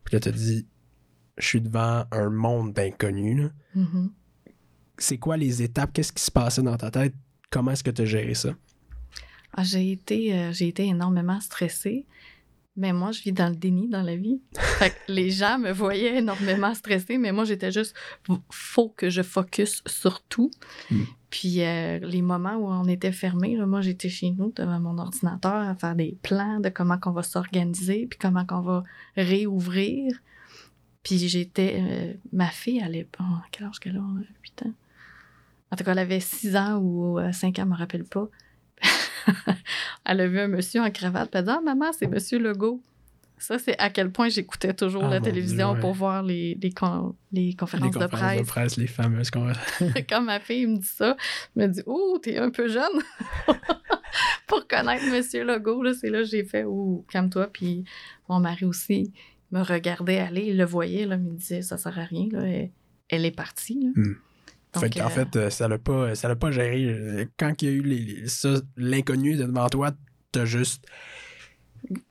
puis 0.04 0.16
là, 0.16 0.20
tu 0.22 0.32
dit, 0.32 0.66
je 1.38 1.46
suis 1.48 1.62
devant 1.62 2.06
un 2.12 2.30
monde 2.30 2.74
d'inconnus. 2.74 3.50
Mhm. 3.76 4.12
c'est 5.00 5.18
quoi 5.18 5.36
les 5.38 5.62
étapes? 5.64 5.92
Qu'est-ce 5.92 6.14
qui 6.14 6.24
se 6.24 6.30
passait 6.32 6.62
dans 6.62 6.78
ta 6.78 6.92
tête? 6.92 7.14
Comment 7.50 7.72
est-ce 7.72 7.84
que 7.84 7.90
tu 7.92 8.04
as 8.04 8.06
géré 8.06 8.36
ça? 8.36 8.54
Ah, 9.54 9.64
j'ai 9.64 9.92
été, 9.92 10.34
euh, 10.34 10.52
j'ai 10.52 10.68
été 10.68 10.86
énormément 10.86 11.40
stressée. 11.40 12.06
Mais 12.76 12.92
moi, 12.92 13.12
je 13.12 13.22
vis 13.22 13.32
dans 13.32 13.50
le 13.50 13.56
déni 13.56 13.88
dans 13.88 14.02
la 14.02 14.16
vie. 14.16 14.42
Fait 14.80 14.90
que 14.90 15.12
les 15.12 15.30
gens 15.30 15.60
me 15.60 15.72
voyaient 15.72 16.18
énormément 16.18 16.74
stressée, 16.74 17.20
mais 17.20 17.32
moi, 17.32 17.46
j'étais 17.46 17.72
juste, 17.72 17.96
faut 18.50 18.90
que 18.90 19.12
je 19.12 19.22
focus 19.22 19.84
sur 19.86 20.24
tout. 20.24 20.50
Mm. 20.90 21.04
Puis 21.30 21.62
euh, 21.62 22.00
les 22.00 22.24
moments 22.24 22.56
où 22.56 22.68
on 22.68 22.86
était 22.86 23.12
fermé, 23.12 23.56
moi, 23.58 23.82
j'étais 23.82 24.10
chez 24.10 24.32
nous 24.32 24.52
devant 24.56 24.80
mon 24.80 24.98
ordinateur 24.98 25.54
à 25.54 25.76
faire 25.76 25.96
des 25.96 26.18
plans 26.24 26.60
de 26.60 26.70
comment 26.70 26.98
qu'on 26.98 27.12
va 27.12 27.22
s'organiser, 27.22 28.08
puis 28.10 28.18
comment 28.20 28.46
qu'on 28.46 28.62
va 28.62 28.84
réouvrir. 29.16 30.18
Puis 31.04 31.20
j'étais, 31.28 31.78
euh, 31.80 32.14
ma 32.32 32.48
fille, 32.48 32.82
elle 32.84 32.96
est, 32.96 33.08
oh, 33.20 33.24
quel 33.52 33.68
âge 33.68 33.80
qu'elle 33.80 33.98
a? 33.98 34.06
8 34.44 34.64
ans. 34.66 34.74
En 35.72 35.76
tout 35.76 35.84
cas, 35.84 35.92
elle 35.92 36.00
avait 36.00 36.20
6 36.20 36.56
ans 36.56 36.80
ou 36.80 37.20
5 37.32 37.60
ans, 37.60 37.64
je 37.66 37.70
me 37.70 37.76
rappelle 37.76 38.06
pas. 38.06 38.30
elle 40.06 40.22
a 40.22 40.28
vu 40.28 40.40
un 40.40 40.48
monsieur 40.48 40.82
en 40.82 40.90
cravate, 40.92 41.30
elle 41.34 41.40
a 41.40 41.44
dit 41.44 41.50
Ah, 41.58 41.62
maman, 41.64 41.92
c'est 41.94 42.08
monsieur 42.08 42.40
Legault. 42.40 42.82
Ça, 43.40 43.60
c'est 43.60 43.78
à 43.78 43.90
quel 43.90 44.10
point 44.10 44.30
j'écoutais 44.30 44.74
toujours 44.74 45.04
Ah, 45.06 45.10
la 45.10 45.20
télévision 45.20 45.70
Dieu, 45.70 45.76
ouais. 45.76 45.80
pour 45.82 45.94
voir 45.94 46.24
les, 46.24 46.58
les, 46.62 46.72
con- 46.72 47.14
les 47.34 47.54
conférences, 47.56 47.88
les 47.88 48.00
conférences 48.00 48.12
de 48.12 48.18
presse. 48.18 48.40
de 48.42 48.46
presse, 48.48 48.78
les 48.78 48.88
fameuses 48.88 49.30
conférences. 49.32 49.84
Quand 50.10 50.22
ma 50.22 50.40
fille 50.40 50.66
me 50.68 50.78
dit 50.78 50.88
ça, 50.88 51.18
je 51.56 51.62
me 51.62 51.68
dis 51.68 51.82
Oh, 51.86 52.18
t'es 52.22 52.38
un 52.38 52.52
peu 52.52 52.70
jeune 52.70 53.02
pour 54.48 54.68
connaître 54.68 55.06
Monsieur 55.12 55.44
Legault. 55.44 55.84
C'est 55.94 56.10
là 56.10 56.20
que 56.20 56.26
j'ai 56.28 56.44
fait 56.46 56.64
Oh, 56.66 57.06
calme-toi. 57.12 57.48
Puis 57.52 57.84
mon 58.30 58.40
mari 58.40 58.66
aussi 58.66 59.12
me 59.52 59.62
regardait 59.62 60.20
aller, 60.20 60.46
il 60.48 60.58
le 60.58 60.66
voyait, 60.66 61.06
là, 61.06 61.18
mais 61.18 61.26
il 61.28 61.32
me 61.34 61.38
disait 61.38 61.62
Ça 61.64 61.78
sert 61.78 61.98
à 62.00 62.04
rien. 62.04 62.28
Là, 62.32 62.44
elle, 62.48 62.72
elle 63.10 63.26
est 63.26 63.32
partie. 63.36 63.80
là. 63.84 63.90
Hmm. 63.96 64.16
Donc, 64.74 64.84
fait 64.84 64.90
qu'en 64.90 65.06
euh, 65.06 65.10
fait, 65.10 65.36
euh, 65.36 65.50
ça 65.50 65.68
l'a 65.68 65.78
pas, 65.78 66.16
ça 66.16 66.28
l'a 66.28 66.36
pas 66.36 66.52
géré. 66.52 66.86
Euh, 66.86 67.26
Quand 67.38 67.62
il 67.62 67.66
y 67.68 67.72
a 67.72 67.74
eu 67.74 68.28
ça, 68.28 68.56
l'inconnu 68.78 69.36
devant 69.36 69.68
toi, 69.70 69.92
t'as 70.32 70.46
juste 70.46 70.86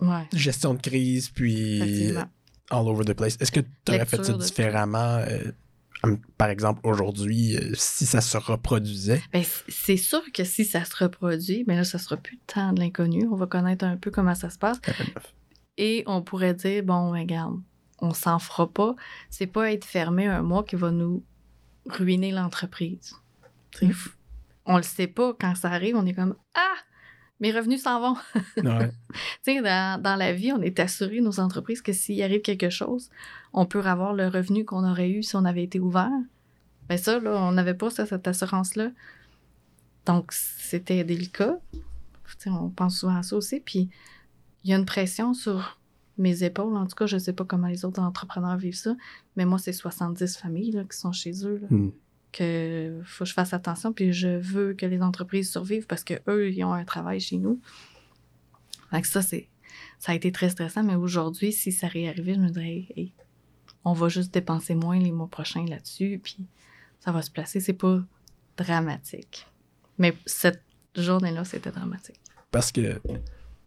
ouais, 0.01 0.29
gestion 0.33 0.75
de 0.75 0.81
crise, 0.81 1.29
puis 1.31 2.13
all 2.71 2.89
over 2.89 3.05
the 3.05 3.15
place. 3.15 3.37
Est-ce 3.41 3.53
que 3.53 3.61
tu 3.61 3.93
aurais 3.95 4.07
fait 4.07 4.25
ça 4.25 4.33
de- 4.33 4.39
différemment, 4.43 5.19
euh, 5.29 5.51
hum, 6.05 6.19
par 6.39 6.49
exemple, 6.49 6.81
aujourd'hui, 6.85 7.57
euh, 7.57 7.73
si 7.75 8.07
ça 8.07 8.21
se 8.21 8.37
reproduisait? 8.39 9.23
Ben, 9.33 9.43
c'est 9.69 9.97
sûr 9.97 10.23
que 10.33 10.45
si 10.45 10.65
ça 10.65 10.85
se 10.85 10.97
reproduit, 10.97 11.65
ben 11.65 11.77
là, 11.77 11.85
ça 11.85 11.99
sera 11.99 12.17
plus 12.17 12.39
tant 12.47 12.73
de 12.73 12.81
l'inconnu. 12.81 13.27
On 13.31 13.37
va 13.37 13.47
connaître 13.47 13.85
un 13.85 13.97
peu 13.97 14.11
comment 14.11 14.35
ça 14.35 14.51
se 14.51 14.59
passe. 14.59 14.81
Et 15.79 16.03
on 16.07 16.23
pourrait 16.23 16.55
dire, 16.55 16.83
bon, 16.85 17.13
ben, 17.13 17.21
regarde, 17.21 17.57
on 17.99 18.15
s'en 18.15 18.39
fera 18.39 18.71
pas. 18.71 18.95
C'est 19.31 19.47
pas 19.47 19.73
être 19.73 19.85
fermé 19.85 20.27
un 20.27 20.43
mois 20.43 20.65
qui 20.65 20.77
va 20.77 20.91
nous 20.91 21.23
ruiner 21.87 22.33
l'entreprise. 22.33 23.17
On 24.65 24.77
le 24.77 24.83
sait 24.83 25.07
pas. 25.07 25.35
Quand 25.39 25.55
ça 25.55 25.71
arrive, 25.71 25.97
on 25.97 26.07
est 26.07 26.15
comme, 26.15 26.37
ah, 26.55 26.75
mes 27.41 27.53
revenus 27.53 27.83
s'en 27.83 28.01
vont. 28.01 28.21
Ouais. 28.63 28.93
Tu 29.45 29.55
sais, 29.55 29.63
dans, 29.63 30.01
dans 30.01 30.17
la 30.17 30.33
vie, 30.33 30.53
on 30.53 30.63
est 30.63 30.79
assuré, 30.79 31.21
nos 31.21 31.41
entreprises, 31.41 31.83
que 31.83 31.93
s'il 31.93 32.23
arrive 32.23 32.43
quelque 32.43 32.71
chose, 32.71 33.11
on 33.53 33.67
peut 33.67 33.85
avoir 33.85 34.15
le 34.15 34.29
revenu 34.29 34.65
qu'on 34.65 34.89
aurait 34.89 35.11
eu 35.11 35.23
si 35.23 35.35
on 35.37 35.45
avait 35.45 35.65
été 35.65 35.81
ouvert. 35.81 36.11
Mais 36.89 36.99
ça, 36.99 37.19
là, 37.19 37.33
on 37.33 37.53
n'avait 37.53 37.75
pas 37.75 37.91
ça, 37.91 38.07
cette 38.07 38.29
assurance-là. 38.29 38.91
Donc, 40.07 40.33
c'était 40.33 41.05
délicat. 41.05 41.59
On 42.47 42.71
pense 42.71 43.01
souvent 43.01 43.17
à 43.17 43.23
ça 43.23 43.37
aussi. 43.37 43.61
Puis, 43.61 43.89
il 44.65 44.71
y 44.71 44.75
a 44.75 44.77
une 44.77 44.87
pression 44.87 45.35
sur 45.35 45.79
mes 46.19 46.45
épaules. 46.45 46.77
En 46.77 46.87
tout 46.87 46.95
cas, 46.95 47.07
je 47.07 47.17
ne 47.17 47.21
sais 47.21 47.33
pas 47.33 47.45
comment 47.45 47.69
les 47.69 47.85
autres 47.85 48.01
entrepreneurs 48.01 48.57
vivent 48.57 48.77
ça. 48.77 48.95
Mais 49.37 49.45
moi, 49.45 49.59
c'est 49.59 49.73
70 49.73 50.37
familles 50.37 50.73
là, 50.73 50.85
qui 50.85 50.97
sont 50.97 51.13
chez 51.13 51.47
eux. 51.47 51.59
là 51.63 51.69
Hmm. 51.71 51.91
que 52.33 53.01
faut 53.05 53.25
que 53.25 53.29
je 53.29 53.35
fasse 53.35 53.53
attention, 53.53 53.93
puis 53.93 54.13
je 54.13 54.29
veux 54.29 54.73
que 54.75 54.87
les 54.87 55.03
entreprises 55.03 55.51
survivent 55.51 55.87
parce 55.87 56.03
que 56.05 56.15
eux, 56.29 56.51
ils 56.51 56.65
ont 56.65 56.73
un 56.73 56.85
travail 56.85 57.21
chez 57.21 57.37
nous. 57.37 57.61
Fait 58.91 59.03
que 59.03 59.09
ça, 59.09 59.23
c'est, 59.23 59.49
ça 59.99 60.13
a 60.13 60.15
été 60.15 60.33
très 60.33 60.51
stressant, 60.51 60.83
mais 60.83 60.95
aujourd'hui, 60.95 61.53
si 61.53 61.73
ça 61.73 61.89
réarrivait, 61.89 62.35
je 62.35 62.41
me 62.41 62.49
dirais, 62.49 62.67
hey, 62.67 62.93
hey, 62.97 63.13
on 63.85 63.93
va 63.93 64.09
juste 64.09 64.33
dépenser 64.33 64.75
moins 64.75 64.99
les 64.99 65.13
mois 65.13 65.29
prochains 65.29 65.65
là-dessus, 65.67 66.21
puis 66.23 66.39
ça 67.01 67.13
va 67.13 67.23
se 67.23 67.31
placer. 67.31 67.61
C'est 67.61 67.73
pas 67.73 68.01
dramatique. 68.57 69.47
Mais 69.99 70.17
cette 70.27 70.63
journée-là, 70.97 71.45
c'était 71.45 71.71
dramatique. 71.71 72.21
Parce 72.51 72.71
que, 72.71 73.01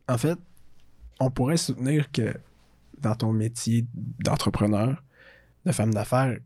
en 0.08 0.18
fait, 0.18 0.38
on 1.20 1.32
pourrait 1.32 1.58
soutenir 1.58 2.12
que 2.12 2.34
dans 3.00 3.16
ton 3.16 3.32
métier 3.32 3.86
d'entrepreneur, 3.94 5.04
de 5.66 5.72
femme 5.72 5.94
d'affaires, 5.94 6.38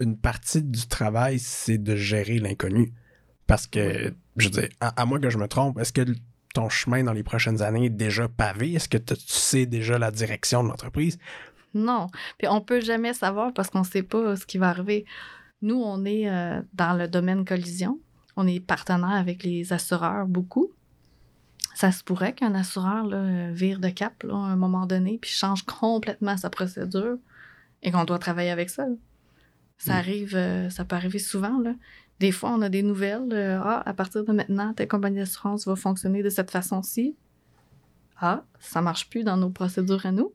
une 0.00 0.16
partie 0.16 0.62
du 0.62 0.86
travail, 0.86 1.38
c'est 1.38 1.78
de 1.78 1.96
gérer 1.96 2.38
l'inconnu. 2.38 2.92
Parce 3.46 3.66
que, 3.66 4.14
je 4.36 4.44
veux 4.48 4.50
dire, 4.50 4.68
à, 4.80 4.88
à 5.00 5.04
moins 5.04 5.20
que 5.20 5.30
je 5.30 5.38
me 5.38 5.46
trompe, 5.46 5.78
est-ce 5.78 5.92
que 5.92 6.04
ton 6.54 6.68
chemin 6.68 7.04
dans 7.04 7.12
les 7.12 7.22
prochaines 7.22 7.62
années 7.62 7.86
est 7.86 7.90
déjà 7.90 8.28
pavé? 8.28 8.72
Est-ce 8.72 8.88
que 8.88 8.98
tu 8.98 9.14
sais 9.18 9.66
déjà 9.66 9.98
la 9.98 10.10
direction 10.10 10.62
de 10.62 10.68
l'entreprise? 10.68 11.18
Non. 11.74 12.06
Puis 12.38 12.48
on 12.48 12.60
peut 12.60 12.80
jamais 12.80 13.12
savoir 13.12 13.52
parce 13.52 13.68
qu'on 13.68 13.84
sait 13.84 14.02
pas 14.02 14.36
ce 14.36 14.46
qui 14.46 14.58
va 14.58 14.68
arriver. 14.70 15.04
Nous, 15.62 15.76
on 15.76 16.04
est 16.04 16.28
euh, 16.28 16.62
dans 16.72 16.96
le 16.96 17.08
domaine 17.08 17.44
collision. 17.44 17.98
On 18.36 18.46
est 18.46 18.60
partenaire 18.60 19.10
avec 19.10 19.42
les 19.42 19.72
assureurs 19.72 20.26
beaucoup. 20.26 20.70
Ça 21.74 21.92
se 21.92 22.02
pourrait 22.04 22.32
qu'un 22.32 22.54
assureur 22.54 23.04
là, 23.06 23.50
vire 23.50 23.80
de 23.80 23.88
cap 23.90 24.22
là, 24.22 24.34
à 24.34 24.36
un 24.38 24.56
moment 24.56 24.86
donné 24.86 25.18
puis 25.20 25.30
change 25.30 25.64
complètement 25.64 26.36
sa 26.36 26.48
procédure 26.50 27.18
et 27.82 27.90
qu'on 27.90 28.04
doit 28.04 28.18
travailler 28.18 28.50
avec 28.50 28.70
ça. 28.70 28.86
là. 28.86 28.94
Ça 29.76 29.94
Mm. 29.94 29.96
arrive, 29.96 30.36
euh, 30.36 30.70
ça 30.70 30.84
peut 30.84 30.96
arriver 30.96 31.18
souvent. 31.18 31.58
Là. 31.58 31.74
Des 32.20 32.30
fois, 32.32 32.50
on 32.52 32.62
a 32.62 32.68
des 32.68 32.82
nouvelles. 32.84 33.28
euh, 33.32 33.60
ah, 33.62 33.82
à 33.84 33.92
partir 33.92 34.24
de 34.24 34.32
maintenant, 34.32 34.72
telle 34.72 34.88
compagnie 34.88 35.16
d'assurance 35.18 35.66
va 35.66 35.74
fonctionner 35.76 36.22
de 36.22 36.30
cette 36.30 36.50
façon-ci. 36.52 37.16
Ah, 38.20 38.44
ça 38.60 38.80
marche 38.80 39.10
plus 39.10 39.24
dans 39.24 39.36
nos 39.36 39.50
procédures 39.50 40.06
à 40.06 40.12
nous 40.12 40.32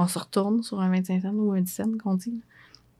on 0.00 0.06
se 0.06 0.16
retourne 0.18 0.62
sur 0.62 0.80
un 0.80 0.88
25 0.90 1.22
cents 1.22 1.32
ou 1.34 1.50
un 1.52 1.60
10 1.60 1.72
cents 1.72 1.98
qu'on 2.00 2.14
dit. 2.14 2.40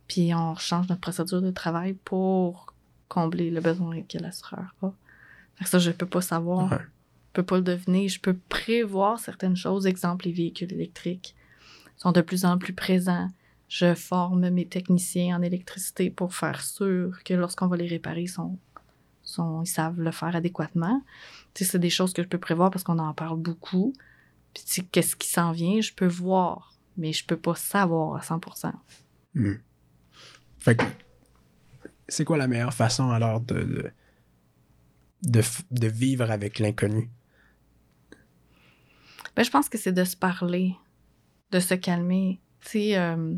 Puis 0.08 0.34
on 0.34 0.56
change 0.56 0.88
notre 0.88 1.00
procédure 1.00 1.40
de 1.40 1.50
travail 1.52 1.92
pour 1.92 2.74
combler 3.08 3.50
le 3.52 3.60
besoin 3.60 4.02
que 4.02 4.18
l'assureur 4.18 4.74
a. 4.82 4.90
Fait 5.54 5.64
que 5.64 5.70
ça, 5.70 5.78
je 5.78 5.92
peux 5.92 6.06
pas 6.06 6.20
savoir. 6.22 6.72
Ouais. 6.72 6.78
Je 7.28 7.32
peux 7.34 7.42
pas 7.44 7.56
le 7.56 7.62
deviner. 7.62 8.08
Je 8.08 8.20
peux 8.20 8.36
prévoir 8.48 9.20
certaines 9.20 9.56
choses. 9.56 9.86
Exemple, 9.86 10.26
les 10.26 10.32
véhicules 10.32 10.72
électriques 10.72 11.36
sont 11.96 12.12
de 12.12 12.20
plus 12.20 12.44
en 12.44 12.58
plus 12.58 12.72
présents. 12.72 13.28
Je 13.68 13.94
forme 13.94 14.48
mes 14.48 14.66
techniciens 14.66 15.36
en 15.36 15.42
électricité 15.42 16.10
pour 16.10 16.34
faire 16.34 16.62
sûr 16.62 17.22
que 17.22 17.34
lorsqu'on 17.34 17.66
va 17.66 17.76
les 17.76 17.86
réparer, 17.86 18.22
ils, 18.22 19.66
savent 19.66 20.00
le 20.00 20.10
faire 20.10 20.34
adéquatement. 20.34 21.02
C'est 21.54 21.78
des 21.78 21.90
choses 21.90 22.14
que 22.14 22.22
je 22.22 22.28
peux 22.28 22.38
prévoir 22.38 22.70
parce 22.70 22.82
qu'on 22.82 22.98
en 22.98 23.12
parle 23.12 23.38
beaucoup. 23.38 23.92
Qu'est-ce 24.90 25.16
qui 25.16 25.28
s'en 25.28 25.52
vient, 25.52 25.80
je 25.82 25.92
peux 25.92 26.06
voir, 26.06 26.74
mais 26.96 27.12
je 27.12 27.26
peux 27.26 27.36
pas 27.36 27.54
savoir 27.54 28.16
à 28.16 28.20
100%. 28.20 28.72
Hmm. 29.34 29.52
Fait 30.58 30.76
que, 30.76 30.84
c'est 32.08 32.24
quoi 32.24 32.38
la 32.38 32.48
meilleure 32.48 32.72
façon 32.72 33.10
alors 33.10 33.40
de, 33.40 33.92
de, 35.22 35.42
de 35.70 35.86
vivre 35.86 36.30
avec 36.30 36.58
l'inconnu? 36.58 37.10
Ben, 39.38 39.44
je 39.44 39.52
pense 39.52 39.68
que 39.68 39.78
c'est 39.78 39.92
de 39.92 40.02
se 40.02 40.16
parler, 40.16 40.74
de 41.52 41.60
se 41.60 41.74
calmer. 41.74 42.40
Tu 42.60 42.94
euh, 42.94 43.36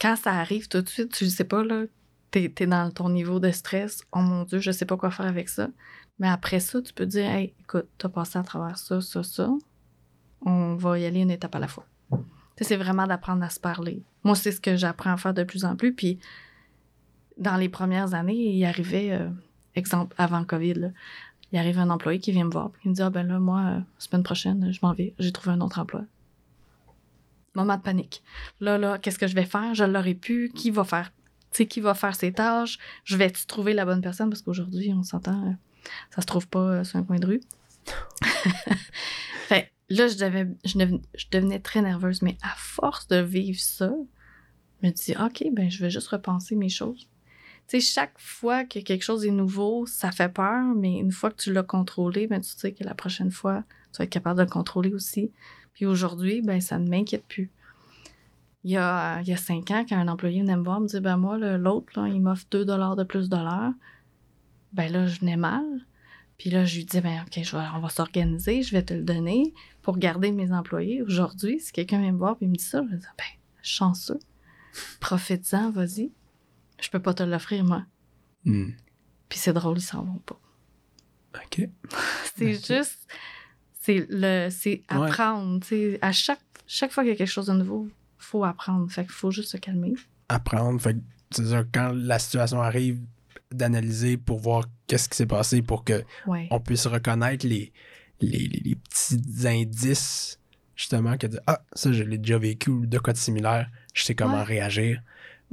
quand 0.00 0.16
ça 0.16 0.32
arrive 0.32 0.66
tout 0.66 0.80
de 0.80 0.88
suite, 0.88 1.12
tu 1.12 1.26
sais 1.26 1.44
pas, 1.44 1.62
là, 1.62 1.84
t'es 2.30 2.50
es 2.58 2.66
dans 2.66 2.90
ton 2.90 3.10
niveau 3.10 3.38
de 3.38 3.50
stress. 3.50 4.02
Oh 4.12 4.20
mon 4.20 4.44
Dieu, 4.44 4.60
je 4.60 4.70
sais 4.70 4.86
pas 4.86 4.96
quoi 4.96 5.10
faire 5.10 5.26
avec 5.26 5.50
ça. 5.50 5.68
Mais 6.18 6.28
après 6.30 6.58
ça, 6.58 6.80
tu 6.80 6.94
peux 6.94 7.04
dire, 7.04 7.26
hey, 7.26 7.52
écoute, 7.60 7.86
t'as 7.98 8.08
passé 8.08 8.38
à 8.38 8.42
travers 8.42 8.78
ça, 8.78 9.02
ça, 9.02 9.22
ça. 9.22 9.50
On 10.40 10.74
va 10.76 10.98
y 10.98 11.04
aller 11.04 11.20
une 11.20 11.30
étape 11.30 11.54
à 11.54 11.58
la 11.58 11.68
fois. 11.68 11.84
C'est 12.58 12.78
vraiment 12.78 13.06
d'apprendre 13.06 13.44
à 13.44 13.50
se 13.50 13.60
parler. 13.60 14.02
Moi, 14.24 14.36
c'est 14.36 14.52
ce 14.52 14.60
que 14.62 14.76
j'apprends 14.76 15.12
à 15.12 15.16
faire 15.18 15.34
de 15.34 15.44
plus 15.44 15.66
en 15.66 15.76
plus. 15.76 15.92
Puis, 15.94 16.18
dans 17.36 17.56
les 17.56 17.68
premières 17.68 18.14
années, 18.14 18.54
il 18.54 18.64
arrivait, 18.64 19.10
euh, 19.10 19.28
exemple, 19.74 20.14
avant 20.16 20.44
COVID, 20.44 20.92
il 21.52 21.58
arrive 21.58 21.78
un 21.78 21.90
employé 21.90 22.18
qui 22.18 22.32
vient 22.32 22.44
me 22.44 22.50
voir, 22.50 22.70
puis 22.70 22.82
il 22.84 22.90
me 22.90 22.94
dit 22.94 23.02
Ah 23.02 23.10
ben 23.10 23.26
là, 23.26 23.38
moi, 23.38 23.60
euh, 23.60 23.80
semaine 23.98 24.22
prochaine, 24.22 24.72
je 24.72 24.78
m'en 24.82 24.94
vais, 24.94 25.14
j'ai 25.18 25.32
trouvé 25.32 25.54
un 25.54 25.60
autre 25.60 25.78
emploi. 25.78 26.02
Moment 27.54 27.76
de 27.76 27.82
panique. 27.82 28.22
Là, 28.60 28.78
là, 28.78 28.98
qu'est-ce 28.98 29.18
que 29.18 29.26
je 29.26 29.34
vais 29.34 29.44
faire? 29.44 29.74
Je 29.74 29.84
l'aurais 29.84 30.14
pu. 30.14 30.50
Qui 30.54 30.70
va 30.70 30.84
faire, 30.84 31.12
tu 31.50 31.58
sais, 31.58 31.66
qui 31.66 31.80
va 31.80 31.92
faire 31.92 32.14
ses 32.14 32.32
tâches? 32.32 32.78
Je 33.04 33.16
vais-tu 33.16 33.44
trouver 33.44 33.74
la 33.74 33.84
bonne 33.84 34.00
personne? 34.00 34.30
Parce 34.30 34.40
qu'aujourd'hui, 34.40 34.92
on 34.94 35.02
s'entend, 35.02 35.48
euh, 35.48 35.52
ça 36.10 36.22
se 36.22 36.26
trouve 36.26 36.48
pas 36.48 36.60
euh, 36.60 36.84
sur 36.84 36.98
un 36.98 37.02
coin 37.02 37.18
de 37.18 37.26
rue. 37.26 37.40
fait 39.48 39.70
là, 39.90 40.08
je, 40.08 40.16
devais, 40.16 40.48
je, 40.64 40.78
devenais, 40.78 41.02
je 41.14 41.26
devenais 41.30 41.58
très 41.58 41.82
nerveuse, 41.82 42.22
mais 42.22 42.38
à 42.42 42.54
force 42.56 43.06
de 43.08 43.16
vivre 43.16 43.60
ça, 43.60 43.92
je 44.80 44.86
me 44.86 44.92
dis 44.92 45.14
OK, 45.20 45.44
ben 45.52 45.70
je 45.70 45.80
vais 45.80 45.90
juste 45.90 46.08
repenser 46.08 46.56
mes 46.56 46.70
choses. 46.70 47.06
Sais, 47.72 47.80
chaque 47.80 48.18
fois 48.18 48.64
que 48.64 48.80
quelque 48.80 49.00
chose 49.00 49.24
est 49.24 49.30
nouveau, 49.30 49.86
ça 49.86 50.12
fait 50.12 50.28
peur, 50.28 50.62
mais 50.76 50.98
une 50.98 51.10
fois 51.10 51.30
que 51.30 51.40
tu 51.40 51.54
l'as 51.54 51.62
contrôlé, 51.62 52.26
ben, 52.26 52.38
tu 52.38 52.50
sais 52.50 52.72
que 52.72 52.84
la 52.84 52.94
prochaine 52.94 53.30
fois, 53.30 53.64
tu 53.92 53.96
vas 53.96 54.04
être 54.04 54.10
capable 54.10 54.40
de 54.40 54.44
le 54.44 54.50
contrôler 54.50 54.92
aussi. 54.92 55.32
Puis 55.72 55.86
aujourd'hui, 55.86 56.42
ben, 56.42 56.60
ça 56.60 56.78
ne 56.78 56.86
m'inquiète 56.86 57.24
plus. 57.24 57.50
Il 58.64 58.72
y, 58.72 58.76
a, 58.76 59.22
il 59.22 59.28
y 59.28 59.32
a 59.32 59.38
cinq 59.38 59.70
ans, 59.70 59.86
quand 59.88 59.96
un 59.96 60.08
employé 60.08 60.42
venait 60.42 60.58
me 60.58 60.62
voir, 60.62 60.80
me 60.80 60.86
dit 60.86 61.00
ben 61.00 61.16
moi, 61.16 61.38
l'autre, 61.38 62.06
il 62.06 62.20
m'offre 62.20 62.44
2 62.50 62.66
de 62.66 63.04
plus 63.04 63.30
de 63.30 63.36
l'heure. 63.36 63.72
Ben 64.74 64.92
là, 64.92 65.06
je 65.06 65.20
venais 65.20 65.38
mal. 65.38 65.64
Puis 66.36 66.50
là, 66.50 66.66
je 66.66 66.76
lui 66.76 66.84
dis 66.84 67.00
ben 67.00 67.24
OK, 67.26 67.42
on 67.74 67.80
va 67.80 67.88
s'organiser, 67.88 68.62
je 68.62 68.72
vais 68.72 68.82
te 68.82 68.92
le 68.92 69.02
donner 69.02 69.54
pour 69.80 69.96
garder 69.96 70.30
mes 70.30 70.52
employés. 70.52 71.00
Aujourd'hui, 71.00 71.58
si 71.58 71.72
quelqu'un 71.72 72.02
vient 72.02 72.12
me 72.12 72.18
voir 72.18 72.36
et 72.42 72.46
me 72.46 72.54
dit 72.54 72.62
ça, 72.62 72.82
je 72.84 72.90
vais 72.90 72.98
dire 72.98 73.14
ben, 73.16 73.24
chanceux, 73.62 74.20
profite-en, 75.00 75.70
vas-y. 75.70 76.12
Je 76.82 76.90
peux 76.90 77.00
pas 77.00 77.14
te 77.14 77.22
l'offrir, 77.22 77.64
moi. 77.64 77.84
Hmm. 78.44 78.70
Puis 79.28 79.38
c'est 79.38 79.52
drôle, 79.52 79.78
ils 79.78 79.82
s'en 79.82 80.02
vont 80.04 80.18
pas. 80.26 80.38
OK. 81.36 81.68
C'est 82.36 82.54
juste, 82.54 83.06
c'est 83.80 84.06
le, 84.10 84.48
c'est 84.50 84.82
apprendre. 84.88 85.64
À 86.02 86.12
chaque, 86.12 86.40
chaque 86.66 86.90
fois 86.92 87.02
qu'il 87.04 87.12
y 87.12 87.14
a 87.14 87.16
quelque 87.16 87.28
chose 87.30 87.46
de 87.46 87.52
nouveau, 87.52 87.88
faut 88.18 88.44
apprendre. 88.44 88.90
Fait 88.90 89.02
qu'il 89.02 89.12
faut 89.12 89.30
juste 89.30 89.50
se 89.52 89.56
calmer. 89.58 89.94
Apprendre. 90.28 90.80
Fait 90.80 90.94
que, 90.94 91.00
c'est-à-dire, 91.30 91.64
quand 91.72 91.92
la 91.94 92.18
situation 92.18 92.60
arrive, 92.60 93.00
d'analyser 93.50 94.16
pour 94.16 94.38
voir 94.40 94.64
qu'est-ce 94.86 95.08
qui 95.10 95.16
s'est 95.16 95.26
passé 95.26 95.60
pour 95.62 95.84
que 95.84 96.02
Ouais. 96.26 96.48
on 96.50 96.58
puisse 96.60 96.86
reconnaître 96.86 97.46
les, 97.46 97.72
les, 98.20 98.38
les- 98.48 98.62
les 98.64 98.74
petits 98.76 99.46
indices, 99.46 100.40
justement, 100.74 101.16
que 101.18 101.26
de, 101.26 101.38
ah, 101.46 101.62
ça, 101.74 101.92
je 101.92 102.02
l'ai 102.02 102.16
déjà 102.18 102.38
vécu 102.38 102.70
ou 102.70 102.86
de 102.86 102.98
quoi 102.98 103.12
de 103.12 103.18
similaire, 103.18 103.70
je 103.94 104.04
sais 104.04 104.14
comment 104.14 104.38
Ouais. 104.38 104.42
réagir. 104.42 105.02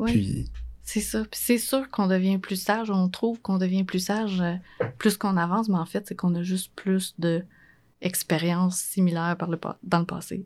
Puis, 0.05 0.49
C'est 0.91 1.01
ça. 1.01 1.19
Puis 1.21 1.39
c'est 1.43 1.57
sûr 1.59 1.87
qu'on 1.91 2.07
devient 2.07 2.39
plus 2.39 2.55
sage. 2.55 2.89
On 2.89 3.09
trouve 3.09 3.39
qu'on 3.41 3.59
devient 3.59 3.83
plus 3.83 3.99
sage 3.99 4.41
euh, 4.41 4.55
plus 4.97 5.17
qu'on 5.17 5.37
avance, 5.37 5.69
mais 5.69 5.77
en 5.77 5.85
fait, 5.85 6.07
c'est 6.07 6.15
qu'on 6.15 6.33
a 6.33 6.41
juste 6.41 6.71
plus 6.75 7.13
de 7.19 7.43
expériences 8.01 8.79
similaires 8.79 9.35
par 9.37 9.49
le 9.49 9.59
dans 9.83 9.99
le 9.99 10.05
passé. 10.05 10.45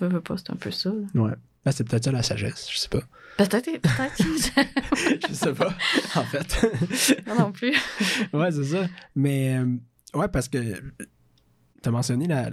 Veux, 0.00 0.08
veux 0.08 0.20
pas, 0.20 0.36
c'est 0.36 0.50
un 0.50 0.56
peu 0.56 0.70
ça. 0.72 0.90
là. 0.90 1.20
ouais. 1.22 1.32
Ben, 1.64 1.72
c'est 1.72 1.84
peut-être 1.88 2.04
ça 2.04 2.12
la 2.12 2.22
sagesse, 2.22 2.68
je 2.70 2.78
sais 2.78 2.88
pas. 2.88 3.02
Peut-être, 3.38 3.64
peut-être. 3.80 5.26
je 5.28 5.32
sais 5.34 5.52
pas, 5.52 5.74
en 6.16 6.22
fait. 6.24 7.24
Moi 7.26 7.36
non 7.38 7.52
plus. 7.52 7.74
ouais, 8.32 8.50
c'est 8.52 8.64
ça. 8.64 8.86
Mais, 9.16 9.58
euh, 9.58 9.66
ouais, 10.14 10.28
parce 10.28 10.48
que 10.48 10.58
tu 11.82 11.88
as 11.88 11.90
mentionné 11.90 12.26
la 12.26 12.50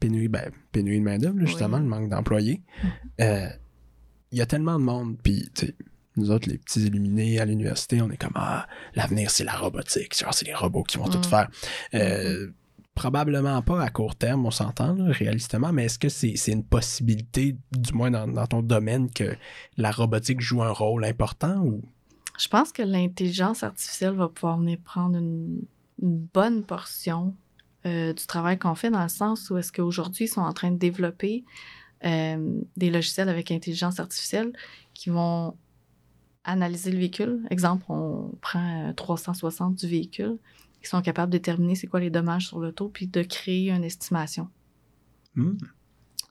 pénurie, 0.00 0.28
ben, 0.28 0.50
pénurie 0.72 0.98
de 0.98 1.04
main-d'œuvre, 1.04 1.38
justement, 1.40 1.76
Oui. 1.76 1.82
le 1.84 1.88
manque 1.88 2.08
d'employés. 2.10 2.62
Euh, 3.20 3.48
Il 4.30 4.38
y 4.38 4.42
a 4.42 4.46
tellement 4.46 4.78
de 4.78 4.84
monde, 4.84 5.16
puis, 5.22 5.48
tu 5.54 5.66
sais, 5.66 5.74
nous 6.16 6.30
autres, 6.30 6.48
les 6.48 6.58
petits 6.58 6.82
illuminés 6.86 7.40
à 7.40 7.44
l'université, 7.44 8.00
on 8.02 8.10
est 8.10 8.16
comme, 8.16 8.32
ah, 8.36 8.66
l'avenir, 8.94 9.30
c'est 9.30 9.44
la 9.44 9.54
robotique. 9.56 10.14
C'est 10.14 10.46
les 10.46 10.54
robots 10.54 10.82
qui 10.84 10.98
vont 10.98 11.08
tout 11.08 11.18
Mm. 11.18 11.24
faire. 11.24 11.48
Euh, 11.94 12.48
Probablement 12.94 13.60
pas 13.60 13.82
à 13.82 13.90
court 13.90 14.14
terme, 14.14 14.46
on 14.46 14.52
s'entend, 14.52 14.94
réalistement, 15.00 15.72
mais 15.72 15.86
est-ce 15.86 15.98
que 15.98 16.08
c'est 16.08 16.36
une 16.52 16.62
possibilité, 16.62 17.56
du 17.72 17.92
moins 17.92 18.12
dans, 18.12 18.28
dans 18.28 18.46
ton 18.46 18.62
domaine, 18.62 19.10
que 19.10 19.34
la 19.76 19.90
robotique 19.90 20.40
joue 20.40 20.62
un 20.62 20.70
rôle 20.70 21.04
important 21.04 21.56
ou? 21.64 21.82
Je 22.38 22.46
pense 22.46 22.70
que 22.70 22.82
l'intelligence 22.82 23.64
artificielle 23.64 24.14
va 24.14 24.28
pouvoir 24.28 24.58
venir 24.58 24.78
prendre 24.84 25.18
une, 25.18 25.62
une 26.00 26.18
bonne 26.32 26.62
portion 26.62 27.34
euh, 27.84 28.12
du 28.12 28.24
travail 28.28 28.60
qu'on 28.60 28.76
fait 28.76 28.90
dans 28.90 29.02
le 29.02 29.08
sens 29.08 29.50
où 29.50 29.58
est-ce 29.58 29.72
qu'aujourd'hui, 29.72 30.26
ils 30.26 30.28
sont 30.28 30.42
en 30.42 30.52
train 30.52 30.70
de 30.70 30.78
développer 30.78 31.42
euh, 32.04 32.60
des 32.76 32.90
logiciels 32.90 33.28
avec 33.28 33.50
intelligence 33.50 33.98
artificielle 33.98 34.52
qui 34.94 35.10
vont 35.10 35.56
analyser 36.44 36.90
le 36.90 36.98
véhicule. 36.98 37.40
Exemple, 37.50 37.84
on 37.88 38.32
prend 38.40 38.88
euh, 38.88 38.92
360 38.92 39.74
du 39.76 39.86
véhicule. 39.86 40.36
Ils 40.82 40.86
sont 40.86 41.00
capables 41.02 41.32
de 41.32 41.38
déterminer 41.38 41.74
c'est 41.74 41.86
quoi 41.86 42.00
les 42.00 42.10
dommages 42.10 42.48
sur 42.48 42.58
l'auto 42.58 42.88
puis 42.88 43.06
de 43.06 43.22
créer 43.22 43.70
une 43.70 43.84
estimation. 43.84 44.48
Hmm. 45.34 45.56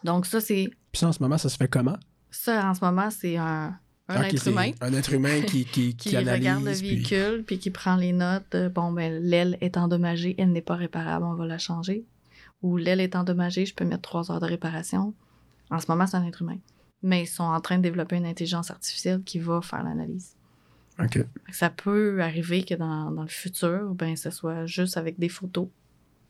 Donc 0.03 0.26
ça, 0.26 0.39
c'est 0.41 0.70
Puis 0.91 0.99
ça, 0.99 1.07
en 1.07 1.11
ce 1.11 1.22
moment, 1.24 1.38
ça 1.38 1.49
se 1.49 1.57
fait 1.57 1.68
comment? 1.68 1.97
ça 2.30 2.68
en 2.70 2.74
ce 2.74 2.84
moment, 2.84 3.09
c'est 3.11 3.38
un, 3.38 3.78
un 4.07 4.22
être 4.24 4.47
humain 4.47 4.72
Un 4.82 4.91
être 4.93 5.14
humain 5.14 5.41
qui, 5.41 5.66
qui, 5.66 5.95
qui 5.95 6.09
qui 6.09 6.18
analyse. 6.18 6.39
regarde 6.47 6.64
le 6.66 6.72
puis- 6.72 6.89
véhicule 6.89 7.43
puis 7.45 7.59
qui 7.59 7.70
prend 7.72 7.95
les 7.95 8.11
notes. 8.11 8.45
de, 8.51 8.68
bon, 8.70 8.91
ben, 8.91 9.22
l'aile 9.22 9.57
est 9.61 9.78
endommagée, 9.78 10.36
elle 10.38 10.51
n'est 10.51 10.61
pas 10.61 10.76
réparable, 10.76 11.26
on 11.26 11.36
va 11.36 11.45
la 11.45 11.57
changer. 11.57 12.05
Ou 12.61 12.78
l'aile 12.78 13.01
est 13.01 13.16
endommagée, 13.16 13.66
je 13.66 13.74
peux 13.76 13.86
mettre 13.86 14.01
trois 14.03 14.32
heures 14.32 14.39
de 14.39 14.45
réparation. 14.45 15.14
En 15.70 15.80
ce 15.80 15.86
moment, 15.89 16.05
c'est 16.07 16.18
un 16.18 16.26
être 16.26 16.41
humain. 16.41 16.57
Mais 17.04 17.24
ils 17.24 17.28
sont 17.28 17.43
en 17.43 17.60
train 17.62 17.78
de 17.78 17.84
développer 17.84 18.16
une 18.16 18.26
intelligence 18.26 18.72
artificielle 18.72 19.22
qui 19.24 19.38
va 19.39 19.62
faire 19.62 19.84
l'analyse. 19.84 20.36
OK. 20.99 21.12
Fait 21.14 21.24
que 21.47 21.56
Ça 21.56 21.70
peut 21.70 22.22
arriver 22.22 22.64
que 22.64 22.76
dans, 22.76 23.12
dans 23.12 23.24
le 23.24 23.28
futur, 23.28 23.93
ben, 23.93 24.16
ce 24.16 24.30
soit 24.32 24.66
juste 24.66 24.95
avec 24.97 25.20
des 25.20 25.30
photos 25.30 25.68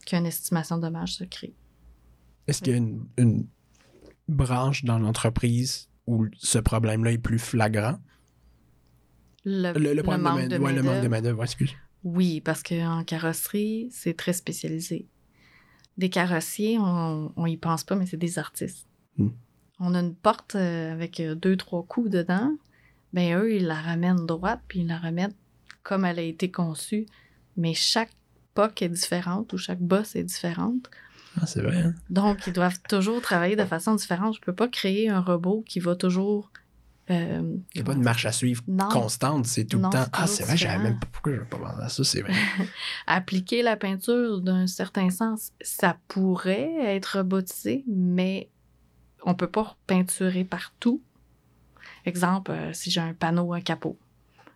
qu'une 0.06 0.26
estimation 0.26 0.78
de 0.78 0.82
dommages 0.82 1.14
se 1.16 1.24
crée. 1.26 1.54
Est-ce 2.48 2.62
qu'il 2.64 2.72
y 2.74 2.76
a 2.76 2.78
une, 2.78 3.06
une 3.18 3.46
branche 4.28 4.84
dans 4.84 5.00
l'entreprise 5.00 5.90
où 6.08 6.26
ce 6.38 6.58
problème-là 6.58 7.12
est 7.12 7.18
plus 7.18 7.40
flagrant? 7.40 8.00
Le, 9.46 9.74
Le, 9.74 9.80
le 9.80 9.94
le 9.94 10.04
problème 10.04 10.22
manque 10.22 10.42
de, 10.44 10.48
de 10.48 10.58
main- 10.58 10.66
ouais, 10.66 10.74
le 10.74 10.82
manque 10.84 10.86
de 11.04 11.08
main-d'œuvre, 11.08 11.10
main-d'œuvre, 11.10 11.40
ouais, 11.40 11.46
excuse. 11.46 11.74
Oui, 12.04 12.42
parce 12.42 12.64
qu'en 12.64 13.04
carrosserie, 13.04 13.90
c'est 13.92 14.16
très 14.18 14.34
spécialisé. 14.34 15.08
Des 15.98 16.10
carrossiers, 16.10 16.78
on, 16.80 17.32
on 17.36 17.46
y 17.46 17.58
pense 17.58 17.84
pas, 17.84 17.96
mais 17.96 18.06
c'est 18.06 18.18
des 18.18 18.40
artistes. 18.40 18.88
Hmm. 19.18 19.30
On 19.86 19.96
a 19.96 20.00
une 20.00 20.16
porte 20.16 20.56
euh, 20.56 20.94
avec 20.94 21.20
euh, 21.20 21.36
deux, 21.36 21.58
trois 21.58 21.84
coups 21.84 22.10
dedans. 22.10 22.52
Ben 23.12 23.38
eux, 23.38 23.54
ils 23.56 23.66
la 23.66 23.76
ramènent 23.76 24.26
droite, 24.26 24.62
puis 24.68 24.80
ils 24.80 24.88
la 24.88 24.98
remettent 24.98 25.36
comme 25.84 26.06
elle 26.06 26.20
a 26.20 26.24
été 26.24 26.50
conçue. 26.50 27.06
Mais 27.58 27.74
chaque 27.74 28.12
POC 28.54 28.82
est 28.84 28.90
différente 28.90 29.52
ou 29.54 29.58
chaque 29.58 29.82
bosse 29.82 30.16
est 30.16 30.24
différente. 30.24 30.90
Ah, 31.42 31.46
c'est 31.48 31.62
vrai, 31.62 31.78
hein? 31.82 31.94
Donc, 32.10 32.48
ils 32.48 32.54
doivent 32.54 32.80
toujours 32.88 33.20
travailler 33.22 33.56
de 33.56 33.66
façon 33.66 33.96
différente. 33.96 34.36
Je 34.36 34.42
peux 34.42 34.54
pas 34.54 34.68
créer 34.68 35.10
un 35.10 35.20
robot 35.20 35.64
qui 35.68 35.80
va 35.80 35.96
toujours... 35.96 36.52
euh, 37.10 37.42
Il 37.74 37.78
n'y 37.78 37.82
a 37.82 37.84
pas 37.84 37.96
de 37.96 38.04
marche 38.04 38.26
à 38.26 38.32
suivre 38.32 38.64
Non. 38.68 38.88
constante, 38.88 39.46
c'est 39.48 39.66
tout 39.66 39.80
Non, 39.80 39.90
le 39.90 39.94
temps. 39.94 40.06
Ah, 40.14 40.28
c'est 40.28 40.44
vrai, 40.44 40.56
j'avais 40.58 40.82
même 40.82 41.00
pas 41.00 41.08
pourquoi 41.12 41.34
je 41.34 41.40
pas 41.42 41.58
pensé 41.58 41.82
à 41.82 41.90
ça, 41.90 42.04
c'est 42.04 42.22
vrai. 42.22 42.34
appliquer 43.08 43.62
la 43.64 43.76
peinture 43.76 44.42
d'un 44.42 44.68
certain 44.68 45.10
sens, 45.10 45.52
ça 45.62 45.98
pourrait 46.08 46.72
être 46.96 47.18
robotisé, 47.18 47.84
mais 47.88 48.50
on 49.24 49.36
peut 49.36 49.48
pas 49.48 49.76
peinturer 49.88 50.44
partout. 50.44 51.02
Exemple, 52.06 52.52
euh, 52.52 52.74
si 52.74 52.92
j'ai 52.92 53.02
un 53.02 53.14
panneau, 53.14 53.54
un 53.54 53.62
capot, 53.62 53.98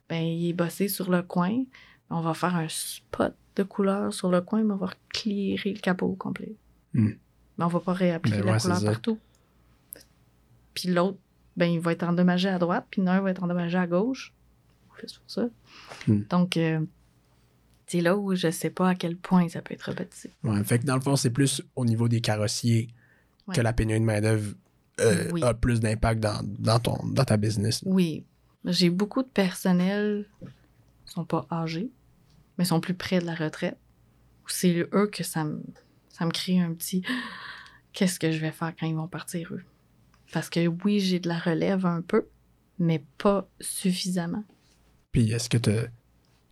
ben 0.10 0.22
il 0.22 0.50
est 0.50 0.54
bossé 0.54 0.88
sur 0.88 1.10
le 1.10 1.22
coin, 1.22 1.64
on 2.10 2.22
va 2.22 2.34
faire 2.34 2.56
un 2.56 2.68
spot 2.70 3.36
de 3.56 3.64
couleur 3.64 4.14
sur 4.14 4.30
le 4.30 4.42
coin, 4.42 4.64
mais 4.64 4.74
on 4.74 4.78
va 4.78 4.90
éclairer 5.10 5.74
le 5.74 5.80
capot 5.80 6.08
au 6.08 6.16
complet. 6.16 6.56
Hmm. 6.94 7.12
Mais 7.58 7.66
on 7.66 7.68
va 7.68 7.80
pas 7.80 7.94
réappliquer 7.94 8.40
Ben 8.40 8.46
la 8.46 8.54
ouais, 8.54 8.60
couleur 8.60 8.84
partout. 8.84 9.20
Puis 10.74 10.90
l'autre, 10.90 11.18
ben 11.56 11.66
il 11.66 11.80
va 11.80 11.92
être 11.92 12.04
endommagé 12.04 12.50
à 12.50 12.60
droite, 12.60 12.86
puis 12.92 13.02
l'un 13.02 13.20
va 13.22 13.32
être 13.32 13.44
endommagé 13.44 13.78
à 13.78 13.88
gauche. 13.88 14.34
Ça. 15.28 15.48
Hmm. 16.08 16.22
Donc, 16.30 16.58
euh, 16.58 16.80
c'est 17.86 18.02
là 18.02 18.18
où 18.18 18.36
je 18.36 18.50
sais 18.50 18.70
pas 18.70 18.90
à 18.90 18.96
quel 18.96 19.16
point 19.16 19.48
ça 19.48 19.62
peut 19.62 19.74
être 19.74 19.84
robotisé. 19.84 20.32
Ouais, 20.44 20.64
fait 20.64 20.80
que 20.80 20.86
dans 20.86 20.96
le 20.96 21.02
fond, 21.02 21.16
c'est 21.16 21.30
plus 21.30 21.62
au 21.76 21.86
niveau 21.86 22.08
des 22.08 22.20
carrossiers 22.20 22.90
Ouais. 23.48 23.56
que 23.56 23.62
la 23.62 23.74
pénurie 23.74 24.00
de 24.00 24.06
main-d'œuvre 24.06 24.54
euh, 25.00 25.30
Oui. 25.32 25.44
a 25.44 25.54
plus 25.54 25.80
d'impact 25.80 26.20
dans, 26.20 26.42
dans, 26.60 26.80
ton, 26.80 26.98
dans 27.08 27.24
ta 27.24 27.38
business. 27.38 27.82
Oui. 27.86 28.26
J'ai 28.66 28.90
beaucoup 28.90 29.24
de 29.24 29.28
personnel 29.28 30.26
qui 31.06 31.14
sont 31.14 31.24
pas 31.26 31.46
âgés, 31.52 31.90
mais 32.58 32.66
sont 32.66 32.82
plus 32.82 32.94
près 32.94 33.20
de 33.20 33.26
la 33.26 33.36
retraite. 33.36 33.78
C'est 34.48 34.88
eux 34.94 35.08
que 35.08 35.24
ça 35.24 35.44
me, 35.44 35.62
ça 36.10 36.26
me 36.26 36.32
crée 36.32 36.60
un 36.60 36.74
petit 36.74 37.04
qu'est-ce 37.94 38.20
que 38.20 38.32
je 38.32 38.40
vais 38.40 38.52
faire 38.52 38.74
quand 38.78 38.88
ils 38.88 38.96
vont 38.96 39.08
partir, 39.08 39.54
eux? 39.54 39.64
Parce 40.34 40.50
que 40.50 40.68
oui, 40.68 41.00
j'ai 41.00 41.20
de 41.20 41.30
la 41.30 41.40
relève 41.40 41.86
un 41.86 42.02
peu, 42.02 42.26
mais 42.80 43.04
pas 43.18 43.48
suffisamment. 43.62 44.44
Puis 45.12 45.32
est-ce 45.32 45.50
que 45.50 45.58
tu 45.58 45.70
as 45.70 45.86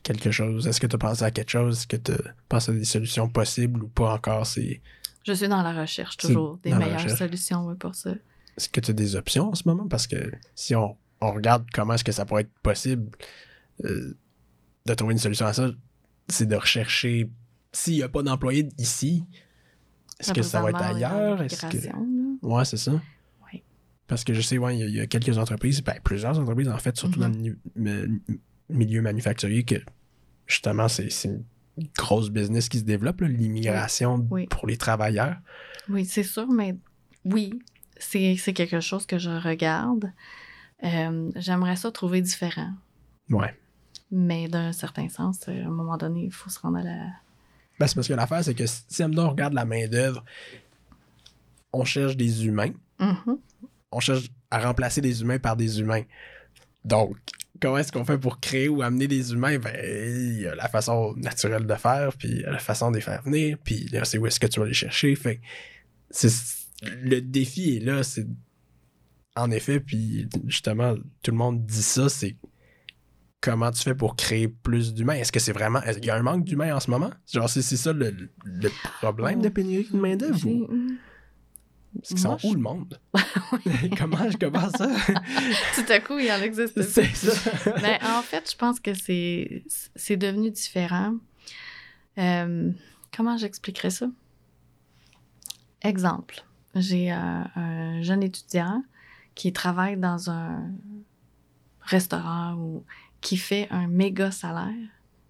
quelque 0.01 0.31
chose, 0.31 0.65
est-ce 0.67 0.79
que 0.79 0.87
tu 0.87 0.95
as 0.95 0.99
pensé 0.99 1.23
à 1.23 1.31
quelque 1.31 1.49
chose, 1.51 1.79
est-ce 1.79 1.87
que 1.87 1.97
tu 1.97 2.13
pensé 2.47 2.71
à 2.71 2.75
des 2.75 2.85
solutions 2.85 3.27
possibles 3.27 3.83
ou 3.83 3.87
pas 3.87 4.13
encore? 4.13 4.47
C'est, 4.47 4.81
Je 5.25 5.33
suis 5.33 5.47
dans 5.47 5.61
la 5.63 5.73
recherche 5.81 6.17
toujours 6.17 6.57
des 6.63 6.73
meilleures 6.73 7.09
solutions 7.09 7.65
oui, 7.67 7.75
pour 7.75 7.95
ça. 7.95 8.11
est-ce 8.57 8.69
que 8.69 8.79
tu 8.79 8.91
as 8.91 8.93
des 8.93 9.15
options 9.15 9.49
en 9.49 9.55
ce 9.55 9.63
moment? 9.67 9.87
Parce 9.87 10.05
que 10.07 10.31
si 10.53 10.75
on, 10.75 10.95
on 11.21 11.31
regarde 11.33 11.65
comment 11.73 11.93
est-ce 11.95 12.03
que 12.03 12.11
ça 12.11 12.25
pourrait 12.25 12.43
être 12.43 12.59
possible 12.61 13.09
euh, 13.83 14.15
de 14.85 14.93
trouver 14.93 15.13
une 15.13 15.19
solution 15.19 15.45
à 15.47 15.53
ça, 15.53 15.71
c'est 16.29 16.45
de 16.47 16.55
rechercher 16.55 17.29
s'il 17.71 17.95
n'y 17.95 18.03
a 18.03 18.09
pas 18.09 18.21
d'employés 18.23 18.69
ici, 18.77 19.25
est-ce 20.19 20.31
que 20.31 20.43
ça 20.43 20.61
va 20.61 20.69
être 20.69 20.81
ailleurs? 20.81 21.41
Est-ce 21.41 21.65
que... 21.65 21.77
Ouais, 22.45 22.63
c'est 22.65 22.77
ça. 22.77 22.91
Oui. 23.51 23.63
Parce 24.07 24.23
que 24.23 24.33
je 24.33 24.41
sais, 24.41 24.57
ouais, 24.59 24.77
il 24.77 24.79
y 24.79 24.83
a- 24.83 24.87
il 24.87 24.95
y, 24.95 24.99
a 25.01 25.07
quelques 25.07 25.37
entreprises, 25.37 25.81
ben, 25.83 25.95
plusieurs 26.03 26.39
entreprises 26.39 26.69
en 26.69 26.77
fait, 26.77 26.95
surtout 26.95 27.19
Mhm. 27.19 27.31
dans 27.31 27.39
le 27.39 27.57
me- 27.75 28.21
milieu 28.69 29.01
manufacturier, 29.01 29.63
que 29.63 29.75
justement, 30.45 30.87
c'est 30.87 31.09
grosse 31.97 32.29
business 32.29 32.69
qui 32.69 32.79
se 32.79 32.83
développe, 32.83 33.21
l'immigration 33.21 34.25
Oui. 34.31 34.47
pour 34.47 34.67
les 34.67 34.77
travailleurs. 34.77 35.37
Oui, 35.89 36.05
c'est 36.05 36.23
sûr, 36.23 36.47
mais 36.47 36.75
oui, 37.25 37.59
c'est 37.97 38.35
c'est 38.37 38.53
quelque 38.53 38.79
chose 38.79 39.05
que 39.05 39.17
je 39.17 39.29
regarde. 39.29 40.11
Euh, 40.83 41.31
J'aimerais 41.35 41.75
ça 41.75 41.91
trouver 41.91 42.21
différent. 42.21 42.71
Ouais. 43.29 43.57
Mais 44.11 44.47
d'un 44.47 44.71
certain 44.71 45.09
sens, 45.09 45.39
euh, 45.47 45.63
à 45.63 45.67
un 45.67 45.69
moment 45.69 45.97
donné, 45.97 46.25
il 46.25 46.31
faut 46.31 46.49
se 46.49 46.59
rendre 46.59 46.77
à 46.77 46.83
la. 46.83 46.97
Ben, 47.79 47.87
c'est 47.87 47.95
parce 47.95 48.07
que 48.07 48.13
l'affaire, 48.13 48.43
c'est 48.43 48.53
que 48.55 48.65
si, 48.65 49.03
on 49.03 49.29
regarde 49.29 49.53
la 49.53 49.65
main-d'œuvre, 49.65 50.23
on 51.73 51.83
cherche 51.83 52.15
des 52.15 52.45
humains, 52.45 52.71
Mhm. 52.99 53.37
on 53.91 53.99
cherche 53.99 54.29
à 54.51 54.59
remplacer 54.59 55.01
des 55.01 55.21
humains 55.21 55.39
par 55.39 55.57
des 55.57 55.79
humains. 55.79 56.03
Donc, 56.85 57.17
comment 57.61 57.77
est-ce 57.77 57.91
qu'on 57.91 58.05
fait 58.05 58.17
pour 58.17 58.39
créer 58.39 58.69
ou 58.69 58.81
amener 58.81 59.07
des 59.07 59.33
humains? 59.33 59.57
Ben, 59.59 59.75
il 59.83 60.41
y 60.41 60.47
a 60.47 60.55
la 60.55 60.67
façon 60.67 61.13
naturelle 61.17 61.65
de 61.65 61.75
faire, 61.75 62.13
puis 62.17 62.41
la 62.41 62.59
façon 62.59 62.91
de 62.91 62.95
les 62.95 63.01
faire 63.01 63.21
venir, 63.23 63.57
puis 63.63 63.87
là, 63.91 64.05
c'est 64.05 64.17
où 64.17 64.27
est-ce 64.27 64.39
que 64.39 64.47
tu 64.47 64.59
vas 64.59 64.65
les 64.65 64.73
chercher. 64.73 65.15
C'est- 66.09 66.65
le 66.81 67.21
défi 67.21 67.77
est 67.77 67.79
là, 67.79 68.03
c'est 68.03 68.27
en 69.35 69.51
effet, 69.51 69.79
puis 69.79 70.27
justement, 70.45 70.95
tout 71.21 71.31
le 71.31 71.37
monde 71.37 71.65
dit 71.65 71.83
ça, 71.83 72.09
c'est 72.09 72.37
comment 73.41 73.69
tu 73.71 73.83
fais 73.83 73.95
pour 73.95 74.15
créer 74.15 74.47
plus 74.47 74.93
d'humains? 74.93 75.15
Est-ce 75.15 75.31
que 75.31 75.39
c'est 75.39 75.51
vraiment. 75.51 75.81
est-ce 75.83 75.99
qu'il 75.99 76.07
y 76.07 76.11
a 76.11 76.15
un 76.15 76.23
manque 76.23 76.45
d'humains 76.45 76.75
en 76.75 76.79
ce 76.79 76.89
moment? 76.89 77.11
Genre, 77.31 77.49
c'est 77.49 77.61
ça 77.61 77.93
le, 77.93 78.11
problème 79.01 79.41
de 79.41 79.49
pénurie 79.49 79.87
de 79.91 79.97
main-d'œuvre? 79.97 80.69
C'est 82.03 82.15
qu'ils 82.15 82.19
sont 82.23 82.37
je- 82.37 82.47
où 82.47 82.53
le 82.53 82.59
monde? 82.61 82.99
comment, 83.97 84.17
comment 84.39 84.69
ça? 84.69 84.87
Tout 85.75 85.85
à 85.91 85.99
coup, 85.99 86.17
il 86.19 86.31
en 86.31 86.41
existe 86.41 86.81
c'est 86.81 87.13
ça. 87.15 87.51
Ben, 87.81 87.97
en 88.03 88.21
fait, 88.21 88.49
je 88.51 88.55
pense 88.57 88.79
que 88.79 88.93
c'est 88.93 89.63
c'est 89.95 90.17
devenu 90.17 90.51
différent. 90.51 91.15
Euh, 92.17 92.71
comment 93.15 93.37
j'expliquerais 93.37 93.89
ça? 93.89 94.07
Exemple, 95.81 96.43
j'ai 96.73 97.11
un, 97.11 97.49
un 97.55 98.01
jeune 98.01 98.23
étudiant 98.23 98.83
qui 99.35 99.53
travaille 99.53 99.97
dans 99.97 100.29
un 100.29 100.71
restaurant 101.81 102.55
ou 102.55 102.83
qui 103.21 103.37
fait 103.37 103.67
un 103.71 103.87
méga 103.87 104.31
salaire. 104.31 104.73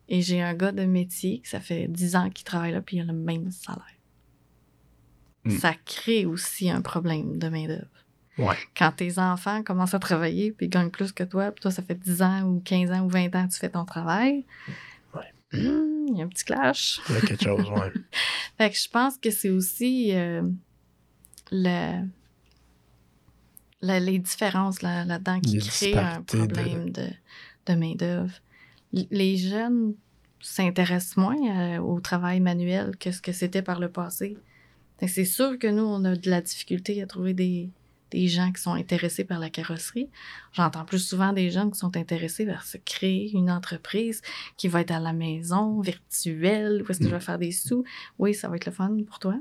Et 0.07 0.21
j'ai 0.21 0.41
un 0.41 0.53
gars 0.53 0.71
de 0.71 0.85
métier 0.85 1.39
qui 1.39 1.49
ça 1.49 1.59
fait 1.59 1.87
10 1.87 2.15
ans 2.15 2.29
qu'il 2.29 2.45
travaille 2.45 2.71
là 2.71 2.81
puis 2.81 2.97
il 2.97 3.01
a 3.01 3.05
le 3.05 3.13
même 3.13 3.49
salaire. 3.51 3.83
Hmm. 5.45 5.57
Ça 5.59 5.73
crée 5.85 6.25
aussi 6.25 6.69
un 6.69 6.81
problème 6.81 7.37
de 7.37 7.47
main-d'œuvre 7.49 7.85
Ouais. 8.37 8.55
quand 8.77 8.91
tes 8.91 9.17
enfants 9.19 9.63
commencent 9.63 9.93
à 9.93 9.99
travailler 9.99 10.51
puis 10.51 10.67
gagnent 10.67 10.89
plus 10.89 11.11
que 11.13 11.23
toi, 11.23 11.51
puis 11.51 11.61
toi, 11.61 11.71
ça 11.71 11.81
fait 11.83 11.95
10 11.95 12.21
ans 12.21 12.41
ou 12.43 12.59
15 12.65 12.91
ans 12.91 13.01
ou 13.05 13.09
20 13.09 13.33
ans 13.35 13.47
que 13.47 13.53
tu 13.53 13.59
fais 13.59 13.69
ton 13.69 13.85
travail, 13.85 14.43
Ouais. 15.13 15.21
hmm, 15.53 16.07
il 16.09 16.17
y 16.17 16.21
a 16.21 16.25
un 16.25 16.27
petit 16.27 16.43
clash. 16.43 16.99
Il 17.07 17.15
y 17.15 17.17
a 17.19 17.21
quelque 17.21 17.43
chose, 17.43 17.69
ouais. 17.69 17.93
Fait 18.57 18.69
que 18.71 18.75
je 18.77 18.89
pense 18.89 19.17
que 19.17 19.29
c'est 19.29 19.49
aussi 19.51 20.09
euh, 20.13 20.41
le, 21.51 22.01
les 23.81 24.19
différences 24.19 24.81
là- 24.81 25.05
là-dedans 25.05 25.39
qui 25.39 25.53
Les 25.57 25.59
créent 25.59 25.97
un 25.97 26.19
de- 26.19 26.23
problème 26.25 26.89
de, 26.89 27.07
de 27.67 27.73
main-d'œuvre. 27.75 28.33
Les 28.91 29.37
jeunes 29.37 29.93
s'intéressent 30.41 31.17
moins 31.17 31.37
euh, 31.37 31.79
au 31.79 31.99
travail 31.99 32.39
manuel 32.39 32.95
que 32.97 33.11
ce 33.11 33.21
que 33.21 33.31
c'était 33.31 33.61
par 33.61 33.79
le 33.79 33.89
passé. 33.89 34.37
C'est 35.07 35.25
sûr 35.25 35.57
que 35.59 35.67
nous, 35.67 35.83
on 35.83 36.03
a 36.05 36.15
de 36.15 36.29
la 36.29 36.41
difficulté 36.41 37.01
à 37.01 37.07
trouver 37.07 37.33
des, 37.33 37.69
des 38.11 38.27
gens 38.27 38.51
qui 38.51 38.61
sont 38.61 38.73
intéressés 38.73 39.23
par 39.25 39.39
la 39.39 39.49
carrosserie. 39.49 40.09
J'entends 40.53 40.85
plus 40.85 40.99
souvent 40.99 41.33
des 41.33 41.51
jeunes 41.51 41.71
qui 41.71 41.79
sont 41.79 41.95
intéressés 41.97 42.45
vers 42.45 42.63
se 42.63 42.77
créer 42.77 43.31
une 43.35 43.51
entreprise 43.51 44.21
qui 44.57 44.67
va 44.67 44.81
être 44.81 44.91
à 44.91 44.99
la 44.99 45.13
maison, 45.13 45.81
virtuelle, 45.81 46.83
où 46.83 46.91
est-ce 46.91 46.99
que 46.99 47.05
je 47.05 47.11
vais 47.15 47.19
faire 47.19 47.39
des 47.39 47.51
sous. 47.51 47.83
Oui, 48.19 48.33
ça 48.33 48.47
va 48.47 48.55
être 48.55 48.65
le 48.65 48.71
fun 48.71 48.95
pour 49.05 49.19
toi. 49.19 49.37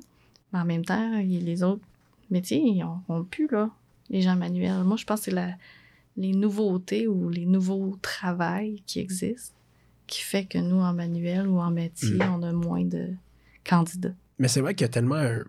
Mais 0.53 0.59
en 0.59 0.65
même 0.65 0.85
temps, 0.85 1.19
les 1.19 1.63
autres 1.63 1.85
métiers, 2.31 2.61
ils 2.61 2.83
ont, 2.85 3.01
ont 3.09 3.25
plus, 3.25 3.49
là, 3.51 3.71
les 4.11 4.23
gens 4.23 4.37
manuels. 4.37 4.83
Moi, 4.85 4.97
je 4.97 5.05
pense 5.05 5.21
que 5.21 5.25
c'est 5.27 5.31
la, 5.31 5.55
les 6.17 6.33
nouveautés 6.33 7.07
ou 7.07 7.29
les 7.29 7.47
nouveaux 7.47 7.97
travails 8.03 8.83
qui 8.87 8.99
existent 9.01 9.55
qui 10.07 10.21
fait 10.21 10.45
que 10.45 10.59
nous, 10.59 10.81
en 10.81 10.93
manuel 10.93 11.47
ou 11.49 11.59
en 11.61 11.71
métier, 11.71 12.17
Mm. 12.17 12.35
on 12.35 12.43
a 12.43 12.53
moins 12.53 12.85
de 12.85 13.15
candidats. 13.65 14.13
Mais 14.45 14.49
c'est 14.49 14.61
vrai 14.61 14.75
qu'il 14.75 14.85
y 14.85 14.91
a 14.91 14.93
tellement 14.93 15.15
un, 15.15 15.43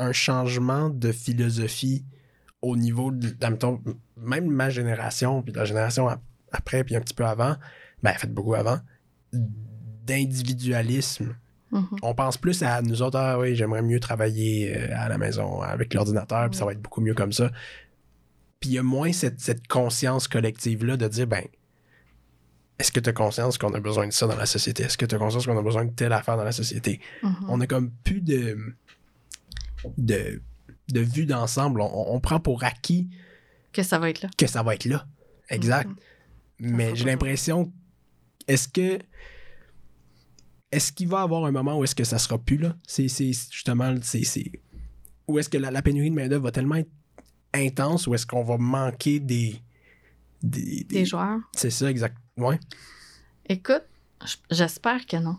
un 0.00 0.10
changement 0.10 0.90
de 0.90 1.12
philosophie 1.12 2.04
au 2.62 2.76
niveau 2.76 3.12
de, 3.12 3.32
même 4.16 4.48
ma 4.48 4.70
génération, 4.70 5.40
puis 5.40 5.52
la 5.52 5.66
génération 5.66 6.08
ap- 6.08 6.20
après, 6.50 6.82
puis 6.82 6.96
un 6.96 7.00
petit 7.00 7.14
peu 7.14 7.24
avant, 7.24 7.54
ben, 8.02 8.10
en 8.10 8.14
fait, 8.14 8.34
beaucoup 8.34 8.54
avant, 8.54 8.80
d'individualisme. 9.32 11.36
Mhm. 11.70 11.86
On 12.02 12.12
pense 12.12 12.38
plus 12.38 12.60
à 12.64 12.82
nous 12.82 13.02
autres, 13.02 13.20
ah 13.20 13.38
oui, 13.38 13.54
j'aimerais 13.54 13.82
mieux 13.82 14.00
travailler 14.00 14.76
euh, 14.76 14.88
à 14.96 15.08
la 15.08 15.16
maison 15.16 15.60
avec 15.60 15.94
l'ordinateur, 15.94 16.50
puis 16.50 16.58
ça 16.58 16.64
va 16.64 16.72
être 16.72 16.82
beaucoup 16.82 17.02
mieux 17.02 17.14
comme 17.14 17.32
ça. 17.32 17.52
Puis 18.58 18.70
il 18.70 18.72
y 18.72 18.78
a 18.78 18.82
moins 18.82 19.12
cette, 19.12 19.38
cette 19.38 19.68
conscience 19.68 20.26
collective-là 20.26 20.96
de 20.96 21.06
dire, 21.06 21.28
ben, 21.28 21.44
est-ce 22.78 22.90
que 22.92 23.00
tu 23.00 23.08
as 23.08 23.12
conscience 23.12 23.56
qu'on 23.58 23.72
a 23.74 23.80
besoin 23.80 24.06
de 24.08 24.12
ça 24.12 24.26
dans 24.26 24.36
la 24.36 24.46
société? 24.46 24.82
Est-ce 24.82 24.98
que 24.98 25.06
tu 25.06 25.14
as 25.14 25.18
conscience 25.18 25.46
qu'on 25.46 25.56
a 25.58 25.62
besoin 25.62 25.84
de 25.84 25.92
telle 25.92 26.12
affaire 26.12 26.36
dans 26.36 26.44
la 26.44 26.52
société? 26.52 27.00
Mhm. 27.22 27.36
On 27.48 27.60
a 27.60 27.66
comme 27.66 27.90
plus 28.02 28.20
de, 28.20 28.58
de, 29.96 30.42
de 30.88 31.00
vue 31.00 31.26
d'ensemble. 31.26 31.80
On, 31.80 32.14
on 32.14 32.20
prend 32.20 32.40
pour 32.40 32.64
acquis 32.64 33.08
Que 33.72 33.82
ça 33.82 33.98
va 33.98 34.10
être 34.10 34.22
là. 34.22 34.28
que 34.36 34.46
ça 34.46 34.62
va 34.62 34.74
être 34.74 34.86
là. 34.86 35.06
Exact. 35.50 35.88
Mhm. 36.58 36.76
Mais 36.76 36.94
j'ai 36.96 37.04
l'impression. 37.04 37.72
Est-ce 38.48 38.68
que. 38.68 38.98
Est-ce 40.72 40.90
qu'il 40.92 41.06
va 41.08 41.20
y 41.20 41.22
avoir 41.22 41.44
un 41.44 41.52
moment 41.52 41.78
où 41.78 41.84
est-ce 41.84 41.94
que 41.94 42.02
ça 42.04 42.18
sera 42.18 42.36
plus 42.38 42.56
là? 42.56 42.76
C'est 42.86 43.06
c'est 43.08 43.32
justement. 43.32 43.94
c'est 44.02 44.20
est-ce 44.22 45.48
que 45.48 45.58
la, 45.58 45.70
la 45.70 45.82
pénurie 45.82 46.10
de 46.10 46.14
main-d'œuvre 46.16 46.44
va 46.44 46.50
tellement 46.50 46.74
être 46.76 46.90
intense 47.54 48.06
ou 48.08 48.14
est-ce 48.14 48.26
qu'on 48.26 48.42
va 48.42 48.58
manquer 48.58 49.20
des. 49.20 49.56
Des, 50.42 50.84
des- 50.84 50.84
Des 50.84 51.04
joueurs. 51.06 51.38
C'est 51.54 51.70
ça, 51.70 51.88
exact. 51.90 52.18
Ouais. 52.36 52.58
Écoute, 53.48 53.84
j'espère 54.50 55.06
que 55.06 55.16
non. 55.16 55.36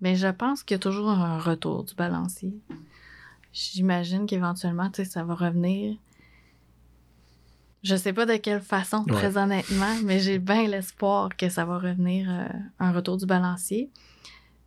Mais 0.00 0.16
je 0.16 0.28
pense 0.28 0.62
qu'il 0.62 0.74
y 0.74 0.76
a 0.76 0.80
toujours 0.80 1.08
un 1.10 1.38
retour 1.38 1.84
du 1.84 1.94
balancier. 1.94 2.52
J'imagine 3.52 4.26
qu'éventuellement, 4.26 4.90
tu 4.90 5.04
sais, 5.04 5.10
ça 5.10 5.22
va 5.24 5.34
revenir. 5.34 5.96
Je 7.82 7.94
sais 7.96 8.12
pas 8.12 8.26
de 8.26 8.36
quelle 8.36 8.60
façon, 8.62 9.04
Ouais. 9.08 9.12
très 9.12 9.36
honnêtement, 9.36 9.94
mais 10.04 10.18
j'ai 10.18 10.38
bien 10.38 10.66
l'espoir 10.66 11.28
que 11.36 11.48
ça 11.48 11.64
va 11.64 11.78
revenir 11.78 12.28
euh, 12.30 12.48
un 12.78 12.92
retour 12.92 13.16
du 13.18 13.26
balancier. 13.26 13.90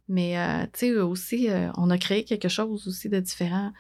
Mais, 0.08 0.38
euh, 0.40 0.64
tu 0.72 0.80
sais, 0.94 0.98
aussi, 1.00 1.50
euh, 1.50 1.70
on 1.78 1.90
a 1.90 1.98
créé 1.98 2.24
quelque 2.24 2.48
chose 2.48 2.88
aussi 2.88 3.10
de 3.10 3.20
différent. 3.20 3.74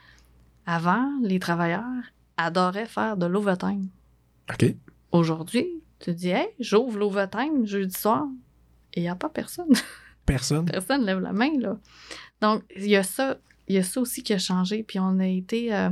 Avant, 0.65 1.07
les 1.21 1.39
travailleurs 1.39 2.03
adoraient 2.35 2.87
faire 2.87 3.15
de 3.15 3.25
l'overtime. 3.27 3.87
OK. 4.49 4.75
Aujourd'hui, 5.11 5.67
tu 5.99 6.13
dis, 6.13 6.29
hey, 6.29 6.47
j'ouvre 6.59 6.97
l'overtime 6.97 7.65
jeudi 7.65 7.97
soir, 7.97 8.25
et 8.93 9.01
il 9.01 9.03
n'y 9.03 9.09
a 9.09 9.15
pas 9.15 9.29
personne. 9.29 9.73
Personne. 10.25 10.65
personne 10.65 11.05
lève 11.05 11.19
la 11.19 11.31
main, 11.31 11.57
là. 11.57 11.77
Donc, 12.41 12.61
il 12.75 12.87
y 12.87 12.97
a 12.97 13.03
ça, 13.03 13.37
il 13.69 13.75
y 13.75 13.77
a 13.77 13.83
ça 13.83 14.01
aussi 14.01 14.23
qui 14.23 14.33
a 14.33 14.37
changé. 14.37 14.83
Puis 14.83 14.99
on 14.99 15.19
a 15.19 15.25
été. 15.25 15.73
euh, 15.73 15.89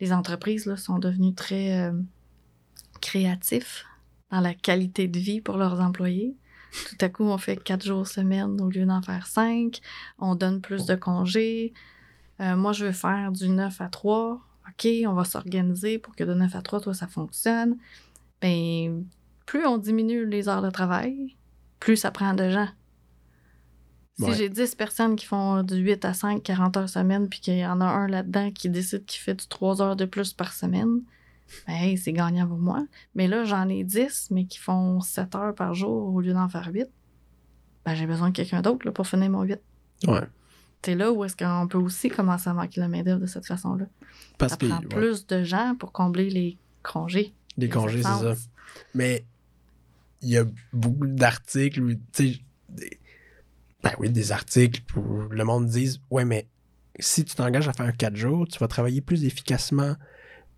les 0.00 0.12
entreprises, 0.12 0.66
là, 0.66 0.76
sont 0.76 0.98
devenues 0.98 1.34
très 1.34 1.78
euh, 1.80 1.92
créatifs 3.00 3.84
dans 4.32 4.40
la 4.40 4.54
qualité 4.54 5.06
de 5.06 5.18
vie 5.20 5.40
pour 5.40 5.56
leurs 5.56 5.80
employés. 5.80 6.36
Tout 6.88 6.96
à 7.00 7.08
coup, 7.08 7.22
on 7.22 7.38
fait 7.38 7.56
quatre 7.56 7.84
jours 7.86 8.08
semaine 8.08 8.60
au 8.60 8.68
lieu 8.68 8.84
d'en 8.84 9.00
faire 9.02 9.28
cinq. 9.28 9.80
On 10.18 10.34
donne 10.34 10.60
plus 10.60 10.86
de 10.86 10.96
congés. 10.96 11.72
Euh, 12.40 12.56
moi, 12.56 12.72
je 12.72 12.86
veux 12.86 12.92
faire 12.92 13.30
du 13.30 13.48
9 13.48 13.80
à 13.80 13.88
3. 13.88 14.40
OK, 14.68 14.88
on 15.06 15.12
va 15.12 15.24
s'organiser 15.24 15.98
pour 16.00 16.16
que 16.16 16.24
de 16.24 16.34
9 16.34 16.56
à 16.56 16.62
3, 16.62 16.80
toi, 16.80 16.94
ça 16.94 17.06
fonctionne. 17.06 17.76
Ben, 18.44 19.06
plus 19.46 19.64
on 19.66 19.78
diminue 19.78 20.26
les 20.26 20.50
heures 20.50 20.60
de 20.60 20.68
travail, 20.68 21.34
plus 21.80 21.96
ça 21.96 22.10
prend 22.10 22.34
de 22.34 22.50
gens. 22.50 22.68
Si 24.18 24.24
Ouais. 24.24 24.34
j'ai 24.34 24.48
10 24.50 24.74
personnes 24.74 25.16
qui 25.16 25.24
font 25.24 25.62
du 25.62 25.76
8 25.76 26.04
à 26.04 26.12
5, 26.12 26.42
40 26.42 26.76
heures 26.76 26.88
semaine, 26.90 27.28
puis 27.30 27.40
qu'il 27.40 27.56
y 27.56 27.66
en 27.66 27.80
a 27.80 27.86
un 27.86 28.06
là-dedans 28.06 28.50
qui 28.52 28.68
décide 28.68 29.06
qu'il 29.06 29.20
fait 29.22 29.34
du 29.34 29.46
3 29.48 29.80
heures 29.80 29.96
de 29.96 30.04
plus 30.04 30.34
par 30.34 30.52
semaine, 30.52 31.00
ben, 31.66 31.72
hey, 31.74 31.96
c'est 31.96 32.12
gagnant 32.12 32.46
pour 32.46 32.58
moi. 32.58 32.86
Mais 33.14 33.28
là, 33.28 33.44
j'en 33.44 33.66
ai 33.70 33.82
10, 33.82 34.28
mais 34.30 34.44
qui 34.44 34.58
font 34.58 35.00
7 35.00 35.34
heures 35.34 35.54
par 35.54 35.72
jour 35.74 36.14
au 36.14 36.20
lieu 36.20 36.34
d'en 36.34 36.48
faire 36.50 36.68
8. 36.72 36.86
Ben, 37.86 37.94
j'ai 37.94 38.06
besoin 38.06 38.28
de 38.28 38.34
quelqu'un 38.36 38.60
d'autre 38.60 38.90
pour 38.90 39.06
finir 39.06 39.30
mon 39.30 39.42
8. 39.42 39.58
Ouais. 40.06 40.20
C'est 40.84 40.94
là 40.94 41.10
où 41.10 41.24
est-ce 41.24 41.34
qu'on 41.36 41.66
peut 41.66 41.78
aussi 41.78 42.10
commencer 42.10 42.50
à 42.50 42.52
manquer 42.54 42.80
la 42.80 42.88
main-d'œuvre 42.88 43.20
de 43.22 43.26
cette 43.26 43.46
façon-là. 43.46 43.86
Parce 44.36 44.52
Ça 44.52 44.58
que. 44.58 44.66
prend 44.66 44.80
ouais. 44.80 44.86
plus 44.86 45.26
de 45.26 45.42
gens 45.42 45.74
pour 45.78 45.92
combler 45.92 46.28
les 46.28 46.58
congés. 46.82 47.32
Des 47.58 47.68
congés, 47.68 48.02
c'est 48.02 48.08
ça. 48.34 48.34
Mais 48.94 49.24
il 50.22 50.30
y 50.30 50.38
a 50.38 50.44
beaucoup 50.72 51.06
d'articles, 51.06 51.96
tu 52.12 52.32
sais, 52.34 52.40
des- 52.68 52.98
ben 53.82 53.92
oui, 53.98 54.08
des 54.10 54.32
articles 54.32 54.82
où 54.98 55.28
le 55.28 55.44
monde 55.44 55.66
dise 55.66 56.00
Ouais, 56.10 56.24
mais 56.24 56.48
si 56.98 57.24
tu 57.24 57.34
t'engages 57.34 57.68
à 57.68 57.72
faire 57.72 57.86
un 57.86 57.92
4 57.92 58.16
jours, 58.16 58.46
tu 58.48 58.58
vas 58.58 58.68
travailler 58.68 59.00
plus 59.00 59.24
efficacement. 59.24 59.96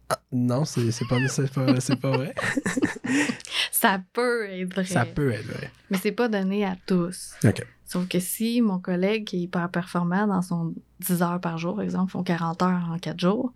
Ah, 0.08 0.20
non, 0.30 0.64
c'est 0.64 0.92
c'est 0.92 1.06
pas, 1.08 1.18
c'est 1.28 1.52
pas, 1.52 1.80
c'est 1.80 1.96
pas 1.96 2.16
vrai. 2.16 2.34
Ça 3.72 4.00
peut 4.12 4.48
être 4.48 4.72
vrai. 4.74 4.84
Ça 4.84 5.04
peut 5.04 5.30
être 5.32 5.46
vrai. 5.46 5.70
Mais 5.90 5.98
c'est 5.98 6.12
pas 6.12 6.28
donné 6.28 6.64
à 6.64 6.76
tous. 6.86 7.32
OK. 7.44 7.62
Sauf 7.84 8.08
que 8.08 8.18
si 8.18 8.60
mon 8.60 8.78
collègue 8.78 9.24
qui 9.24 9.36
est 9.36 9.40
hyper 9.40 9.68
performant 9.70 10.26
dans 10.26 10.42
son 10.42 10.74
10 11.00 11.22
heures 11.22 11.40
par 11.40 11.58
jour, 11.58 11.74
par 11.76 11.84
exemple, 11.84 12.10
font 12.10 12.22
40 12.22 12.62
heures 12.62 12.88
en 12.90 12.98
4 12.98 13.20
jours, 13.20 13.52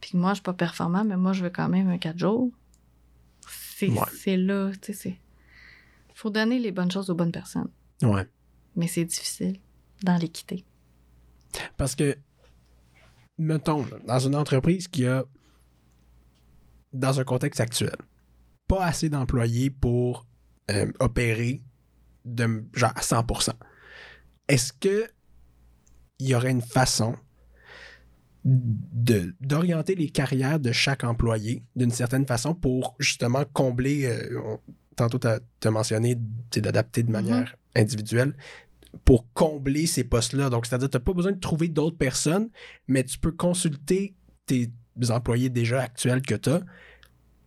puis 0.00 0.16
moi, 0.16 0.30
je 0.30 0.34
suis 0.36 0.42
pas 0.42 0.54
performant, 0.54 1.04
mais 1.04 1.16
moi, 1.16 1.32
je 1.32 1.42
veux 1.42 1.50
quand 1.50 1.68
même 1.68 1.88
un 1.88 1.98
4 1.98 2.18
jours, 2.18 2.50
c'est 3.46 3.88
Ouais. 3.88 4.36
là, 4.36 4.70
tu 4.72 4.78
sais, 4.86 4.92
c'est... 4.92 5.20
faut 6.14 6.30
donner 6.30 6.58
les 6.58 6.70
bonnes 6.72 6.90
choses 6.90 7.10
aux 7.10 7.14
bonnes 7.14 7.32
personnes. 7.32 7.70
Ouais. 8.02 8.26
Mais 8.76 8.86
c'est 8.86 9.04
difficile 9.04 9.58
dans 10.02 10.16
l'équité. 10.16 10.64
Parce 11.76 11.94
que, 11.94 12.16
mettons, 13.38 13.86
dans 14.06 14.18
une 14.18 14.36
entreprise 14.36 14.86
qui 14.88 15.06
a, 15.06 15.24
dans 16.92 17.20
un 17.20 17.24
contexte 17.24 17.60
actuel, 17.60 17.96
pas 18.68 18.84
assez 18.84 19.08
d'employés 19.08 19.70
pour 19.70 20.26
euh, 20.70 20.90
opérer 21.00 21.62
de 22.24 22.64
genre 22.74 22.92
à 22.94 23.00
100%, 23.00 23.52
est-ce 24.48 24.72
que 24.72 25.08
il 26.18 26.28
y 26.28 26.34
aurait 26.34 26.50
une 26.50 26.60
façon 26.62 27.16
d'orienter 28.44 29.94
les 29.94 30.08
carrières 30.08 30.60
de 30.60 30.72
chaque 30.72 31.04
employé 31.04 31.62
d'une 31.76 31.90
certaine 31.90 32.26
façon 32.26 32.54
pour 32.54 32.96
justement 32.98 33.44
combler, 33.52 34.06
euh, 34.06 34.40
on- 34.44 34.60
tantôt 34.96 35.18
tu 35.18 35.26
as, 35.28 35.70
mentionné 35.70 36.16
tu 36.16 36.22
sais, 36.54 36.60
d'adapter 36.60 37.02
de 37.02 37.10
manière 37.10 37.56
individuelle, 37.76 38.34
pour 39.04 39.26
combler 39.34 39.86
ces 39.86 40.04
postes-là. 40.04 40.50
Donc, 40.50 40.66
c'est-à-dire, 40.66 40.90
tu 40.90 40.96
n'as 40.96 41.02
pas 41.02 41.12
besoin 41.12 41.32
de 41.32 41.38
trouver 41.38 41.68
d'autres 41.68 41.96
personnes, 41.96 42.48
mais 42.88 43.04
tu 43.04 43.18
peux 43.18 43.30
consulter 43.32 44.14
tes 44.46 44.70
employés 45.10 45.48
déjà 45.48 45.82
actuels 45.82 46.22
que 46.22 46.34
tu 46.34 46.50
as, 46.50 46.60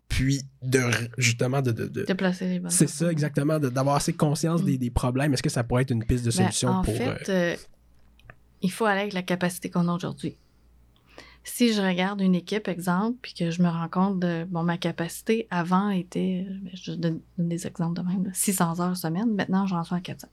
puis 0.07 0.41
de 0.61 0.79
justement 1.17 1.61
de... 1.61 1.71
de, 1.71 1.87
de- 1.87 2.03
Déplacer 2.05 2.47
les 2.47 2.59
bonnes 2.59 2.71
c'est 2.71 2.87
ça, 2.87 3.11
exactement, 3.11 3.59
d'avoir 3.59 3.95
assez 3.97 4.13
conscience 4.13 4.63
des, 4.63 4.77
des 4.77 4.89
problèmes. 4.89 5.33
Est-ce 5.33 5.43
que 5.43 5.49
ça 5.49 5.63
pourrait 5.63 5.81
être 5.83 5.91
une 5.91 6.05
piste 6.05 6.23
de 6.25 6.29
Ben, 6.31 6.37
solution 6.37 6.69
en 6.69 6.81
pour... 6.81 6.93
euh, 6.93 7.15
fait, 7.17 7.29
euh, 7.29 7.55
il 8.61 8.71
faut 8.71 8.85
aller 8.85 9.01
avec 9.01 9.13
la 9.13 9.23
capacité 9.23 9.69
qu'on 9.69 9.87
a 9.89 9.93
aujourd'hui. 9.93 10.37
Si 11.43 11.73
je 11.73 11.81
regarde 11.81 12.21
une 12.21 12.35
équipe, 12.35 12.67
exemple, 12.67 13.17
puis 13.21 13.33
que 13.33 13.51
je 13.51 13.61
me 13.61 13.67
rends 13.67 13.89
compte 13.89 14.19
de, 14.19 14.45
bon, 14.49 14.63
ma 14.63 14.77
capacité 14.77 15.47
avant 15.49 15.89
était, 15.89 16.47
euh, 16.49 16.69
je 16.73 16.93
donne, 16.93 17.19
des 17.37 17.67
exemples 17.67 18.01
de 18.01 18.07
même, 18.07 18.25
là, 18.25 18.31
600 18.33 18.79
heures 18.79 18.95
semaine, 18.95 19.33
maintenant 19.35 19.67
j'en 19.67 19.83
suis 19.83 19.95
à 19.95 19.99
400. 19.99 20.27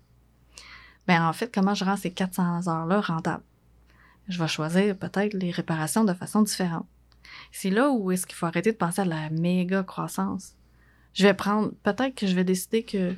Ben, 1.09 1.27
en 1.27 1.33
fait, 1.33 1.53
comment 1.53 1.75
je 1.75 1.85
rends 1.85 1.97
ces 1.97 2.13
400 2.13 2.69
heures-là 2.69 3.01
rentables? 3.01 3.43
Je 4.29 4.39
vais 4.39 4.47
choisir 4.47 4.97
peut-être 4.97 5.35
les 5.35 5.51
réparations 5.51 6.05
de 6.05 6.15
façon 6.15 6.43
différente. 6.43 6.87
C'est 7.51 7.71
là 7.71 7.91
où 7.91 8.13
est-ce 8.13 8.27
qu'il 8.27 8.37
faut 8.37 8.47
arrêter 8.47 8.71
de 8.71 8.77
penser 8.77 9.01
à 9.01 9.05
la 9.05 9.31
méga 9.31 9.83
croissance. 9.83 10.55
Je 11.15 11.25
vais 11.25 11.35
prendre, 11.35 11.73
peut-être 11.83 12.15
que 12.15 12.29
je 12.29 12.35
vais 12.35 12.45
décider 12.45 12.85
que 12.85 13.17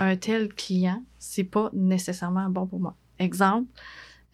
un 0.00 0.16
tel 0.16 0.48
client, 0.54 1.04
c'est 1.18 1.44
pas 1.44 1.68
nécessairement 1.74 2.48
bon 2.48 2.66
pour 2.66 2.80
moi. 2.80 2.96
Exemple, 3.18 3.68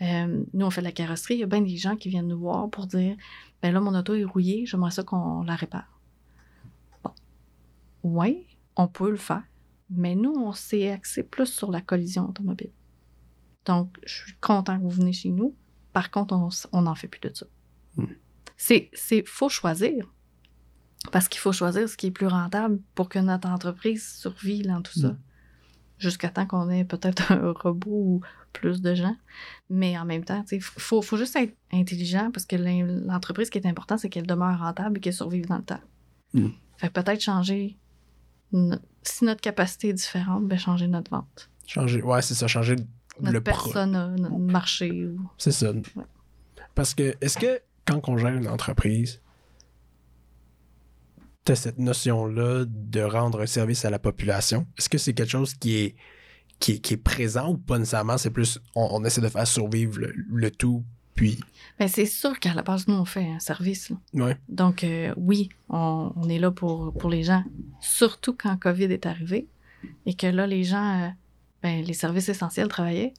euh, 0.02 0.44
nous, 0.52 0.66
on 0.66 0.70
fait 0.70 0.80
de 0.80 0.86
la 0.86 0.92
carrosserie. 0.92 1.34
Il 1.34 1.40
y 1.40 1.42
a 1.42 1.46
bien 1.46 1.60
des 1.60 1.76
gens 1.76 1.96
qui 1.96 2.08
viennent 2.08 2.28
nous 2.28 2.38
voir 2.38 2.70
pour 2.70 2.86
dire 2.86 3.16
ben 3.62 3.72
là, 3.72 3.80
mon 3.80 3.94
auto 3.94 4.14
est 4.14 4.24
rouillée, 4.24 4.66
j'aimerais 4.66 4.92
ça 4.92 5.02
qu'on 5.02 5.42
la 5.42 5.56
répare. 5.56 6.00
Bon. 7.02 7.10
Oui, 8.02 8.46
on 8.76 8.86
peut 8.86 9.10
le 9.10 9.16
faire. 9.16 9.42
Mais 9.90 10.14
nous, 10.14 10.32
on 10.32 10.52
s'est 10.52 10.90
axé 10.90 11.22
plus 11.22 11.46
sur 11.46 11.70
la 11.70 11.80
collision 11.80 12.28
automobile. 12.28 12.70
Donc, 13.64 13.96
je 14.06 14.14
suis 14.14 14.34
content 14.40 14.78
que 14.78 14.82
vous 14.82 14.90
venez 14.90 15.12
chez 15.12 15.30
nous. 15.30 15.54
Par 15.92 16.10
contre, 16.10 16.38
on 16.72 16.82
n'en 16.82 16.94
fait 16.94 17.08
plus 17.08 17.20
de 17.20 17.34
ça. 17.34 17.46
Hmm. 17.96 18.06
C'est, 18.56 18.90
c'est, 18.92 19.26
faut 19.26 19.48
choisir. 19.48 20.06
Parce 21.10 21.28
qu'il 21.28 21.40
faut 21.40 21.52
choisir 21.52 21.88
ce 21.88 21.96
qui 21.96 22.06
est 22.06 22.10
plus 22.10 22.26
rentable 22.26 22.80
pour 22.94 23.08
que 23.08 23.18
notre 23.18 23.48
entreprise 23.48 24.06
survive 24.06 24.66
dans 24.66 24.82
tout 24.82 24.98
ça. 24.98 25.08
Hmm. 25.08 25.18
Jusqu'à 25.98 26.28
temps 26.28 26.46
qu'on 26.46 26.70
ait 26.70 26.84
peut-être 26.84 27.32
un 27.32 27.52
robot 27.52 27.90
ou 27.90 28.20
plus 28.52 28.80
de 28.80 28.94
gens. 28.94 29.16
Mais 29.68 29.98
en 29.98 30.04
même 30.04 30.24
temps, 30.24 30.44
il 30.52 30.62
faut, 30.62 31.02
faut 31.02 31.16
juste 31.16 31.36
être 31.36 31.54
intelligent 31.72 32.30
parce 32.32 32.46
que 32.46 32.56
l'entreprise, 33.06 33.46
ce 33.46 33.50
qui 33.50 33.58
est 33.58 33.66
important, 33.66 33.98
c'est 33.98 34.08
qu'elle 34.08 34.26
demeure 34.26 34.58
rentable 34.58 34.98
et 34.98 35.00
qu'elle 35.00 35.12
survive 35.14 35.46
dans 35.46 35.58
le 35.58 35.64
temps. 35.64 35.80
Mm. 36.34 36.48
Fait 36.76 36.88
que 36.88 36.92
peut-être 37.00 37.20
changer. 37.20 37.76
si 39.02 39.24
notre 39.24 39.40
capacité 39.40 39.88
est 39.88 39.94
différente, 39.94 40.46
ben 40.46 40.58
changer 40.58 40.86
notre 40.86 41.10
vente. 41.10 41.50
Changer, 41.66 42.02
ouais, 42.02 42.22
c'est 42.22 42.34
ça, 42.34 42.46
changer 42.46 42.76
Notre 43.20 43.34
le 43.34 43.40
pro- 43.42 43.86
notre 43.86 44.38
marché. 44.38 45.06
Ou... 45.06 45.20
C'est 45.36 45.52
ça. 45.52 45.72
Parce 46.74 46.94
que, 46.94 47.14
est-ce 47.20 47.36
que 47.38 47.60
quand 47.84 48.08
on 48.08 48.16
gère 48.16 48.34
une 48.34 48.48
entreprise, 48.48 49.20
tu 51.48 51.52
as 51.52 51.56
cette 51.56 51.78
notion-là 51.78 52.66
de 52.66 53.00
rendre 53.00 53.40
un 53.40 53.46
service 53.46 53.86
à 53.86 53.90
la 53.90 53.98
population? 53.98 54.66
Est-ce 54.76 54.90
que 54.90 54.98
c'est 54.98 55.14
quelque 55.14 55.30
chose 55.30 55.54
qui 55.54 55.76
est, 55.76 55.96
qui 56.60 56.72
est, 56.72 56.78
qui 56.78 56.92
est 56.92 56.98
présent 56.98 57.52
ou 57.52 57.56
pas 57.56 57.78
nécessairement? 57.78 58.18
C'est 58.18 58.30
plus, 58.30 58.60
on, 58.74 58.86
on 58.92 59.04
essaie 59.06 59.22
de 59.22 59.28
faire 59.30 59.46
survivre 59.46 59.98
le, 59.98 60.12
le 60.14 60.50
tout, 60.50 60.84
puis. 61.14 61.40
Ben, 61.78 61.88
c'est 61.88 62.04
sûr 62.04 62.38
qu'à 62.38 62.52
la 62.52 62.60
base, 62.60 62.86
nous, 62.86 62.96
on 62.96 63.06
fait 63.06 63.26
un 63.26 63.38
service. 63.38 63.92
Ouais. 64.12 64.36
Donc, 64.50 64.84
euh, 64.84 65.14
oui, 65.16 65.48
on, 65.70 66.12
on 66.16 66.28
est 66.28 66.38
là 66.38 66.50
pour, 66.50 66.92
pour 66.92 67.08
les 67.08 67.22
gens. 67.22 67.42
Surtout 67.80 68.34
quand 68.34 68.54
COVID 68.58 68.84
est 68.84 69.06
arrivé 69.06 69.48
et 70.04 70.12
que 70.12 70.26
là, 70.26 70.46
les 70.46 70.64
gens, 70.64 71.06
euh, 71.06 71.08
ben, 71.62 71.82
les 71.82 71.94
services 71.94 72.28
essentiels 72.28 72.68
travaillaient. 72.68 73.14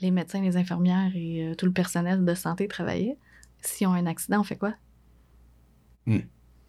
Les 0.00 0.12
médecins, 0.12 0.40
les 0.40 0.56
infirmières 0.56 1.10
et 1.16 1.48
euh, 1.48 1.54
tout 1.56 1.66
le 1.66 1.72
personnel 1.72 2.24
de 2.24 2.34
santé 2.34 2.68
travaillaient. 2.68 3.16
S'ils 3.60 3.88
ont 3.88 3.92
un 3.92 4.06
accident, 4.06 4.40
on 4.40 4.44
fait 4.44 4.56
quoi? 4.56 4.74
Hmm. 6.06 6.20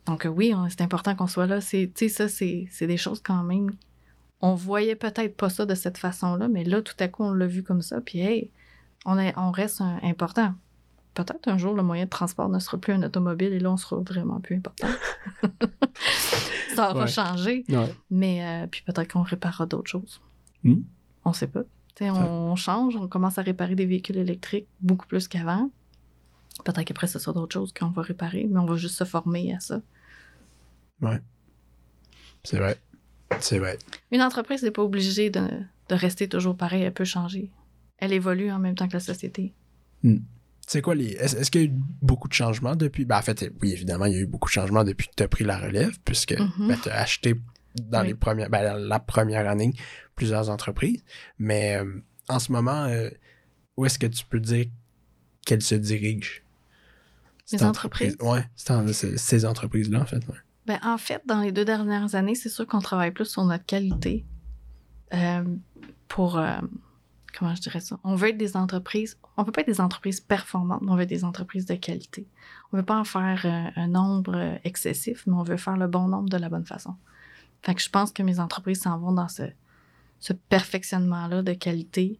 Donc, 0.05 0.25
euh, 0.25 0.29
oui, 0.29 0.53
on- 0.55 0.67
c'est 0.69 0.81
important 0.81 1.15
qu'on 1.15 1.27
soit 1.27 1.47
là. 1.47 1.61
C'est, 1.61 1.91
tu 1.95 2.07
sais, 2.07 2.09
ça, 2.09 2.27
c'est, 2.27 2.67
des 2.87 2.97
choses 2.97 3.21
quand 3.21 3.43
même. 3.43 3.71
On 4.41 4.53
voyait 4.55 4.95
peut-être 4.95 5.37
pas 5.37 5.49
ça 5.49 5.65
de 5.65 5.75
cette 5.75 5.97
façon-là, 5.97 6.47
mais 6.49 6.63
là, 6.65 6.81
tout 6.81 6.95
à 6.99 7.07
coup, 7.07 7.23
on 7.23 7.33
l'a 7.33 7.47
vu 7.47 7.63
comme 7.63 7.81
ça. 7.81 8.01
Puis, 8.01 8.19
hey, 8.19 8.51
on, 9.05 9.17
est, 9.17 9.33
on 9.37 9.51
reste 9.51 9.79
un- 9.81 9.99
important. 10.03 10.53
Peut-être 11.13 11.47
un 11.47 11.57
jour, 11.57 11.73
le 11.75 11.83
moyen 11.83 12.05
de 12.05 12.09
transport 12.09 12.49
ne 12.49 12.59
sera 12.59 12.77
plus 12.77 12.91
un 12.93 13.03
automobile 13.03 13.53
et 13.53 13.59
là, 13.59 13.71
on 13.71 13.77
sera 13.77 13.97
vraiment 14.01 14.39
plus 14.41 14.55
important. 14.57 14.87
ça 16.75 16.89
aura 16.91 17.01
Ouais. 17.01 17.07
changé, 17.07 17.63
Ouais. 17.69 17.93
mais 18.09 18.43
euh, 18.45 18.67
puis 18.67 18.81
peut-être 18.85 19.11
qu'on 19.13 19.21
réparera 19.21 19.65
d'autres 19.65 19.89
choses. 19.89 20.21
Hmm. 20.63 20.81
On 21.25 21.33
sait 21.33 21.47
pas. 21.47 21.63
Tu 21.95 22.05
sais, 22.05 22.09
on 22.09 22.55
change, 22.55 22.95
on 22.95 23.07
commence 23.07 23.37
à 23.37 23.43
réparer 23.43 23.75
des 23.75 23.85
véhicules 23.85 24.17
électriques 24.17 24.67
beaucoup 24.81 25.05
plus 25.05 25.27
qu'avant. 25.27 25.69
Peut-être 26.65 26.83
qu'après, 26.85 27.07
ce 27.07 27.19
sera 27.19 27.33
d'autres 27.33 27.53
choses 27.53 27.71
qu'on 27.73 27.89
va 27.89 28.01
réparer, 28.01 28.47
mais 28.49 28.59
on 28.59 28.65
va 28.65 28.75
juste 28.75 28.95
se 28.95 29.03
former 29.03 29.53
à 29.53 29.59
ça. 29.59 29.81
C'est 32.43 32.57
vrai. 32.57 32.77
C'est 33.39 33.59
vrai. 33.59 33.77
Une 34.11 34.21
entreprise 34.21 34.63
n'est 34.63 34.71
pas 34.71 34.83
obligée 34.83 35.29
de, 35.29 35.41
de 35.89 35.95
rester 35.95 36.27
toujours 36.27 36.55
pareil, 36.57 36.83
elle 36.83 36.93
peut 36.93 37.05
changer. 37.05 37.49
Elle 37.97 38.13
évolue 38.13 38.51
en 38.51 38.59
même 38.59 38.75
temps 38.75 38.87
que 38.87 38.93
la 38.93 38.99
société. 38.99 39.53
C'est 40.67 40.81
quoi 40.81 40.95
les. 40.95 41.11
Est-ce, 41.13 41.49
qu'il 41.51 41.61
y 41.61 41.63
a 41.65 41.67
eu 41.67 41.73
beaucoup 42.01 42.27
de 42.27 42.33
changements 42.33 42.75
depuis? 42.75 43.05
Ben, 43.05 43.17
en 43.17 43.21
fait, 43.21 43.51
oui, 43.61 43.71
évidemment, 43.71 44.05
il 44.05 44.13
y 44.13 44.17
a 44.17 44.19
eu 44.19 44.25
beaucoup 44.25 44.49
de 44.49 44.53
changements 44.53 44.83
depuis 44.83 45.07
que 45.07 45.13
tu 45.15 45.23
as 45.23 45.27
pris 45.27 45.43
la 45.45 45.57
relève, 45.57 45.97
puisque 46.05 46.37
Mhm. 46.37 46.75
tu 46.83 46.89
as 46.89 46.99
acheté 46.99 47.35
dans 47.81 48.01
Oui. 48.01 48.07
les 48.07 48.15
premières. 48.15 48.49
Ben, 48.49 48.77
la 48.77 48.99
première 48.99 49.49
année, 49.49 49.73
plusieurs 50.15 50.49
entreprises. 50.49 51.03
Mais 51.39 51.77
euh, 51.77 52.01
en 52.29 52.39
ce 52.39 52.51
moment, 52.51 52.85
euh, 52.85 53.09
où 53.77 53.85
est-ce 53.85 53.97
que 53.99 54.07
tu 54.07 54.25
peux 54.25 54.39
dire 54.39 54.65
qu'elles 55.45 55.61
se 55.63 55.75
dirigent? 55.75 56.41
Les 57.51 57.63
entreprises? 57.63 58.17
c'est- 58.93 59.17
ces 59.17 59.45
entreprises-là, 59.45 60.01
en 60.01 60.05
fait. 60.05 60.25
ouais. 60.27 60.35
Ben, 60.65 60.79
en 60.83 60.97
fait, 60.97 61.21
dans 61.25 61.41
les 61.41 61.51
deux 61.51 61.65
dernières 61.65 62.15
années, 62.15 62.35
c'est 62.35 62.49
sûr 62.49 62.65
qu'on 62.65 62.79
travaille 62.79 63.11
plus 63.11 63.25
sur 63.25 63.43
notre 63.43 63.65
qualité. 63.65 64.25
Euh, 65.13 65.43
pour. 66.07 66.37
euh, 66.37 66.59
comment 67.37 67.53
je 67.55 67.61
dirais 67.61 67.79
ça? 67.79 67.99
On 68.03 68.15
veut 68.15 68.29
être 68.29 68.37
des 68.37 68.55
entreprises. 68.55 69.17
On 69.37 69.43
veut 69.43 69.51
pas 69.51 69.61
être 69.61 69.67
des 69.67 69.81
entreprises 69.81 70.21
performantes, 70.21 70.81
mais 70.81 70.91
on 70.91 70.95
veut 70.95 71.03
être 71.03 71.09
des 71.09 71.25
entreprises 71.25 71.65
de 71.65 71.75
qualité. 71.75 72.27
On 72.71 72.77
veut 72.77 72.83
pas 72.83 72.97
en 72.97 73.03
faire 73.03 73.41
euh, 73.45 73.81
un 73.81 73.87
nombre 73.87 74.59
excessif, 74.63 75.25
mais 75.27 75.33
on 75.33 75.43
veut 75.43 75.57
faire 75.57 75.77
le 75.77 75.87
bon 75.87 76.07
nombre 76.07 76.29
de 76.29 76.37
la 76.37 76.49
bonne 76.49 76.65
façon. 76.65 76.95
Fait 77.63 77.75
que 77.75 77.81
je 77.81 77.89
pense 77.89 78.11
que 78.11 78.23
mes 78.23 78.39
entreprises 78.39 78.81
s'en 78.81 78.97
vont 78.99 79.13
dans 79.13 79.29
ce, 79.29 79.43
ce 80.19 80.33
perfectionnement-là 80.33 81.41
de 81.43 81.53
qualité 81.53 82.19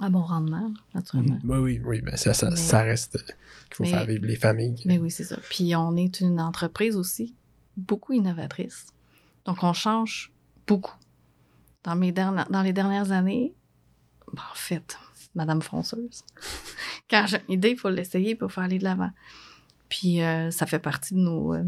à 0.00 0.08
bon 0.10 0.22
rendement, 0.22 0.72
naturellement. 0.94 1.38
Oui, 1.44 1.58
oui, 1.58 1.80
oui. 1.84 2.00
Ben, 2.00 2.16
ça, 2.16 2.32
ça, 2.34 2.50
Mais- 2.50 2.56
ça 2.56 2.82
reste 2.82 3.24
qu'il 3.24 3.74
faut 3.74 3.82
Mais- 3.84 3.90
faire 3.90 4.04
vivre 4.06 4.24
les 4.26 4.36
familles. 4.36 4.80
Mais 4.86 4.98
oui, 4.98 5.10
c'est 5.10 5.24
ça. 5.24 5.36
Puis 5.50 5.74
on 5.76 5.96
est 5.96 6.20
une 6.20 6.40
entreprise 6.40 6.96
aussi 6.96 7.34
beaucoup 7.76 8.12
innovatrice. 8.12 8.86
Donc 9.44 9.62
on 9.62 9.72
change 9.72 10.32
beaucoup. 10.66 10.94
Dans, 11.84 11.96
mes 11.96 12.12
derni- 12.12 12.48
dans 12.50 12.62
les 12.62 12.72
dernières 12.72 13.12
années, 13.12 13.54
ben, 14.32 14.42
en 14.52 14.54
fait, 14.54 14.98
Madame 15.34 15.62
Fonceuse, 15.62 16.22
quand 17.10 17.24
j'ai 17.26 17.38
une 17.48 17.54
idée, 17.54 17.70
il 17.70 17.78
faut 17.78 17.88
l'essayer 17.90 18.34
pour 18.34 18.52
faire 18.52 18.64
aller 18.64 18.78
de 18.78 18.84
l'avant. 18.84 19.10
Puis 19.88 20.22
euh, 20.22 20.50
ça 20.50 20.66
fait 20.66 20.78
partie 20.78 21.14
de 21.14 21.20
nos, 21.20 21.54
euh, 21.54 21.64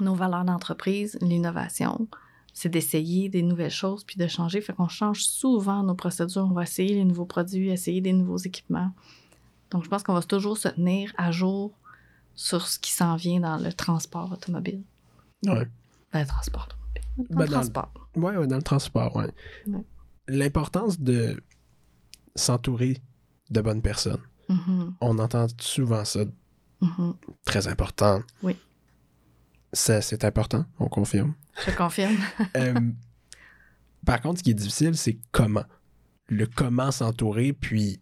nos 0.00 0.14
valeurs 0.14 0.44
d'entreprise, 0.44 1.16
l'innovation. 1.22 2.06
C'est 2.52 2.68
d'essayer 2.68 3.28
des 3.28 3.42
nouvelles 3.42 3.70
choses 3.70 4.04
puis 4.04 4.16
de 4.16 4.26
changer. 4.26 4.60
Fait 4.60 4.72
qu'on 4.72 4.88
change 4.88 5.22
souvent 5.24 5.82
nos 5.82 5.94
procédures. 5.94 6.46
On 6.50 6.52
va 6.54 6.64
essayer 6.64 6.94
les 6.94 7.04
nouveaux 7.04 7.24
produits, 7.26 7.70
essayer 7.70 8.00
des 8.00 8.12
nouveaux 8.12 8.38
équipements. 8.38 8.90
Donc, 9.70 9.84
je 9.84 9.88
pense 9.88 10.02
qu'on 10.02 10.14
va 10.14 10.22
toujours 10.22 10.58
se 10.58 10.68
tenir 10.68 11.12
à 11.16 11.30
jour 11.30 11.72
sur 12.34 12.66
ce 12.66 12.78
qui 12.78 12.90
s'en 12.92 13.16
vient 13.16 13.40
dans 13.40 13.56
le 13.56 13.72
transport 13.72 14.32
automobile. 14.32 14.82
Ouais. 15.46 15.66
Ben, 16.12 16.26
transport 16.26 16.68
automobile. 16.68 17.28
Dans 17.30 17.36
Ben, 17.38 17.44
le 17.44 17.46
dans- 17.50 17.52
transport. 17.60 17.92
Ouais, 18.16 18.36
ouais, 18.36 18.46
dans 18.46 18.56
le 18.56 18.62
transport, 18.62 19.14
ouais. 19.16 19.30
Ouais. 19.68 19.84
L'importance 20.28 20.98
de 21.00 21.40
s'entourer 22.34 22.96
de 23.50 23.60
bonnes 23.60 23.82
personnes. 23.82 24.20
Mhm, 24.48 24.94
On 25.00 25.18
entend 25.18 25.46
souvent 25.60 26.04
ça, 26.04 26.20
mhm. 26.80 27.14
très 27.44 27.68
important. 27.68 28.22
Oui. 28.42 28.56
C'est 29.72 30.24
important, 30.24 30.64
on 30.80 30.88
confirme. 30.88 31.34
Je 31.66 31.70
confirme. 31.76 32.16
Euh, 32.56 32.74
par 34.06 34.20
contre, 34.20 34.38
ce 34.38 34.42
qui 34.42 34.50
est 34.50 34.54
difficile, 34.54 34.96
c'est 34.96 35.18
comment. 35.30 35.64
Le 36.28 36.46
comment 36.46 36.90
s'entourer, 36.90 37.52
puis 37.52 38.00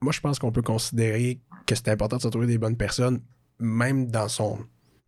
moi, 0.00 0.12
je 0.12 0.20
pense 0.20 0.38
qu'on 0.38 0.52
peut 0.52 0.62
considérer 0.62 1.40
que 1.66 1.74
c'est 1.74 1.88
important 1.88 2.16
de 2.16 2.22
s'entourer 2.22 2.46
des 2.46 2.58
bonnes 2.58 2.76
personnes, 2.76 3.20
même 3.58 4.10
dans 4.10 4.28
son. 4.28 4.58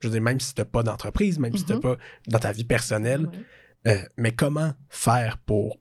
Je 0.00 0.08
veux 0.08 0.12
dire, 0.12 0.22
même 0.22 0.40
si 0.40 0.54
t'as 0.54 0.64
pas 0.64 0.82
d'entreprise, 0.82 1.38
même 1.38 1.56
si 1.56 1.64
t'as 1.64 1.74
Mhm. 1.74 1.80
pas 1.80 1.96
dans 2.26 2.38
ta 2.38 2.52
vie 2.52 2.64
personnelle, 2.64 3.26
Ouais. 3.26 3.92
euh, 3.92 4.02
mais 4.16 4.32
comment 4.32 4.72
faire 4.88 5.38
pour 5.38 5.78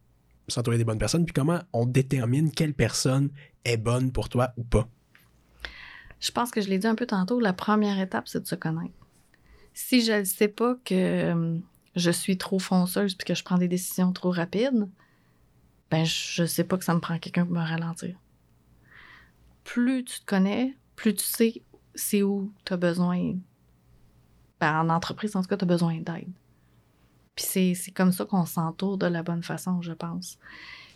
s'entourer 0.48 0.78
des 0.78 0.84
bonnes 0.84 0.98
personnes, 1.00 1.26
puis 1.26 1.34
comment 1.34 1.62
on 1.74 1.86
détermine 1.86 2.52
quelle 2.52 2.74
personne 2.74 3.30
est 3.66 3.78
bonne 3.78 4.12
pour 4.12 4.30
toi 4.30 4.52
ou 4.58 4.64
pas? 4.64 4.88
Je 6.20 6.32
pense 6.32 6.52
que 6.52 6.60
je 6.60 6.68
l'ai 6.68 6.80
dit 6.80 6.88
un 6.88 6.96
peu 6.96 7.06
tantôt, 7.06 7.40
la 7.40 7.54
première 7.54 7.98
étape, 8.00 8.28
c'est 8.28 8.42
de 8.42 8.48
se 8.48 8.56
connaître. 8.56 8.94
Si 9.74 10.04
je 10.04 10.12
ne 10.12 10.24
sais 10.24 10.48
pas 10.48 10.76
que 10.84 10.94
euh, 10.94 11.58
je 11.96 12.12
suis 12.12 12.38
trop 12.38 12.60
fonceuse 12.60 13.16
puis 13.16 13.26
que 13.26 13.36
je 13.36 13.44
prends 13.44 13.58
des 13.58 13.68
décisions 13.68 14.12
trop 14.12 14.32
rapides, 14.32 14.90
ben 15.90 16.06
je 16.06 16.46
sais 16.46 16.64
pas 16.64 16.78
que 16.78 16.84
ça 16.84 16.94
me 16.94 17.00
prend 17.00 17.18
quelqu'un 17.18 17.46
pour 17.46 17.56
me 17.56 17.66
ralentir. 17.66 18.16
Plus 19.64 20.04
tu 20.04 20.20
te 20.20 20.26
connais, 20.26 20.76
plus 20.96 21.14
tu 21.14 21.24
sais 21.24 21.62
c'est 22.00 22.24
où 22.24 22.52
tu 22.66 22.74
as 22.74 22.78
besoin. 22.78 23.36
Ben, 24.60 24.80
en 24.80 24.90
entreprise, 24.90 25.36
en 25.36 25.42
tout 25.42 25.48
cas, 25.48 25.58
tu 25.58 25.66
as 25.66 25.68
besoin 25.68 26.00
d'aide. 26.00 26.30
C'est 27.36 27.76
comme 27.94 28.12
ça 28.12 28.26
qu'on 28.26 28.46
s'entoure 28.46 28.98
de 28.98 29.06
la 29.06 29.24
bonne 29.24 29.44
façon, 29.44 29.82
je 29.82 29.94
pense. 29.94 30.38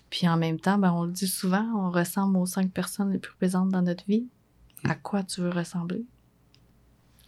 Puis 0.10 0.28
en 0.28 0.38
même 0.38 0.60
temps, 0.60 0.78
ben, 0.78 0.92
on 0.92 1.04
le 1.04 1.12
dit 1.12 1.28
souvent, 1.28 1.66
on 1.76 1.90
ressemble 1.90 2.38
aux 2.38 2.46
cinq 2.46 2.72
personnes 2.72 3.12
les 3.12 3.20
plus 3.20 3.34
présentes 3.36 3.70
dans 3.70 3.82
notre 3.82 4.06
vie. 4.06 4.28
À 4.84 4.96
quoi 4.96 5.24
tu 5.24 5.42
veux 5.42 5.50
ressembler? 5.50 6.06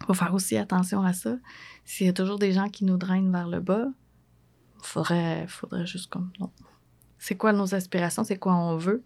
Faut 0.06 0.14
faire 0.14 0.34
aussi 0.34 0.58
attention 0.58 1.02
à 1.04 1.14
ça. 1.14 1.38
S'il 1.84 2.08
y 2.08 2.10
a 2.10 2.14
toujours 2.14 2.40
des 2.40 2.52
gens 2.52 2.70
qui 2.70 2.86
nous 2.86 2.98
drainent 2.98 3.32
vers 3.32 3.48
le 3.48 3.60
bas, 3.60 3.88
faudrait, 4.82 5.48
faudrait 5.48 5.86
juste 5.86 6.10
comme 6.10 6.32
non. 6.40 6.52
C'est 7.18 7.36
quoi 7.36 7.54
nos 7.54 7.74
aspirations? 7.74 8.24
C'est 8.24 8.38
quoi 8.38 8.56
on 8.56 8.78
veut? 8.78 9.04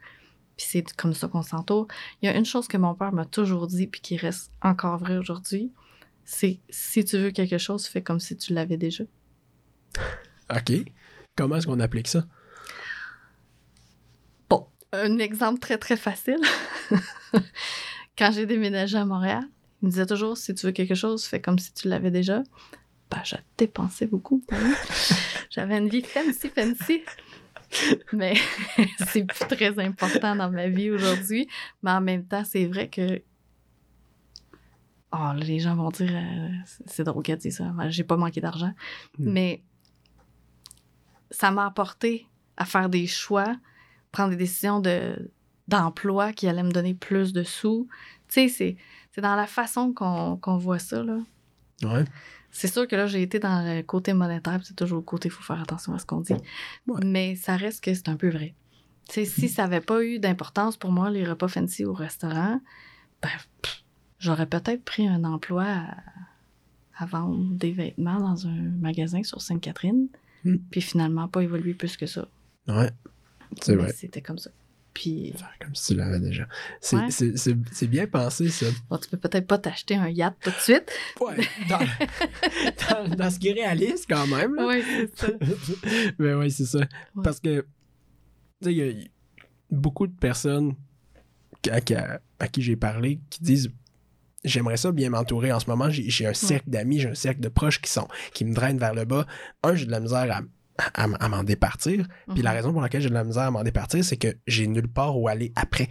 Puis 0.57 0.67
c'est 0.69 0.95
comme 0.95 1.13
ça 1.13 1.27
qu'on 1.27 1.41
s'entoure. 1.41 1.87
Il 2.21 2.25
y 2.25 2.29
a 2.29 2.35
une 2.35 2.45
chose 2.45 2.67
que 2.67 2.77
mon 2.77 2.93
père 2.93 3.13
m'a 3.13 3.25
toujours 3.25 3.67
dit, 3.67 3.87
puis 3.87 4.01
qui 4.01 4.17
reste 4.17 4.51
encore 4.61 4.97
vrai 4.97 5.17
aujourd'hui, 5.17 5.71
c'est 6.25 6.59
si 6.69 7.05
tu 7.05 7.17
veux 7.17 7.31
quelque 7.31 7.57
chose, 7.57 7.87
fais 7.87 8.03
comme 8.03 8.19
si 8.19 8.35
tu 8.35 8.53
l'avais 8.53 8.77
déjà. 8.77 9.05
OK. 10.53 10.71
Comment 11.35 11.55
est-ce 11.55 11.67
qu'on 11.67 11.79
applique 11.79 12.09
ça? 12.09 12.25
Bon, 14.49 14.67
un 14.91 15.17
exemple 15.19 15.59
très, 15.59 15.77
très 15.77 15.95
facile. 15.95 16.41
Quand 18.17 18.31
j'ai 18.31 18.45
déménagé 18.45 18.97
à 18.97 19.05
Montréal, 19.05 19.47
il 19.81 19.85
me 19.85 19.91
disait 19.91 20.05
toujours 20.05 20.37
si 20.37 20.53
tu 20.53 20.65
veux 20.65 20.71
quelque 20.71 20.95
chose, 20.95 21.25
fais 21.25 21.41
comme 21.41 21.59
si 21.59 21.73
tu 21.73 21.87
l'avais 21.87 22.11
déjà. 22.11 22.43
Ben, 23.09 23.21
je 23.23 23.35
dépensais 23.57 24.05
beaucoup. 24.05 24.43
J'avais 25.49 25.77
une 25.77 25.89
vie 25.89 26.03
fancy, 26.03 26.49
fancy. 26.49 27.01
Mais 28.13 28.35
c'est 29.07 29.23
plus 29.23 29.47
très 29.47 29.79
important 29.79 30.35
dans 30.35 30.51
ma 30.51 30.67
vie 30.67 30.91
aujourd'hui. 30.91 31.47
Mais 31.81 31.91
en 31.91 32.01
même 32.01 32.25
temps, 32.25 32.43
c'est 32.43 32.65
vrai 32.65 32.89
que. 32.89 33.21
Oh, 35.11 35.31
les 35.35 35.59
gens 35.59 35.75
vont 35.75 35.89
dire, 35.89 36.11
euh, 36.13 36.49
c'est 36.85 37.03
drôle 37.03 37.23
qu'elle 37.23 37.39
dise 37.39 37.57
ça. 37.57 37.73
J'ai 37.89 38.03
pas 38.03 38.17
manqué 38.17 38.41
d'argent. 38.41 38.73
Mm. 39.17 39.31
Mais 39.31 39.63
ça 41.31 41.49
m'a 41.49 41.65
apporté 41.65 42.27
à 42.57 42.65
faire 42.65 42.89
des 42.89 43.07
choix, 43.07 43.55
prendre 44.11 44.31
des 44.31 44.35
décisions 44.35 44.79
de, 44.79 45.31
d'emploi 45.69 46.33
qui 46.33 46.47
allaient 46.47 46.63
me 46.63 46.71
donner 46.71 46.93
plus 46.93 47.33
de 47.33 47.43
sous. 47.43 47.87
Tu 48.27 48.49
sais, 48.49 48.77
c'est, 49.15 49.21
dans 49.21 49.35
la 49.35 49.47
façon 49.47 49.93
qu'on, 49.93 50.57
voit 50.57 50.79
ça, 50.79 51.03
là. 51.03 51.17
Ouais. 51.83 52.05
C'est 52.51 52.67
sûr 52.67 52.87
que 52.87 52.95
là, 52.95 53.05
j'ai 53.05 53.21
été 53.21 53.39
dans 53.39 53.63
le 53.63 53.81
côté 53.83 54.13
monétaire, 54.13 54.57
puis 54.57 54.65
c'est 54.67 54.75
toujours 54.75 54.97
le 54.97 55.03
côté, 55.03 55.29
il 55.29 55.31
faut 55.31 55.43
faire 55.43 55.61
attention 55.61 55.93
à 55.93 55.99
ce 55.99 56.05
qu'on 56.05 56.21
dit. 56.21 56.33
Ouais. 56.87 56.99
Mais 57.05 57.35
ça 57.35 57.55
reste 57.55 57.83
que 57.83 57.93
c'est 57.93 58.09
un 58.09 58.15
peu 58.15 58.29
vrai. 58.29 58.55
Tu 59.07 59.13
sais, 59.13 59.25
si 59.25 59.49
ça 59.49 59.63
n'avait 59.63 59.81
pas 59.81 60.03
eu 60.03 60.19
d'importance 60.19 60.77
pour 60.77 60.91
moi, 60.91 61.09
les 61.09 61.25
repas 61.25 61.47
fancy 61.47 61.85
au 61.85 61.93
restaurant, 61.93 62.59
ben, 63.21 63.29
j'aurais 64.19 64.45
peut-être 64.45 64.83
pris 64.83 65.07
un 65.07 65.23
emploi 65.23 65.65
à, 65.65 65.97
à 66.97 67.05
vendre 67.05 67.53
des 67.55 67.71
vêtements 67.71 68.19
dans 68.19 68.47
un 68.47 68.61
magasin 68.79 69.23
sur 69.23 69.41
Sainte-Catherine, 69.41 70.07
Hmm. 70.43 70.57
puis 70.71 70.81
finalement 70.81 71.27
pas 71.27 71.41
évolué 71.41 71.73
plus 71.73 71.97
que 71.97 72.05
ça. 72.05 72.27
Ouais. 72.67 72.91
C'est 73.61 73.75
vrai. 73.75 73.91
C'était 73.91 74.21
comme 74.21 74.37
ça. 74.37 74.51
Puis, 75.01 75.31
Faire 75.37 75.53
comme 75.61 75.73
si 75.75 75.93
tu 75.93 75.97
l'avais 75.97 76.19
déjà. 76.19 76.45
C'est, 76.81 76.97
Ouais. 76.97 77.87
bien 77.87 78.05
pensé, 78.05 78.49
ça. 78.49 78.65
bon, 78.89 78.97
tu 78.97 79.07
peux 79.07 79.15
peut-être 79.15 79.47
pas 79.47 79.57
t'acheter 79.57 79.95
un 79.95 80.09
yacht 80.09 80.35
tout 80.41 80.49
de 80.49 80.55
suite. 80.57 80.91
Ouais. 81.21 81.37
Dans, 81.69 81.79
dans, 83.07 83.15
dans 83.15 83.29
ce 83.31 83.39
qui 83.39 83.47
est 83.47 83.53
réaliste, 83.53 84.07
quand 84.09 84.27
même. 84.27 84.55
Oui, 84.59 84.83
c'est 84.85 85.17
ça. 85.17 85.27
Mais 86.19 86.33
oui, 86.33 86.51
c'est 86.51 86.65
ça. 86.65 86.79
Parce 87.23 87.39
que, 87.39 87.61
tu 87.61 87.65
sais, 88.63 88.73
il 88.73 88.77
y 88.77 88.81
a- 89.05 89.07
beaucoup 89.71 90.05
de 90.05 90.11
personnes 90.17 90.75
à, 91.71 91.77
à- 91.77 92.19
à 92.39 92.47
qui 92.49 92.61
j'ai 92.61 92.75
parlé 92.75 93.21
qui 93.29 93.41
disent 93.41 93.71
J'aimerais 94.43 94.75
ça 94.77 94.91
bien 94.91 95.09
m'entourer 95.11 95.53
en 95.53 95.59
ce 95.61 95.69
moment. 95.69 95.89
J'ai 95.89 96.09
j'ai 96.09 96.25
un 96.25 96.33
cercle 96.33 96.69
d'amis, 96.69 96.99
j'ai 96.99 97.09
un 97.09 97.15
cercle 97.15 97.39
de 97.39 97.47
proches 97.49 97.79
qui 97.81 97.89
sont 97.91 98.07
qui 98.33 98.43
me 98.43 98.53
drainent 98.53 98.77
vers 98.79 98.93
le 98.93 99.05
bas. 99.05 99.25
Un, 99.63 99.75
j'ai 99.75 99.85
de 99.85 99.91
la 99.91 99.99
misère 100.01 100.29
à, 100.29 100.41
à, 100.93 101.03
à 101.03 101.29
m'en 101.29 101.43
départir. 101.43 102.07
Puis 102.33 102.41
la 102.41 102.51
Mhm. 102.51 102.55
raison 102.57 102.71
pour 102.73 102.81
laquelle 102.81 103.01
j'ai 103.01 103.09
de 103.09 103.13
la 103.13 103.23
misère 103.23 103.43
à 103.43 103.51
m'en 103.51 103.63
départir, 103.63 104.03
c'est 104.03 104.17
que 104.17 104.35
j'ai 104.47 104.67
nulle 104.67 104.87
part 104.87 105.17
où 105.19 105.27
aller 105.27 105.51
après. 105.55 105.89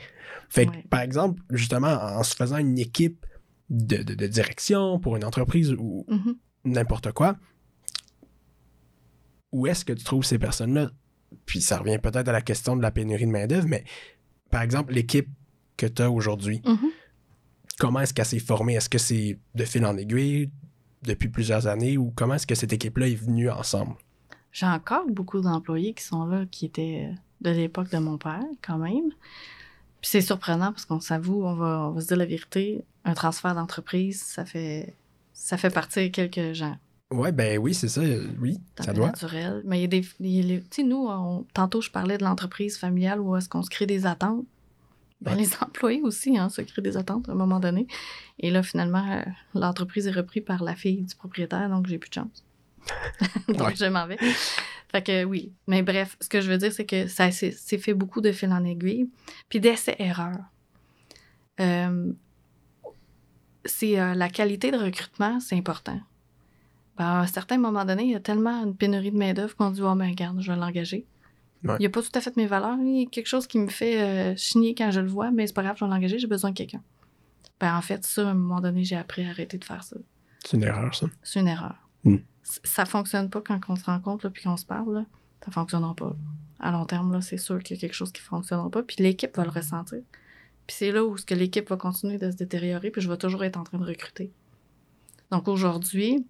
Fait 0.48 0.66
que, 0.66 0.70
Ouais. 0.72 0.84
par 0.90 1.00
exemple, 1.00 1.42
justement, 1.50 1.88
en 1.88 2.22
se 2.22 2.34
faisant 2.34 2.58
une 2.58 2.78
équipe 2.78 3.24
de, 3.70 3.98
de- 4.02 4.14
de 4.14 4.26
direction 4.26 4.98
pour 4.98 5.16
une 5.16 5.24
entreprise 5.24 5.72
ou 5.78 6.06
Mhm. 6.08 6.36
n'importe 6.64 7.12
quoi, 7.12 7.36
où 9.52 9.66
est-ce 9.66 9.84
que 9.84 9.92
tu 9.92 10.04
trouves 10.04 10.24
ces 10.24 10.38
personnes-là? 10.38 10.90
Puis 11.46 11.60
ça 11.60 11.78
revient 11.78 11.98
peut-être 11.98 12.28
à 12.28 12.32
la 12.32 12.40
question 12.42 12.76
de 12.76 12.82
la 12.82 12.90
pénurie 12.90 13.26
de 13.26 13.30
main-d'œuvre, 13.30 13.66
mais 13.68 13.84
par 14.50 14.62
exemple, 14.62 14.92
l'équipe 14.92 15.28
que 15.76 15.86
tu 15.86 16.02
as 16.02 16.10
aujourd'hui, 16.10 16.60
Mhm. 16.64 16.90
comment 17.78 18.00
est-ce 18.00 18.14
qu'elle 18.14 18.24
s'est 18.24 18.38
formée? 18.38 18.74
Est-ce 18.74 18.88
que 18.88 18.98
c'est 18.98 19.38
de 19.54 19.64
fil 19.64 19.84
en 19.84 19.96
aiguille 19.96 20.50
depuis 21.02 21.28
plusieurs 21.28 21.66
années 21.66 21.96
ou 21.98 22.10
comment 22.16 22.34
est-ce 22.34 22.46
que 22.46 22.54
cette 22.54 22.72
équipe-là 22.72 23.08
est 23.08 23.14
venue 23.14 23.50
ensemble? 23.50 23.94
J'ai 24.52 24.66
encore 24.66 25.06
beaucoup 25.08 25.40
d'employés 25.40 25.94
qui 25.94 26.02
sont 26.04 26.24
là, 26.26 26.44
qui 26.50 26.66
étaient 26.66 27.10
de 27.40 27.50
l'époque 27.50 27.90
de 27.90 27.98
mon 27.98 28.18
père, 28.18 28.42
quand 28.62 28.78
même. 28.78 29.10
Puis 30.00 30.10
c'est 30.10 30.20
surprenant 30.20 30.72
parce 30.72 30.84
qu'on 30.84 31.00
s'avoue, 31.00 31.44
on 31.44 31.54
va, 31.54 31.88
on 31.88 31.90
va 31.92 32.00
se 32.00 32.06
dire 32.08 32.16
la 32.16 32.24
vérité, 32.26 32.84
un 33.04 33.14
transfert 33.14 33.54
d'entreprise, 33.54 34.22
ça 34.22 34.44
fait, 34.44 34.94
ça 35.32 35.56
fait 35.56 35.70
partir 35.70 36.10
quelques 36.10 36.52
gens. 36.54 36.76
Ouais, 37.10 37.32
ben 37.32 37.58
oui, 37.58 37.72
c'est 37.74 37.88
ça. 37.88 38.02
euh, 38.02 38.26
Oui, 38.40 38.58
ça 38.78 38.92
doit. 38.92 39.06
naturel. 39.06 39.62
Mais 39.64 39.78
il 39.78 39.82
y 39.82 39.84
a 39.84 39.88
des. 39.88 40.02
Tu 40.02 40.66
sais, 40.70 40.82
nous, 40.82 41.06
on- 41.08 41.44
tantôt, 41.54 41.80
je 41.80 41.90
parlais 41.90 42.18
de 42.18 42.22
l'entreprise 42.24 42.76
familiale 42.76 43.20
où 43.20 43.34
est-ce 43.36 43.48
qu'on 43.48 43.62
se 43.62 43.70
crée 43.70 43.86
des 43.86 44.04
attentes. 44.06 44.44
Ben, 45.22 45.32
Ouais. 45.34 45.38
Les 45.42 45.48
employés 45.62 46.02
aussi 46.02 46.36
hein, 46.38 46.48
se 46.50 46.60
créent 46.60 46.82
des 46.82 46.96
attentes 46.98 47.28
à 47.28 47.32
un 47.32 47.34
moment 47.34 47.60
donné. 47.60 47.86
Et 48.38 48.50
là, 48.50 48.62
finalement, 48.62 49.04
euh, 49.10 49.22
l'entreprise 49.54 50.06
est 50.06 50.12
reprise 50.12 50.44
par 50.44 50.62
la 50.62 50.76
fille 50.76 51.02
du 51.02 51.14
propriétaire, 51.14 51.68
donc 51.70 51.86
j'ai 51.86 51.98
plus 51.98 52.10
de 52.10 52.14
chance. 52.14 52.44
donc 53.48 53.68
Ouais. 53.68 53.76
je 53.76 53.86
m'en 53.86 54.06
vais. 54.06 54.18
Fait 54.90 55.02
que 55.02 55.24
oui. 55.24 55.52
Mais 55.66 55.82
bref, 55.82 56.16
ce 56.20 56.28
que 56.28 56.40
je 56.40 56.50
veux 56.50 56.58
dire, 56.58 56.72
c'est 56.72 56.86
que 56.86 57.06
ça 57.06 57.30
s'est 57.30 57.78
fait 57.78 57.94
beaucoup 57.94 58.20
de 58.20 58.32
fil 58.32 58.50
en 58.52 58.64
aiguille. 58.64 59.08
Puis 59.48 59.60
d'essais-erreurs. 59.60 60.44
Euh, 61.60 62.12
c'est 63.64 63.98
euh, 64.00 64.14
la 64.14 64.28
qualité 64.28 64.70
de 64.70 64.78
recrutement, 64.78 65.40
c'est 65.40 65.56
important. 65.56 66.00
Ben, 66.96 67.04
à 67.04 67.20
un 67.20 67.26
certain 67.26 67.58
moment 67.58 67.84
donné, 67.84 68.04
il 68.04 68.10
y 68.10 68.14
a 68.14 68.20
tellement 68.20 68.64
une 68.64 68.74
pénurie 68.74 69.10
de 69.12 69.18
main-d'œuvre 69.18 69.54
qu'on 69.56 69.70
dit 69.70 69.82
Oh, 69.82 69.94
ben, 69.94 70.08
regarde, 70.08 70.40
je 70.40 70.50
vais 70.50 70.58
l'engager. 70.58 71.06
Ouais. 71.64 71.74
Il 71.78 71.80
n'y 71.80 71.86
a 71.86 71.90
pas 71.90 72.02
tout 72.02 72.10
à 72.14 72.20
fait 72.20 72.36
mes 72.36 72.46
valeurs. 72.46 72.78
Il 72.80 73.02
y 73.02 73.06
a 73.06 73.08
quelque 73.10 73.26
chose 73.26 73.46
qui 73.46 73.58
me 73.58 73.68
fait 73.68 74.00
euh, 74.00 74.36
chigner 74.36 74.74
quand 74.74 74.90
je 74.90 75.00
le 75.00 75.08
vois, 75.08 75.30
mais 75.30 75.46
c'est 75.46 75.52
pas 75.52 75.62
grave, 75.62 75.76
je 75.78 75.84
vais 75.84 75.90
l'engager, 75.90 76.18
j'ai 76.18 76.26
besoin 76.28 76.50
de 76.50 76.56
quelqu'un. 76.56 76.82
Ben, 77.60 77.76
en 77.76 77.82
fait, 77.82 78.04
ça, 78.04 78.26
à 78.26 78.30
un 78.30 78.34
moment 78.34 78.60
donné, 78.60 78.84
j'ai 78.84 78.96
appris 78.96 79.24
à 79.26 79.30
arrêter 79.30 79.58
de 79.58 79.64
faire 79.64 79.82
ça. 79.82 79.96
C'est 80.44 80.56
une 80.56 80.62
erreur, 80.62 80.94
ça. 80.94 81.06
C'est 81.22 81.40
une 81.40 81.48
erreur. 81.48 81.74
Mm. 82.04 82.16
Ça 82.64 82.84
fonctionne 82.86 83.28
pas 83.30 83.40
quand 83.40 83.60
on 83.68 83.76
se 83.76 83.84
rencontre 83.84 84.28
puis 84.30 84.42
qu'on 84.44 84.56
se 84.56 84.64
parle. 84.64 84.94
Là. 84.94 85.06
Ça 85.44 85.50
fonctionnera 85.50 85.94
pas. 85.94 86.16
À 86.60 86.70
long 86.72 86.86
terme, 86.86 87.12
là, 87.12 87.20
c'est 87.20 87.36
sûr 87.38 87.62
qu'il 87.62 87.76
y 87.76 87.78
a 87.78 87.80
quelque 87.80 87.94
chose 87.94 88.10
qui 88.12 88.20
fonctionnera 88.22 88.70
pas. 88.70 88.82
Puis 88.82 88.96
l'équipe 89.00 89.36
va 89.36 89.44
le 89.44 89.50
ressentir. 89.50 90.00
Puis 90.66 90.76
c'est 90.76 90.90
là 90.92 91.04
où 91.04 91.16
ce 91.16 91.24
que 91.24 91.34
l'équipe 91.34 91.68
va 91.70 91.76
continuer 91.76 92.18
de 92.18 92.30
se 92.30 92.36
détériorer, 92.36 92.90
puis 92.90 93.00
je 93.00 93.08
vais 93.08 93.16
toujours 93.16 93.44
être 93.44 93.56
en 93.56 93.64
train 93.64 93.78
de 93.78 93.84
recruter. 93.84 94.32
Donc 95.30 95.46
aujourd'hui, 95.48 96.26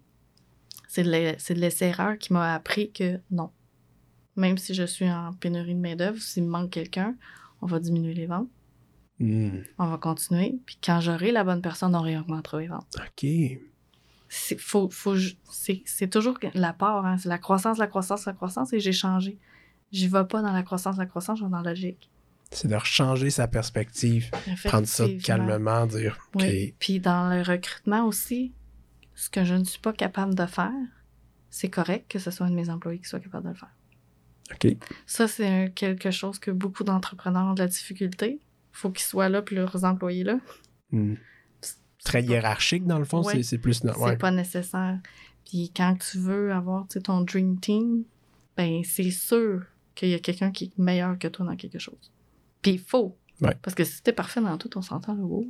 c'est 0.87 1.03
de 1.03 1.09
l'e- 1.11 1.35
c'est 1.39 1.53
de 1.55 1.59
l'essai-erreur 1.59 2.17
qui 2.17 2.31
m'a 2.33 2.53
appris 2.53 2.91
que 2.91 3.19
non. 3.31 3.49
Même 4.35 4.57
si 4.57 4.73
je 4.73 4.83
suis 4.83 5.09
en 5.09 5.33
pénurie 5.33 5.75
de 5.75 5.79
main-d'œuvre, 5.79 6.21
s'il 6.21 6.43
me 6.43 6.49
manque 6.49 6.69
quelqu'un, 6.69 7.15
on 7.61 7.65
va 7.65 7.79
diminuer 7.79 8.13
les 8.13 8.25
ventes, 8.27 8.49
Hmm, 9.21 9.63
on 9.77 9.87
va 9.87 9.97
continuer. 9.97 10.57
Puis 10.65 10.77
quand 10.81 11.01
j'aurai 11.01 11.33
la 11.33 11.43
bonne 11.43 11.61
personne, 11.61 11.93
on 11.93 12.01
réaugmentera 12.01 12.61
les 12.61 12.67
ventes 12.67 12.95
OK. 12.95 13.27
C'est 14.29 14.59
faut, 14.59 14.89
faut, 14.89 15.15
c'est, 15.51 15.81
c'est 15.85 16.07
toujours 16.07 16.37
la 16.53 16.71
part, 16.71 17.05
hein, 17.05 17.17
c'est 17.17 17.29
la 17.29 17.39
croissance, 17.39 17.79
la 17.79 17.87
croissance, 17.87 18.25
la 18.25 18.33
croissance, 18.33 18.71
et 18.73 18.79
j'ai 18.79 18.93
changé. 18.93 19.37
J'y 19.91 20.07
vais 20.07 20.25
pas 20.25 20.41
dans 20.41 20.53
la 20.53 20.61
croissance, 20.61 20.97
la 20.97 21.07
croissance, 21.07 21.39
je 21.39 21.43
vais 21.43 21.49
dans 21.49 21.61
la 21.61 21.71
logique. 21.71 22.09
C'est 22.51 22.67
de 22.67 22.77
changer 22.83 23.31
sa 23.31 23.47
perspective, 23.47 24.31
prendre 24.63 24.87
ça 24.87 25.05
calmement, 25.23 25.85
dire 25.87 26.17
OK. 26.33 26.43
Oui. 26.43 26.75
Puis 26.79 26.99
dans 26.99 27.29
le 27.29 27.41
recrutement 27.41 28.05
aussi, 28.05 28.53
ce 29.15 29.29
que 29.29 29.43
je 29.43 29.55
ne 29.55 29.63
suis 29.63 29.79
pas 29.79 29.93
capable 29.93 30.35
de 30.35 30.45
faire, 30.45 30.71
c'est 31.49 31.69
correct 31.69 32.05
que 32.09 32.19
ce 32.19 32.31
soit 32.31 32.45
un 32.45 32.51
de 32.51 32.55
mes 32.55 32.69
employés 32.69 32.99
qui 32.99 33.09
soit 33.09 33.19
capable 33.19 33.45
de 33.45 33.49
le 33.49 33.55
faire. 33.55 33.75
OK. 34.51 34.77
Ça, 35.05 35.27
c'est 35.27 35.71
quelque 35.75 36.11
chose 36.11 36.39
que 36.39 36.51
beaucoup 36.51 36.83
d'entrepreneurs 36.83 37.47
ont 37.47 37.53
de 37.53 37.61
la 37.61 37.67
difficulté. 37.67 38.39
faut 38.71 38.89
qu'ils 38.89 39.05
soient 39.05 39.29
là, 39.29 39.41
puis 39.41 39.55
leurs 39.55 39.83
employés 39.85 40.23
là. 40.23 40.39
Hmm. 40.91 41.15
Très 42.03 42.23
hiérarchique, 42.23 42.85
dans 42.85 42.99
le 42.99 43.05
fond, 43.05 43.23
Ouais. 43.23 43.43
c'est- 43.43 43.57
plus. 43.57 43.83
no- 43.83 43.93
C'est 43.93 43.99
ouais. 43.99 44.17
pas 44.17 44.31
nécessaire. 44.31 44.99
Puis 45.45 45.71
quand 45.75 45.95
tu 45.97 46.17
veux 46.19 46.51
avoir 46.53 46.87
ton 47.03 47.21
dream 47.21 47.59
team, 47.59 48.03
ben 48.55 48.81
c'est 48.83 49.09
sûr 49.11 49.63
qu'il 49.95 50.09
y 50.09 50.13
a 50.13 50.19
quelqu'un 50.19 50.51
qui 50.51 50.65
est 50.65 50.77
meilleur 50.77 51.17
que 51.19 51.27
toi 51.27 51.45
dans 51.45 51.55
quelque 51.55 51.79
chose. 51.79 52.11
Puis 52.61 52.71
il 52.73 52.79
faut 52.79 53.15
Ouais. 53.41 53.55
Parce 53.61 53.73
que 53.73 53.85
si 53.85 54.03
t'es 54.03 54.11
parfait 54.11 54.41
dans 54.41 54.57
tout, 54.57 54.69
on 54.77 54.81
s'entend 54.81 55.13
le 55.13 55.21
beau. 55.23 55.45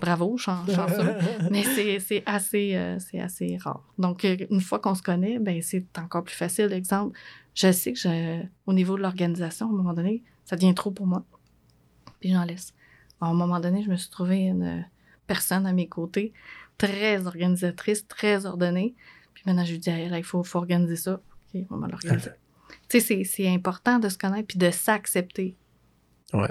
Bravo, 0.00 0.38
chan- 0.38 0.64
chanceux. 0.74 1.16
Mais 1.50 1.64
c'est 1.64 2.22
assez, 2.24 2.74
euh, 2.74 2.98
c'est 2.98 3.20
assez 3.20 3.58
rare. 3.58 3.84
Donc, 3.98 4.24
euh, 4.24 4.38
une 4.50 4.62
fois 4.62 4.78
qu'on 4.78 4.94
se 4.94 5.02
connaît, 5.02 5.38
ben, 5.38 5.60
c'est 5.60 5.84
encore 5.98 6.24
plus 6.24 6.34
facile. 6.34 6.72
Exemple, 6.72 7.18
je 7.54 7.70
sais 7.72 7.92
que 7.92 7.98
je- 7.98 8.42
au 8.64 8.72
niveau 8.72 8.96
de 8.96 9.02
l'organisation, 9.02 9.66
à 9.66 9.68
un 9.68 9.72
moment 9.72 9.92
donné, 9.92 10.22
ça 10.46 10.56
devient 10.56 10.74
trop 10.74 10.92
pour 10.92 11.06
moi. 11.06 11.22
Puis 12.20 12.30
j'en 12.32 12.44
laisse. 12.44 12.72
À 13.20 13.26
un 13.26 13.34
moment 13.34 13.60
donné, 13.60 13.82
je 13.82 13.90
me 13.90 13.96
suis 13.96 14.08
trouvé 14.08 14.38
une 14.46 14.86
personne 15.34 15.64
à 15.64 15.72
mes 15.72 15.86
côtés, 15.86 16.32
très 16.76 17.24
organisatrice, 17.24 18.04
très 18.08 18.46
ordonnée. 18.46 18.96
Puis 19.32 19.44
maintenant, 19.46 19.64
je 19.64 19.72
lui 19.72 19.78
dis 19.78 19.90
il 19.90 20.24
faut, 20.24 20.42
faut 20.42 20.58
organiser 20.58 20.96
ça. 20.96 21.14
OK, 21.54 21.62
on 21.70 21.76
va 21.76 21.86
l'organiser. 21.86 22.30
Tu 22.88 23.00
sais, 23.00 23.22
c'est- 23.24 23.48
important 23.48 24.00
de 24.00 24.08
se 24.08 24.18
connaître 24.18 24.48
puis 24.48 24.58
de 24.58 24.70
s'accepter. 24.72 25.56
Ouais. 26.32 26.50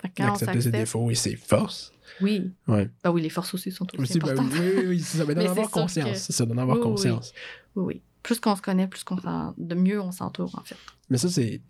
Fait 0.00 0.08
que 0.10 0.14
quand 0.18 0.30
on 0.30 0.34
Accepter 0.34 0.60
ses 0.60 0.70
défauts 0.70 1.10
et 1.10 1.14
ses 1.16 1.34
forces. 1.34 1.92
oui. 2.20 2.52
Ouais. 2.68 2.88
Ben 3.02 3.10
oui, 3.10 3.20
les 3.22 3.30
forces 3.30 3.52
aussi 3.54 3.72
sont 3.72 3.86
aussi, 3.94 4.02
Aussi, 4.02 4.18
ben, 4.20 4.30
importantes. 4.30 4.52
oui, 4.60 4.70
oui, 4.76 4.86
oui, 4.90 5.00
ça. 5.00 5.24
Mais 5.28 5.34
d'en 5.34 5.46
avoir 5.50 5.70
conscience. 5.70 6.10
que- 6.10 6.16
C'est 6.18 6.32
ça, 6.32 6.46
d'en 6.46 6.56
avoir 6.58 6.76
Oui, 6.76 6.82
conscience. 6.84 7.32
Oui, 7.74 7.84
oui. 7.94 8.02
Plus 8.22 8.38
qu'on 8.38 8.54
se 8.54 8.62
connaît, 8.62 8.86
plus 8.86 9.02
qu'on 9.02 9.16
de 9.58 9.74
mieux 9.74 10.00
on 10.00 10.12
s'entoure, 10.12 10.56
en 10.58 10.62
fait. 10.62 10.76
Mais 11.10 11.18
ça, 11.18 11.28
c'est. 11.28 11.60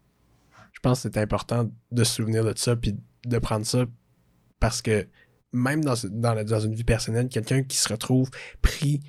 Je 0.73 0.81
pense 0.81 1.03
que 1.03 1.09
c'est 1.11 1.19
important 1.21 1.71
de 1.91 2.05
se 2.05 2.15
souvenir 2.17 2.45
de 2.45 2.53
ça 2.57 2.77
puis 2.77 2.95
de 3.25 3.39
prendre 3.39 3.65
ça 3.65 3.87
parce 4.61 4.83
que 4.83 5.07
même 5.55 5.83
dans, 5.85 5.95
dans, 6.11 6.61
une 6.61 6.75
vie 6.75 6.85
personnelle, 6.85 7.29
quelqu'un 7.29 7.63
qui 7.63 7.77
se 7.79 7.89
retrouve 7.89 8.29
pris, 8.61 9.01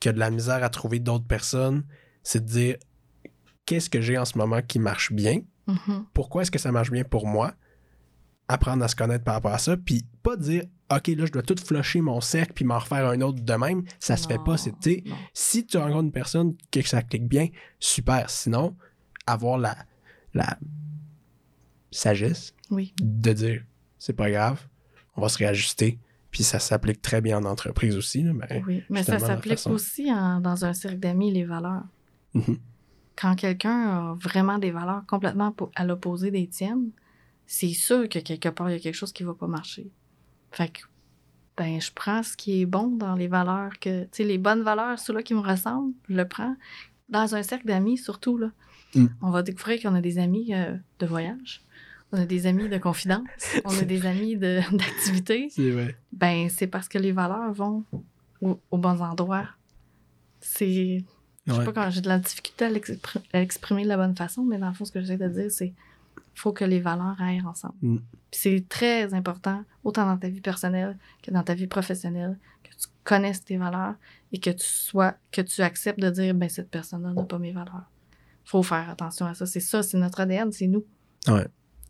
qui 0.00 0.08
a 0.08 0.12
de 0.12 0.18
la 0.18 0.30
misère 0.30 0.62
à 0.64 0.70
trouver 0.70 0.98
d'autres 1.00 1.26
personnes, 1.26 1.84
c'est 2.22 2.44
de 2.44 2.50
dire 2.50 2.76
qu'est-ce 3.66 3.90
que 3.90 4.00
j'ai 4.00 4.16
en 4.16 4.24
ce 4.24 4.38
moment 4.38 4.62
qui 4.62 4.78
marche 4.78 5.12
bien, 5.12 5.40
Mhm. 5.66 6.06
pourquoi 6.14 6.42
est-ce 6.42 6.50
que 6.50 6.58
ça 6.58 6.72
marche 6.72 6.90
bien 6.90 7.04
pour 7.04 7.26
moi, 7.26 7.54
apprendre 8.48 8.82
à 8.82 8.88
se 8.88 8.96
connaître 8.96 9.22
par 9.24 9.34
rapport 9.34 9.52
à 9.52 9.58
ça, 9.58 9.76
puis 9.76 10.04
pas 10.22 10.36
dire 10.36 10.64
OK, 10.92 11.06
là, 11.08 11.26
je 11.26 11.30
dois 11.30 11.42
tout 11.42 11.54
flusher 11.64 12.00
mon 12.00 12.20
cercle 12.20 12.52
puis 12.54 12.64
m'en 12.64 12.78
refaire 12.80 13.06
un 13.06 13.20
autre 13.20 13.40
de 13.40 13.52
même. 13.54 13.84
Ça 14.00 14.16
se 14.16 14.26
fait 14.26 14.40
pas. 14.44 14.56
C'est, 14.56 14.74
si 15.32 15.64
tu 15.64 15.76
rencontres 15.76 16.06
une 16.06 16.10
personne 16.12 16.56
que 16.72 16.82
ça 16.82 17.00
clique 17.02 17.28
bien, 17.28 17.46
super. 17.78 18.28
Sinon, 18.28 18.76
avoir 19.28 19.56
la, 19.56 19.76
la 20.34 20.58
sagesse 21.92 22.54
Oui. 22.70 22.92
de 23.00 23.32
dire 23.32 23.64
c'est 23.98 24.14
pas 24.14 24.30
grave, 24.30 24.66
on 25.16 25.20
va 25.22 25.28
se 25.28 25.38
réajuster. 25.38 25.98
Puis 26.30 26.44
ça 26.44 26.58
s'applique 26.60 27.02
très 27.02 27.20
bien 27.20 27.38
en 27.38 27.44
entreprise 27.44 27.96
aussi. 27.96 28.22
Là, 28.22 28.32
ben, 28.32 28.62
Oui, 28.66 28.82
mais 28.88 29.02
ça 29.02 29.18
s'applique 29.18 29.54
façon. 29.54 29.72
aussi 29.72 30.12
en- 30.12 30.40
dans 30.40 30.64
un 30.64 30.72
cercle 30.72 30.98
d'amis, 31.00 31.32
les 31.32 31.44
valeurs. 31.44 31.82
Mhm. 32.34 32.58
Quand 33.16 33.34
quelqu'un 33.34 33.88
a 33.88 34.14
vraiment 34.20 34.58
des 34.58 34.70
valeurs 34.70 35.02
complètement 35.08 35.54
à 35.74 35.84
l'opposé 35.84 36.30
des 36.30 36.46
tiennes, 36.46 36.90
c'est 37.46 37.72
sûr 37.72 38.08
que 38.08 38.20
quelque 38.20 38.48
part, 38.48 38.70
il 38.70 38.74
y 38.74 38.76
a 38.76 38.78
quelque 38.78 38.94
chose 38.94 39.12
qui 39.12 39.24
va 39.24 39.34
pas 39.34 39.48
marcher. 39.48 39.90
Fait 40.52 40.68
que, 40.68 40.82
ben, 41.56 41.80
je 41.80 41.90
prends 41.92 42.22
ce 42.22 42.36
qui 42.36 42.62
est 42.62 42.66
bon 42.66 42.86
dans 42.96 43.14
les 43.16 43.26
valeurs 43.28 43.72
que, 43.80 44.04
tu 44.04 44.08
sais, 44.12 44.24
les 44.24 44.38
bonnes 44.38 44.62
valeurs, 44.62 44.98
ceux-là 45.00 45.22
qui 45.24 45.34
me 45.34 45.40
ressemblent, 45.40 45.92
je 46.08 46.14
le 46.14 46.26
prends. 46.28 46.54
Dans 47.08 47.34
un 47.34 47.42
cercle 47.42 47.66
d'amis, 47.66 47.98
surtout, 47.98 48.38
là. 48.38 48.52
Mm. 48.94 49.06
On 49.20 49.30
va 49.30 49.42
découvrir 49.42 49.82
qu'on 49.82 49.94
a 49.96 50.00
des 50.00 50.18
amis 50.18 50.54
euh, 50.54 50.76
de 51.00 51.06
voyage, 51.06 51.62
on 52.12 52.18
a 52.20 52.26
des 52.26 52.46
amis 52.46 52.68
de 52.68 52.78
confidence, 52.78 53.26
on 53.64 53.76
a 53.78 53.82
des 53.82 54.06
amis 54.06 54.36
de- 54.36 54.60
d'activité. 54.76 55.48
C'est 55.50 55.70
vrai. 55.70 55.96
Ben, 56.12 56.48
c'est 56.48 56.66
parce 56.66 56.88
que 56.88 56.98
les 56.98 57.12
valeurs 57.12 57.52
vont 57.52 57.84
au- 58.40 58.60
aux 58.70 58.78
bons 58.78 59.00
endroits. 59.02 59.48
C'est. 60.40 61.04
Je 61.46 61.52
sais 61.52 61.58
Ouais. 61.58 61.64
pas 61.64 61.72
quand 61.72 61.90
j'ai 61.90 62.00
de 62.00 62.08
la 62.08 62.18
difficulté 62.18 62.64
à 62.66 62.70
l'expr- 62.70 63.20
à 63.32 63.40
l'exprimer 63.40 63.82
de 63.84 63.88
la 63.88 63.96
bonne 63.96 64.14
façon, 64.16 64.42
mais 64.44 64.58
dans 64.58 64.68
le 64.68 64.74
fond, 64.74 64.84
ce 64.84 64.92
que 64.92 65.00
j'essaie 65.00 65.16
de 65.16 65.28
dire, 65.28 65.50
c'est 65.50 65.72
faut 66.34 66.52
que 66.52 66.64
les 66.64 66.80
valeurs 66.80 67.20
aillent 67.20 67.42
ensemble. 67.42 67.74
Mm. 67.82 67.98
C'est 68.30 68.64
très 68.68 69.12
important, 69.14 69.64
autant 69.84 70.06
dans 70.06 70.16
ta 70.16 70.28
vie 70.28 70.40
personnelle 70.40 70.96
que 71.22 71.30
dans 71.30 71.42
ta 71.42 71.54
vie 71.54 71.66
professionnelle, 71.66 72.38
que 72.62 72.70
tu 72.70 72.86
connaisses 73.04 73.44
tes 73.44 73.56
valeurs 73.56 73.94
et 74.32 74.38
que 74.38 74.50
tu 74.50 74.66
sois, 74.66 75.14
que 75.32 75.40
tu 75.42 75.60
acceptes 75.62 75.98
de 76.00 76.08
dire, 76.10 76.34
ben, 76.34 76.48
cette 76.48 76.70
personne-là 76.70 77.12
n'a 77.12 77.24
pas 77.24 77.38
mes 77.38 77.52
valeurs. 77.52 77.90
Faut 78.44 78.62
faire 78.62 78.88
attention 78.88 79.26
à 79.26 79.34
ça. 79.34 79.44
C'est 79.44 79.60
ça, 79.60 79.82
c'est 79.82 79.98
notre 79.98 80.20
ADN, 80.20 80.52
c'est 80.52 80.66
nous. 80.68 80.84
Ouais. 81.26 81.46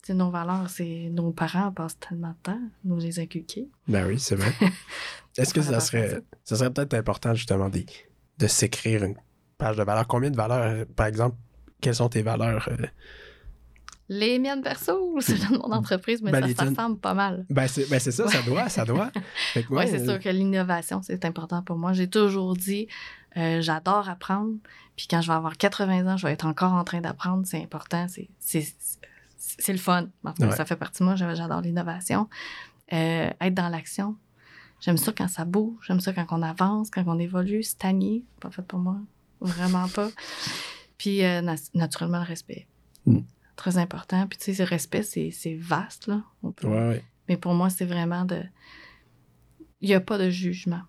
Nos 0.09 0.31
valeurs, 0.31 0.69
c'est 0.69 1.09
nos 1.13 1.31
parents 1.31 1.71
passent 1.71 1.99
tellement 2.01 2.31
de 2.31 2.43
temps 2.43 2.61
nous 2.85 2.99
les 2.99 3.21
inculquer. 3.21 3.69
Ben 3.87 4.07
oui, 4.07 4.19
c'est 4.19 4.35
vrai. 4.35 4.53
Est-ce 5.39 5.55
que 5.55 5.63
ça 5.63 5.79
serait, 5.79 6.21
ça 6.45 6.57
serait 6.57 6.71
peut-être 6.73 6.95
important 6.95 7.35
justement 7.35 7.69
de, 7.69 7.85
de 8.39 8.47
s'écrire 8.47 9.05
une 9.05 9.15
page 9.59 9.77
de 9.77 9.83
valeurs? 9.85 10.09
Combien 10.09 10.31
de 10.31 10.37
valeurs, 10.37 10.63
euh, 10.63 10.85
par 10.97 11.07
exemple, 11.07 11.37
quelles 11.81 11.95
sont 11.95 12.09
tes 12.09 12.23
valeurs? 12.23 12.69
euh? 12.71 12.87
Les 14.09 14.41
miennes 14.41 14.63
perso 14.63 15.13
ou 15.15 15.21
celles 15.21 15.39
de 15.39 15.59
mon 15.59 15.71
entreprise, 15.73 16.21
mais 16.21 16.33
Ben, 16.33 16.49
ça, 16.49 16.65
ça 16.65 16.71
ressemble 16.71 16.99
pas 16.99 17.15
mal. 17.15 17.47
Ben 17.49 17.69
c'est, 17.69 17.89
ben 17.89 18.01
ça, 18.01 18.11
ça 18.11 18.43
doit, 18.43 18.69
ça 18.69 18.85
doit. 18.85 19.13
Oui, 19.55 19.65
ouais, 19.71 19.87
c'est 19.87 20.01
euh, 20.01 20.05
sûr 20.05 20.19
que 20.19 20.29
l'innovation, 20.29 21.01
c'est 21.03 21.25
important 21.25 21.63
pour 21.63 21.79
moi. 21.79 21.93
J'ai 21.93 22.11
toujours 22.11 22.57
dit, 22.57 22.89
euh, 23.37 23.61
j'adore 23.61 24.09
apprendre. 24.09 24.55
Puis 24.97 25.07
quand 25.09 25.21
je 25.21 25.29
vais 25.29 25.35
avoir 25.35 25.57
80 25.57 26.13
ans, 26.13 26.17
je 26.17 26.27
vais 26.27 26.33
être 26.33 26.47
encore 26.47 26.73
en 26.73 26.83
train 26.83 27.01
d'apprendre. 27.01 27.45
C'est 27.47 27.63
important. 27.63 28.07
C'est, 28.09 28.67
c'est, 29.61 29.73
le 29.73 29.79
fun. 29.79 30.09
En 30.25 30.33
tout 30.33 30.43
cas, 30.43 30.49
Ouais. 30.49 30.57
Ça 30.57 30.65
fait 30.65 30.77
partie 30.77 31.01
de 31.01 31.05
moi. 31.05 31.15
J'a- 31.17 31.35
J'adore 31.35 31.61
l'innovation. 31.61 32.29
Euh, 32.93 33.31
être 33.41 33.55
dans 33.55 33.69
l'action. 33.69 34.17
J'aime 34.81 34.97
ça 34.97 35.13
quand 35.13 35.29
ça 35.29 35.45
bouge. 35.45 35.77
J'aime 35.87 36.01
ça 36.01 36.13
quand 36.13 36.27
on 36.31 36.43
avance, 36.43 36.91
quand 36.91 37.05
on 37.07 37.19
évolue. 37.19 37.63
Stagner, 37.63 38.25
pas 38.41 38.51
fait 38.51 38.63
pour 38.63 38.79
moi. 38.79 38.97
Vraiment 39.41 39.89
pas. 39.89 40.09
Puis 40.99 41.25
euh, 41.25 41.41
na- 41.43 41.55
naturellement, 41.75 42.19
le 42.19 42.25
respect. 42.27 42.67
Mm. 43.07 43.21
Très 43.57 43.79
important. 43.79 44.27
Puis 44.27 44.39
tu 44.39 44.55
sais, 44.55 44.63
le 44.65 44.69
respect, 44.69 45.03
c'est, 45.03 45.31
c'est 45.31 45.55
vaste. 45.55 46.07
Là. 46.09 46.23
On 46.43 46.51
peut- 46.53 46.67
Ouais, 46.67 46.89
ouais. 46.89 47.05
mais 47.29 47.37
pour 47.37 47.55
moi, 47.55 47.69
c'est 47.71 47.85
vraiment 47.85 48.25
de. 48.25 48.43
Il 49.83 49.89
n'y 49.89 49.95
a 49.95 50.01
pas 50.01 50.19
de 50.19 50.29
jugement. 50.31 50.83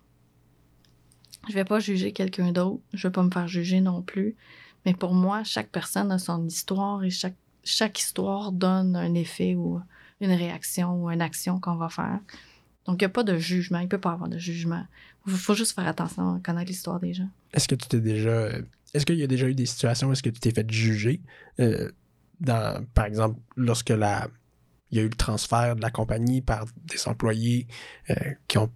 Je 1.48 1.54
vais 1.54 1.64
pas 1.64 1.80
juger 1.80 2.12
quelqu'un 2.12 2.52
d'autre. 2.52 2.82
Je 2.92 3.08
vais 3.08 3.12
pas 3.12 3.22
me 3.22 3.30
faire 3.30 3.48
juger 3.48 3.80
non 3.80 4.02
plus. 4.02 4.36
Mais 4.84 4.94
pour 4.94 5.12
moi, 5.14 5.44
chaque 5.44 5.70
personne 5.70 6.10
a 6.12 6.18
son 6.18 6.44
histoire 6.46 7.02
et 7.04 7.10
chaque, 7.10 7.36
chaque 7.64 7.98
histoire 7.98 8.52
donne 8.52 8.96
un 8.96 9.14
effet 9.14 9.54
ou 9.54 9.80
une 10.20 10.32
réaction 10.32 11.02
ou 11.04 11.10
une 11.10 11.22
action 11.22 11.60
qu'on 11.60 11.76
va 11.76 11.88
faire. 11.88 12.20
Donc, 12.86 13.00
il 13.00 13.04
n'y 13.04 13.06
a 13.06 13.10
pas 13.10 13.22
de 13.24 13.36
jugement. 13.38 13.78
Il 13.78 13.88
peut 13.88 13.98
pas 13.98 14.12
avoir 14.12 14.28
de 14.28 14.38
jugement. 14.38 14.84
Il 15.26 15.32
faut 15.34 15.54
juste 15.54 15.74
faire 15.74 15.86
attention 15.86 16.34
à 16.36 16.40
connaître 16.40 16.68
l'histoire 16.68 16.98
des 17.00 17.14
gens. 17.14 17.28
Est-ce 17.52 17.68
que 17.68 17.74
tu 17.76 17.86
t'es 17.88 18.00
déjà. 18.00 18.28
euh, 18.30 18.62
Est-ce 18.94 19.06
qu'il 19.06 19.16
y 19.16 19.22
a 19.22 19.26
déjà 19.28 19.48
eu 19.48 19.54
des 19.54 19.66
situations 19.66 20.08
où 20.08 20.12
est-ce 20.12 20.22
que 20.22 20.30
tu 20.30 20.40
t'es 20.40 20.50
fait 20.50 20.68
juger? 20.70 21.20
euh, 21.60 21.90
dans, 22.40 22.84
par 22.94 23.04
exemple, 23.04 23.38
lorsque 23.56 23.90
la, 23.90 24.26
il 24.90 24.98
y 24.98 25.00
a 25.00 25.04
eu 25.04 25.08
le 25.08 25.14
transfert 25.16 25.76
de 25.76 25.80
la 25.80 25.90
compagnie 25.92 26.40
par 26.40 26.64
des 26.86 27.06
employés 27.06 27.68
euh, 28.10 28.14
qui 28.48 28.58
ont 28.58 28.70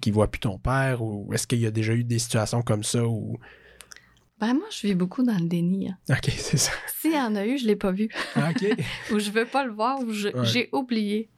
qui 0.00 0.10
voient 0.10 0.30
plus 0.30 0.40
ton 0.40 0.58
père 0.58 1.02
ou 1.02 1.32
est-ce 1.32 1.46
qu'il 1.46 1.58
y 1.58 1.66
a 1.66 1.70
déjà 1.70 1.92
eu 1.94 2.04
des 2.04 2.18
situations 2.18 2.62
comme 2.62 2.84
ça 2.84 3.04
où 3.06 3.38
Ben, 4.40 4.52
moi, 4.54 4.66
je 4.70 4.86
vis 4.86 4.94
beaucoup 4.94 5.22
dans 5.22 5.38
le 5.38 5.46
déni. 5.48 5.88
hein. 5.88 5.96
ok 6.10 6.30
c'est 6.36 6.58
ça 6.58 6.72
S'il 7.00 7.12
y 7.14 7.18
en 7.18 7.34
a 7.36 7.46
eu, 7.46 7.58
je 7.58 7.66
l'ai 7.66 7.76
pas 7.76 7.90
vu. 7.92 8.08
Ok 8.36 8.66
ou 9.12 9.18
je 9.18 9.30
veux 9.30 9.46
pas 9.46 9.64
le 9.64 9.72
voir, 9.72 10.00
ou 10.00 10.06
Ouais. 10.10 10.32
j'ai 10.44 10.68
oublié. 10.72 11.28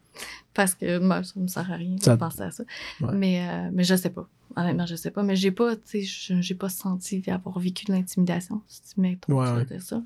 Parce 0.54 0.74
que 0.74 0.98
moi, 0.98 1.22
ça 1.22 1.38
me 1.38 1.46
sert 1.46 1.70
à 1.70 1.76
rien 1.76 1.94
de 1.94 2.16
penser 2.16 2.42
à 2.42 2.50
ça. 2.50 2.64
Ouais. 3.00 3.12
Mais, 3.14 3.48
euh, 3.48 3.70
mais 3.72 3.84
je 3.84 3.94
sais 3.94 4.10
pas. 4.10 4.28
Honnêtement, 4.56 4.86
je 4.86 4.96
sais 4.96 5.12
pas. 5.12 5.22
Mais 5.22 5.36
j'ai 5.36 5.52
pas, 5.52 5.76
tu 5.76 5.82
sais, 5.84 6.02
je- 6.02 6.40
j'ai 6.40 6.54
pas 6.56 6.68
senti 6.68 7.22
avoir 7.30 7.60
vécu 7.60 7.84
de 7.84 7.92
l'intimidation, 7.92 8.62
si 8.66 8.82
tu 8.82 9.00
ouais. 9.00 9.64
dire 9.66 9.82
ça. 9.82 10.02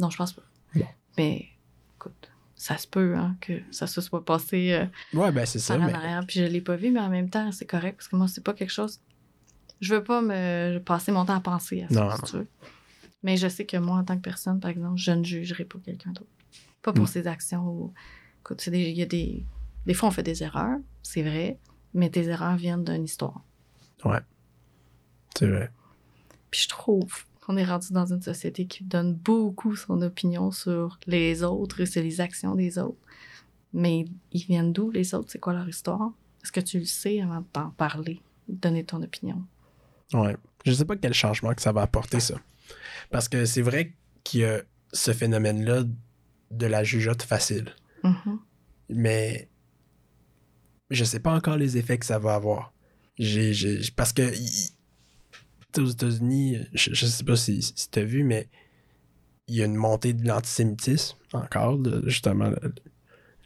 Non, 0.00 0.10
je 0.10 0.16
pense 0.16 0.32
pas. 0.32 0.42
Bon. 0.74 0.84
Mais 1.16 1.46
écoute, 1.96 2.30
ça 2.56 2.76
se 2.78 2.88
peut 2.88 3.14
hein, 3.16 3.36
que 3.40 3.52
ça 3.70 3.86
se 3.86 4.00
soit 4.00 4.24
passé 4.24 4.72
euh, 4.72 4.86
ouais 5.18 5.30
ben 5.30 5.46
c'est 5.46 5.58
ça 5.58 5.76
en 5.76 5.82
arrière, 5.82 6.24
puis 6.26 6.40
je 6.40 6.44
l'ai 6.44 6.60
pas 6.60 6.74
vu, 6.76 6.90
mais 6.90 7.00
en 7.00 7.08
même 7.10 7.30
temps, 7.30 7.52
c'est 7.52 7.66
correct 7.66 7.96
parce 7.98 8.08
que 8.08 8.16
moi, 8.16 8.26
c'est 8.28 8.42
pas 8.42 8.54
quelque 8.54 8.72
chose. 8.72 8.98
Je 9.80 9.94
veux 9.94 10.02
pas 10.04 10.22
me 10.22 10.78
passer 10.78 11.12
mon 11.12 11.24
temps 11.24 11.34
à 11.36 11.40
penser 11.40 11.82
à 11.82 11.88
ça, 11.88 11.94
Non, 12.04 12.10
si 12.12 12.20
non. 12.22 12.26
tu 12.28 12.36
veux. 12.38 12.46
Mais 13.22 13.36
je 13.36 13.48
sais 13.48 13.66
que 13.66 13.76
moi, 13.76 13.98
en 13.98 14.04
tant 14.04 14.16
que 14.16 14.22
personne, 14.22 14.60
par 14.60 14.70
exemple, 14.70 14.96
je 14.98 15.10
ne 15.12 15.22
jugerai 15.24 15.64
pas 15.64 15.78
quelqu'un 15.84 16.12
d'autre. 16.12 16.30
Pas 16.82 16.92
pour 16.92 17.04
Mm. 17.04 17.08
ses 17.08 17.26
actions 17.26 17.66
ou. 17.68 17.92
Écoute, 18.40 18.68
des- 18.70 18.90
il 18.90 18.96
y 18.96 19.02
a 19.02 19.06
des. 19.06 19.44
Des 19.86 19.94
fois, 19.94 20.08
on 20.08 20.12
fait 20.12 20.22
des 20.22 20.42
erreurs, 20.42 20.78
c'est 21.02 21.22
vrai, 21.22 21.58
mais 21.94 22.10
tes 22.10 22.24
erreurs 22.26 22.56
viennent 22.56 22.84
d'une 22.84 23.04
histoire. 23.04 23.42
c'est 25.36 25.46
vrai 25.48 25.70
Puis 26.50 26.60
je 26.62 26.68
trouve 26.68 27.24
qu'on 27.40 27.56
est 27.56 27.64
rendu 27.64 27.92
dans 27.92 28.06
une 28.12 28.22
société 28.22 28.66
qui 28.66 28.84
donne 28.84 29.14
beaucoup 29.14 29.76
son 29.76 30.00
opinion 30.02 30.50
sur 30.50 30.98
les 31.06 31.42
autres 31.42 31.80
et 31.80 31.86
sur 31.86 32.02
les 32.02 32.20
actions 32.20 32.54
des 32.54 32.78
autres. 32.78 32.96
Mais 33.72 34.06
ils 34.32 34.44
viennent 34.44 34.72
d'où, 34.72 34.90
les 34.90 35.14
autres? 35.14 35.30
C'est 35.30 35.38
quoi 35.38 35.52
leur 35.52 35.68
histoire? 35.68 36.10
Est-ce 36.42 36.52
que 36.52 36.60
tu 36.60 36.78
le 36.78 36.84
sais 36.86 37.20
avant 37.20 37.40
de 37.40 37.46
t'en 37.52 37.70
parler, 37.70 38.20
de 38.48 38.54
donner 38.56 38.84
ton 38.84 39.02
opinion? 39.02 39.42
Ouais. 40.12 40.36
Je 40.64 40.72
sais 40.72 40.84
pas 40.84 40.96
quel 40.96 41.14
changement 41.14 41.54
que 41.54 41.62
ça 41.62 41.72
va 41.72 41.82
apporter, 41.82 42.20
ça. 42.20 42.34
Parce 43.10 43.28
que 43.28 43.44
c'est 43.44 43.62
vrai 43.62 43.94
qu'il 44.24 44.40
y 44.40 44.44
a 44.44 44.62
ce 44.92 45.12
phénomène-là 45.12 45.84
de 46.50 46.66
la 46.66 46.82
jugeote 46.84 47.22
facile. 47.22 47.74
Mhm. 48.02 48.38
Mais 48.88 49.48
je 50.90 51.04
sais 51.04 51.20
pas 51.20 51.32
encore 51.34 51.56
les 51.56 51.76
effets 51.76 51.98
que 51.98 52.06
ça 52.06 52.18
va 52.18 52.34
avoir. 52.34 52.72
J'ai, 53.18 53.52
j'ai- 53.52 53.80
parce 53.96 54.12
que 54.12 54.32
aux 55.78 55.86
États-Unis, 55.86 56.58
je, 56.72 56.94
je 56.94 57.06
sais 57.06 57.24
pas 57.24 57.36
si, 57.36 57.60
si 57.62 57.90
tu 57.90 57.98
as 57.98 58.04
vu, 58.04 58.24
mais 58.24 58.48
il 59.46 59.56
y 59.56 59.62
a 59.62 59.66
une 59.66 59.74
montée 59.76 60.12
de 60.14 60.26
l'antisémitisme 60.26 61.16
encore, 61.32 61.78
de- 61.78 62.02
justement 62.08 62.50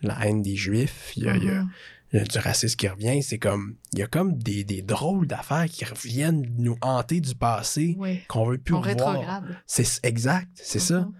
la 0.02 0.26
haine 0.26 0.40
des 0.42 0.54
Juifs, 0.56 1.12
il 1.16 1.24
y 1.24 1.28
a, 1.28 1.34
Mhm. 1.34 1.40
il 1.42 1.44
y 1.46 1.50
a 1.50 1.66
du 2.12 2.38
racisme 2.38 2.76
qui 2.76 2.88
revient. 2.88 3.22
C'est 3.22 3.38
comme, 3.38 3.76
il 3.92 4.00
y 4.00 4.02
a 4.02 4.06
comme 4.06 4.36
des, 4.36 4.64
des 4.64 4.82
drôles 4.82 5.26
d'affaires 5.26 5.66
qui 5.66 5.84
reviennent 5.84 6.44
nous 6.58 6.76
hanter 6.82 7.20
du 7.20 7.34
passé 7.34 7.94
Oui. 7.98 8.20
qu'on 8.28 8.46
veut 8.46 8.58
plus 8.58 8.74
On 8.74 8.80
rétrograde. 8.80 9.56
C'est 9.66 10.04
exact, 10.04 10.50
c'est 10.54 10.78
ça. 10.80 11.00
Mhm. 11.00 11.12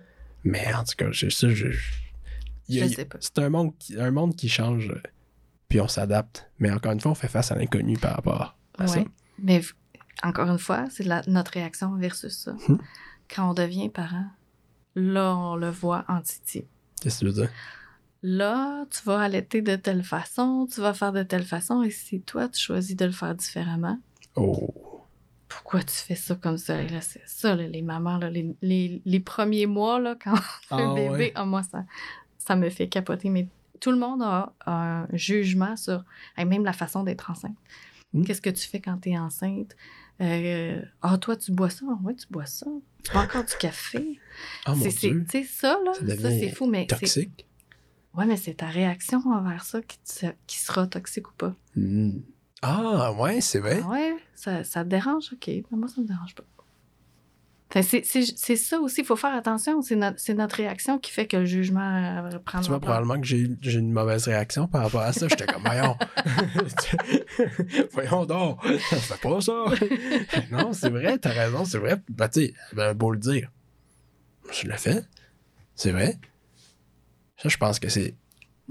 Mais 0.45 0.75
en 0.75 0.85
tout 0.85 0.95
cas, 0.97 1.11
je, 1.11 1.29
ça, 1.29 1.49
je, 1.51 1.71
je-. 1.71 1.93
C'est 3.21 3.39
un 3.39 3.49
monde, 3.51 3.77
qui, 3.79 3.99
un 3.99 4.11
monde 4.11 4.35
qui 4.37 4.49
change, 4.49 4.91
euh, 4.91 5.03
puis 5.69 5.81
on 5.81 5.89
s'adapte. 5.89 6.51
Mais 6.59 6.71
encore 6.71 6.93
une 6.93 7.01
fois, 7.01 7.13
on 7.13 7.17
fait 7.17 7.29
face 7.29 7.51
à 7.53 7.57
l'inconnu 7.57 7.97
par 7.97 8.15
rapport 8.17 8.57
à 8.79 8.87
ça. 8.87 9.01
Mais 9.39 9.61
encore 10.23 10.49
une 10.49 10.59
fois, 10.59 10.87
c'est 10.91 11.07
notre 11.29 11.53
réaction 11.53 11.97
versus 11.97 12.37
ça. 12.37 12.53
Mhm. 12.69 12.79
Quand 13.33 13.51
on 13.51 13.55
devient 13.55 13.89
parent, 13.89 14.27
là, 14.95 15.37
on 15.37 15.57
le 15.57 15.71
voit 15.71 16.05
en 16.09 16.21
titi. 16.21 16.65
Qu'est-ce 17.01 17.21
que 17.21 17.21
tu 17.21 17.33
veux 17.33 17.43
dire? 17.43 17.51
Là, 18.23 18.85
tu 18.91 19.03
vas 19.05 19.21
allaiter 19.21 19.63
de 19.63 19.77
telle 19.77 20.03
façon, 20.05 20.67
tu 20.73 20.81
vas 20.81 20.93
faire 20.93 21.13
de 21.13 21.23
telle 21.23 21.45
façon, 21.45 21.83
et 21.83 21.91
si 21.91 22.21
toi, 22.21 22.49
tu 22.49 22.61
choisis 22.61 22.95
de 22.97 23.07
le 23.07 23.13
faire 23.13 23.35
différemment, 23.35 23.99
Oh. 24.37 25.07
pourquoi 25.49 25.83
tu 25.83 25.95
fais 25.95 26.15
ça 26.17 26.35
comme 26.35 26.59
ça? 26.59 26.83
Et 26.83 26.89
là, 26.89 27.01
c'est 27.01 27.23
ça, 27.27 27.57
là, 27.57 27.67
les 27.67 27.83
mamans, 27.83 28.19
là, 28.19 28.29
les, 28.31 28.55
les- 28.61 29.01
les 29.05 29.21
premiers 29.21 29.67
mois, 29.67 29.99
là, 29.99 30.17
quand 30.23 30.35
Ah, 30.71 30.95
bébé, 30.95 31.09
ouais. 31.11 31.33
ah, 31.35 31.45
moi, 31.47 31.63
ça, 31.63 31.85
ça 32.39 32.57
me 32.57 32.69
fait 32.71 32.89
capoter. 32.89 33.31
Mais 33.31 33.49
tout 33.81 33.91
le 33.91 33.97
monde 33.99 34.23
a 34.23 34.53
un 34.67 35.09
jugement 35.15 35.77
sur 35.77 36.05
hey, 36.37 36.45
même 36.45 36.65
la 36.65 36.73
façon 36.75 37.03
d'être 37.03 37.31
enceinte. 37.31 37.57
Hmm. 38.13 38.23
Qu'est-ce 38.25 38.43
que 38.43 38.51
tu 38.51 38.69
fais 38.69 38.81
quand 38.81 38.99
tu 38.99 39.11
es 39.11 39.19
enceinte? 39.19 39.75
Euh, 40.21 40.83
Ah, 41.01 41.17
toi, 41.17 41.37
tu 41.37 41.53
bois 41.53 41.71
ça? 41.71 41.87
Oui, 42.05 42.15
tu 42.15 42.27
bois 42.29 42.45
ça. 42.47 42.67
Tu 43.03 43.13
bois 43.13 43.23
encore 43.23 43.45
du 43.45 43.55
café? 43.59 44.21
Oh 44.69 44.73
c'est 44.77 45.45
ça, 45.45 45.79
là, 45.85 45.95
Ça 45.95 46.31
c'est 46.31 46.51
fou, 46.51 46.67
mais 46.67 46.87
c'est 46.91 46.99
Toxique. 47.01 47.47
Ouais, 48.17 48.27
mais 48.27 48.37
c'est 48.37 48.55
ta 48.55 48.67
réaction 48.67 49.21
envers 49.27 49.65
ça 49.65 49.81
qui, 49.83 49.99
te- 50.01 50.33
qui 50.47 50.59
sera 50.59 50.87
toxique 50.87 51.29
ou 51.29 51.35
pas. 51.35 51.55
Hmm. 51.77 52.19
Ah, 52.63 53.13
ouais, 53.13 53.41
c'est 53.41 53.59
vrai. 53.61 53.81
Ah 53.85 53.89
ouais, 53.89 54.17
ça, 54.35 54.65
ça 54.65 54.85
te 54.85 54.89
dérange? 54.91 55.31
OK. 55.33 55.47
Mais 55.49 55.65
moi, 55.73 55.89
ça 55.89 56.01
me 56.01 56.07
dérange 56.07 56.35
pas. 56.35 56.45
Fait, 57.73 57.83
c'est- 57.85 58.05
c'est 58.05 58.25
c'est 58.37 58.57
ça 58.57 58.81
aussi, 58.81 59.03
il 59.03 59.07
faut 59.07 59.15
faire 59.15 59.33
attention. 59.33 59.81
C'est 59.81 59.95
notre, 59.95 60.19
c'est 60.19 60.35
notre 60.35 60.57
réaction 60.57 60.99
qui 60.99 61.13
fait 61.13 61.29
que 61.29 61.37
le 61.37 61.45
jugement 61.45 62.25
euh, 62.27 62.39
prend 62.41 62.61
Tu 62.61 62.69
vois, 62.69 62.81
probablement 62.81 63.21
que 63.21 63.27
j'ai 63.29 63.47
une 63.65 63.93
mauvaise 63.93 64.25
réaction 64.27 64.67
par 64.67 64.83
rapport 64.83 65.03
à 65.03 65.13
ça. 65.13 65.29
J'étais 65.29 65.47
comme, 65.47 65.63
voyons. 65.63 65.97
voyons 67.93 68.27
donc. 68.27 68.61
Fais 68.67 69.17
pas 69.23 69.41
ça. 69.41 69.65
non, 70.51 70.73
c'est 70.73 70.91
vrai, 70.91 71.17
t'as 71.19 71.31
raison, 71.33 71.65
c'est 71.65 71.79
vrai. 71.79 72.03
Ben, 72.09 72.29
tu 72.29 72.47
sais, 72.47 72.55
ben, 72.73 72.93
beau 72.95 73.13
le 73.13 73.19
dire. 73.19 73.51
Je 74.53 74.67
l'ai 74.69 74.77
fait. 74.77 75.05
C'est 75.77 75.93
vrai. 75.93 76.19
Ça, 77.43 77.49
je 77.49 77.57
pense 77.57 77.79
que 77.79 77.89
c'est 77.89 78.15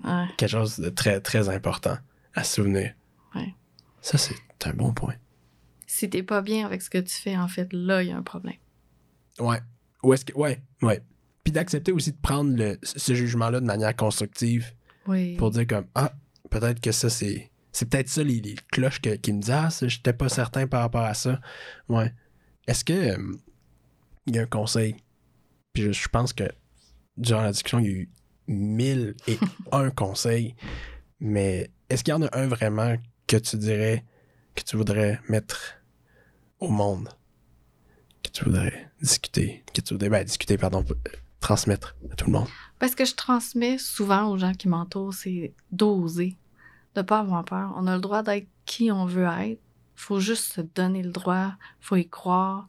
Ouais. 0.03 0.26
quelque 0.38 0.49
chose 0.51 0.78
de 0.80 0.89
très, 0.89 1.20
très 1.20 1.49
important 1.49 1.97
à 2.36 2.43
se 2.43 2.55
souvenir. 2.55 2.93
Ouais. 3.36 3.53
Ça, 4.01 4.17
c'est 4.17 4.36
un 4.65 4.74
bon 4.74 4.93
point. 4.93 5.15
Si 5.88 6.09
t'es 6.09 6.24
pas 6.24 6.41
bien 6.41 6.65
avec 6.65 6.82
ce 6.82 6.89
que 6.89 6.99
tu 6.99 7.13
fais, 7.15 7.36
en 7.36 7.47
fait, 7.47 7.67
là, 7.74 8.01
il 8.03 8.09
y 8.09 8.11
a 8.11 8.17
un 8.17 8.22
problème. 8.24 8.55
Ouais. 9.39 9.59
Ou 10.03 10.13
est-ce 10.13 10.24
que. 10.26 10.34
Ouais, 10.38 10.61
ouais. 10.84 11.01
Puis 11.43 11.51
d'accepter 11.51 11.91
aussi 11.91 12.11
de 12.11 12.17
prendre 12.22 12.55
le, 12.55 12.78
ce 12.84 13.13
jugement-là 13.13 13.59
de 13.59 13.65
manière 13.65 13.95
constructive 13.95 14.72
Oui. 15.07 15.36
pour 15.36 15.49
dire 15.51 15.65
comme 15.67 15.88
Ah, 15.95 16.13
peut-être 16.49 16.80
que 16.80 16.91
ça, 16.91 17.09
c'est. 17.09 17.51
C'est 17.72 17.88
peut-être 17.89 18.09
ça 18.09 18.24
les, 18.24 18.39
les 18.41 18.55
cloches 18.72 18.99
que- 19.01 19.15
qui 19.15 19.34
me 19.34 19.41
disent 19.41 19.51
Ah, 19.51 19.70
j'étais 19.82 20.13
pas 20.13 20.30
certain 20.30 20.67
par 20.67 20.82
rapport 20.82 21.03
à 21.03 21.13
ça. 21.13 21.39
Ouais. 21.89 22.13
Est-ce 22.67 22.84
que 22.86 22.93
euh, 22.93 23.34
il 24.28 24.36
y 24.36 24.39
a 24.39 24.43
un 24.43 24.47
conseil? 24.47 24.95
Puis 25.74 25.84
je, 25.84 25.91
je 25.91 26.07
pense 26.07 26.34
que 26.34 26.43
durant 27.17 27.41
la 27.41 27.51
discussion, 27.51 27.80
il 27.80 27.86
y 27.86 27.89
a 27.89 27.91
eu 27.91 28.09
mille 28.50 29.16
et 29.28 29.38
un 29.72 29.89
conseils. 29.91 30.56
Mais 31.20 31.70
est-ce 31.89 32.04
qu'il 32.04 32.12
y 32.12 32.16
en 32.16 32.24
a 32.24 32.38
un 32.38 32.47
vraiment 32.47 32.95
que 33.28 33.38
tu 33.38 33.58
dirais 33.58 34.04
que 34.56 34.64
tu 34.64 34.76
voudrais 34.76 35.20
mettre 35.30 35.76
au 36.60 36.70
monde? 36.70 37.10
Que 38.24 38.30
tu 38.30 38.43
voudrais 38.43 38.91
discuter? 39.02 39.64
Que 39.74 39.82
tu 39.82 39.93
voudrais 39.93 40.10
ben, 40.10 40.24
discuter, 40.24 40.58
pardon, 40.58 40.84
transmettre 41.39 41.95
à 42.12 42.16
tout 42.16 42.26
le 42.26 42.34
monde? 42.34 42.47
Parce 42.80 42.95
que 42.95 43.06
je 43.06 43.16
transmets 43.16 43.78
souvent 43.78 44.30
aux 44.30 44.38
gens 44.38 44.54
qui 44.54 44.68
m'entourent, 44.68 45.14
c'est 45.14 45.54
d'oser, 45.72 46.36
de 46.95 47.02
pas 47.02 47.20
avoir 47.20 47.45
peur. 47.45 47.74
On 47.78 47.88
a 47.88 47.95
le 47.95 48.02
droit 48.02 48.24
d'être 48.24 48.47
qui 48.66 48.91
on 48.91 49.06
veut 49.06 49.28
être. 49.41 49.62
faut 49.95 50.20
juste 50.20 50.54
se 50.54 50.62
donner 50.62 51.04
le 51.04 51.12
droit, 51.12 51.54
faut 51.80 51.95
y 51.95 52.08
croire. 52.08 52.66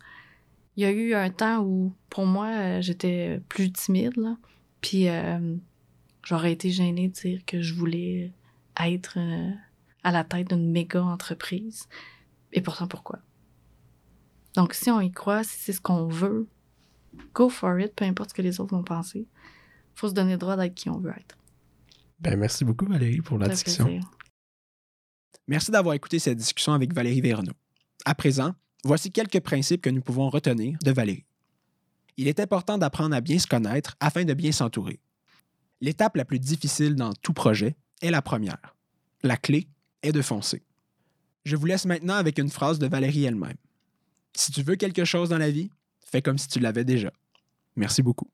Il 0.76 0.82
y 0.82 0.86
a 0.86 0.90
eu 0.90 1.14
un 1.14 1.30
temps 1.30 1.60
où, 1.60 1.94
pour 2.08 2.26
moi, 2.26 2.46
euh, 2.46 2.80
j'étais 2.80 3.40
plus 3.48 3.72
timide, 3.72 4.16
là. 4.16 4.36
Puis 4.80 5.08
euh, 5.08 5.56
j'aurais 6.22 6.52
été 6.52 6.70
gênée 6.70 7.08
de 7.08 7.12
dire 7.12 7.44
que 7.46 7.60
je 7.60 7.74
voulais 7.74 8.32
être 8.80 9.18
euh, 9.18 9.50
à 10.02 10.12
la 10.12 10.24
tête 10.24 10.48
d'une 10.48 10.70
méga 10.70 11.02
entreprise. 11.02 11.88
Et 12.52 12.60
pourtant, 12.60 12.86
pourquoi? 12.86 13.20
Donc, 14.56 14.74
si 14.74 14.90
on 14.90 15.00
y 15.00 15.12
croit, 15.12 15.44
si 15.44 15.58
c'est 15.58 15.72
ce 15.72 15.80
qu'on 15.80 16.06
veut, 16.06 16.48
go 17.34 17.48
for 17.48 17.78
it, 17.78 17.94
peu 17.94 18.04
importe 18.04 18.30
ce 18.30 18.34
que 18.34 18.42
les 18.42 18.60
autres 18.60 18.74
vont 18.74 18.82
penser 18.82 19.26
faut 20.00 20.08
se 20.08 20.14
donner 20.14 20.32
le 20.32 20.38
droit 20.38 20.56
d'être 20.56 20.74
qui 20.74 20.88
on 20.88 20.98
veut 20.98 21.10
être. 21.10 21.36
Ben, 22.18 22.38
merci 22.38 22.64
beaucoup, 22.64 22.86
Valérie, 22.86 23.20
pour 23.20 23.38
la 23.38 23.48
discussion. 23.48 23.84
plaisir. 23.84 24.10
Merci 25.46 25.70
d'avoir 25.70 25.94
écouté 25.94 26.18
cette 26.18 26.38
discussion 26.38 26.72
avec 26.72 26.94
Valérie 26.94 27.20
Verneau. 27.20 27.52
À 28.04 28.14
présent, 28.14 28.54
voici 28.84 29.10
quelques 29.10 29.40
principes 29.40 29.82
que 29.82 29.90
nous 29.90 30.00
pouvons 30.00 30.30
retenir 30.30 30.78
de 30.82 30.90
Valérie. 30.90 31.26
Il 32.16 32.28
est 32.28 32.40
important 32.40 32.78
d'apprendre 32.78 33.14
à 33.14 33.20
bien 33.20 33.38
se 33.38 33.46
connaître 33.46 33.96
afin 34.00 34.24
de 34.24 34.34
bien 34.34 34.52
s'entourer. 34.52 35.00
L'étape 35.80 36.16
la 36.16 36.24
plus 36.24 36.38
difficile 36.38 36.94
dans 36.94 37.12
tout 37.14 37.32
projet 37.32 37.76
est 38.02 38.10
la 38.10 38.22
première. 38.22 38.76
La 39.22 39.36
clé 39.36 39.68
est 40.02 40.12
de 40.12 40.22
foncer. 40.22 40.62
Je 41.44 41.56
vous 41.56 41.66
laisse 41.66 41.86
maintenant 41.86 42.14
avec 42.14 42.38
une 42.38 42.50
phrase 42.50 42.78
de 42.78 42.86
Valérie 42.86 43.24
elle-même. 43.24 43.56
Si 44.34 44.52
tu 44.52 44.62
veux 44.62 44.76
quelque 44.76 45.04
chose 45.04 45.30
dans 45.30 45.38
la 45.38 45.50
vie, 45.50 45.70
fais 46.00 46.22
comme 46.22 46.38
si 46.38 46.48
tu 46.48 46.60
l'avais 46.60 46.84
déjà. 46.84 47.12
Merci 47.76 48.02
beaucoup. 48.02 48.30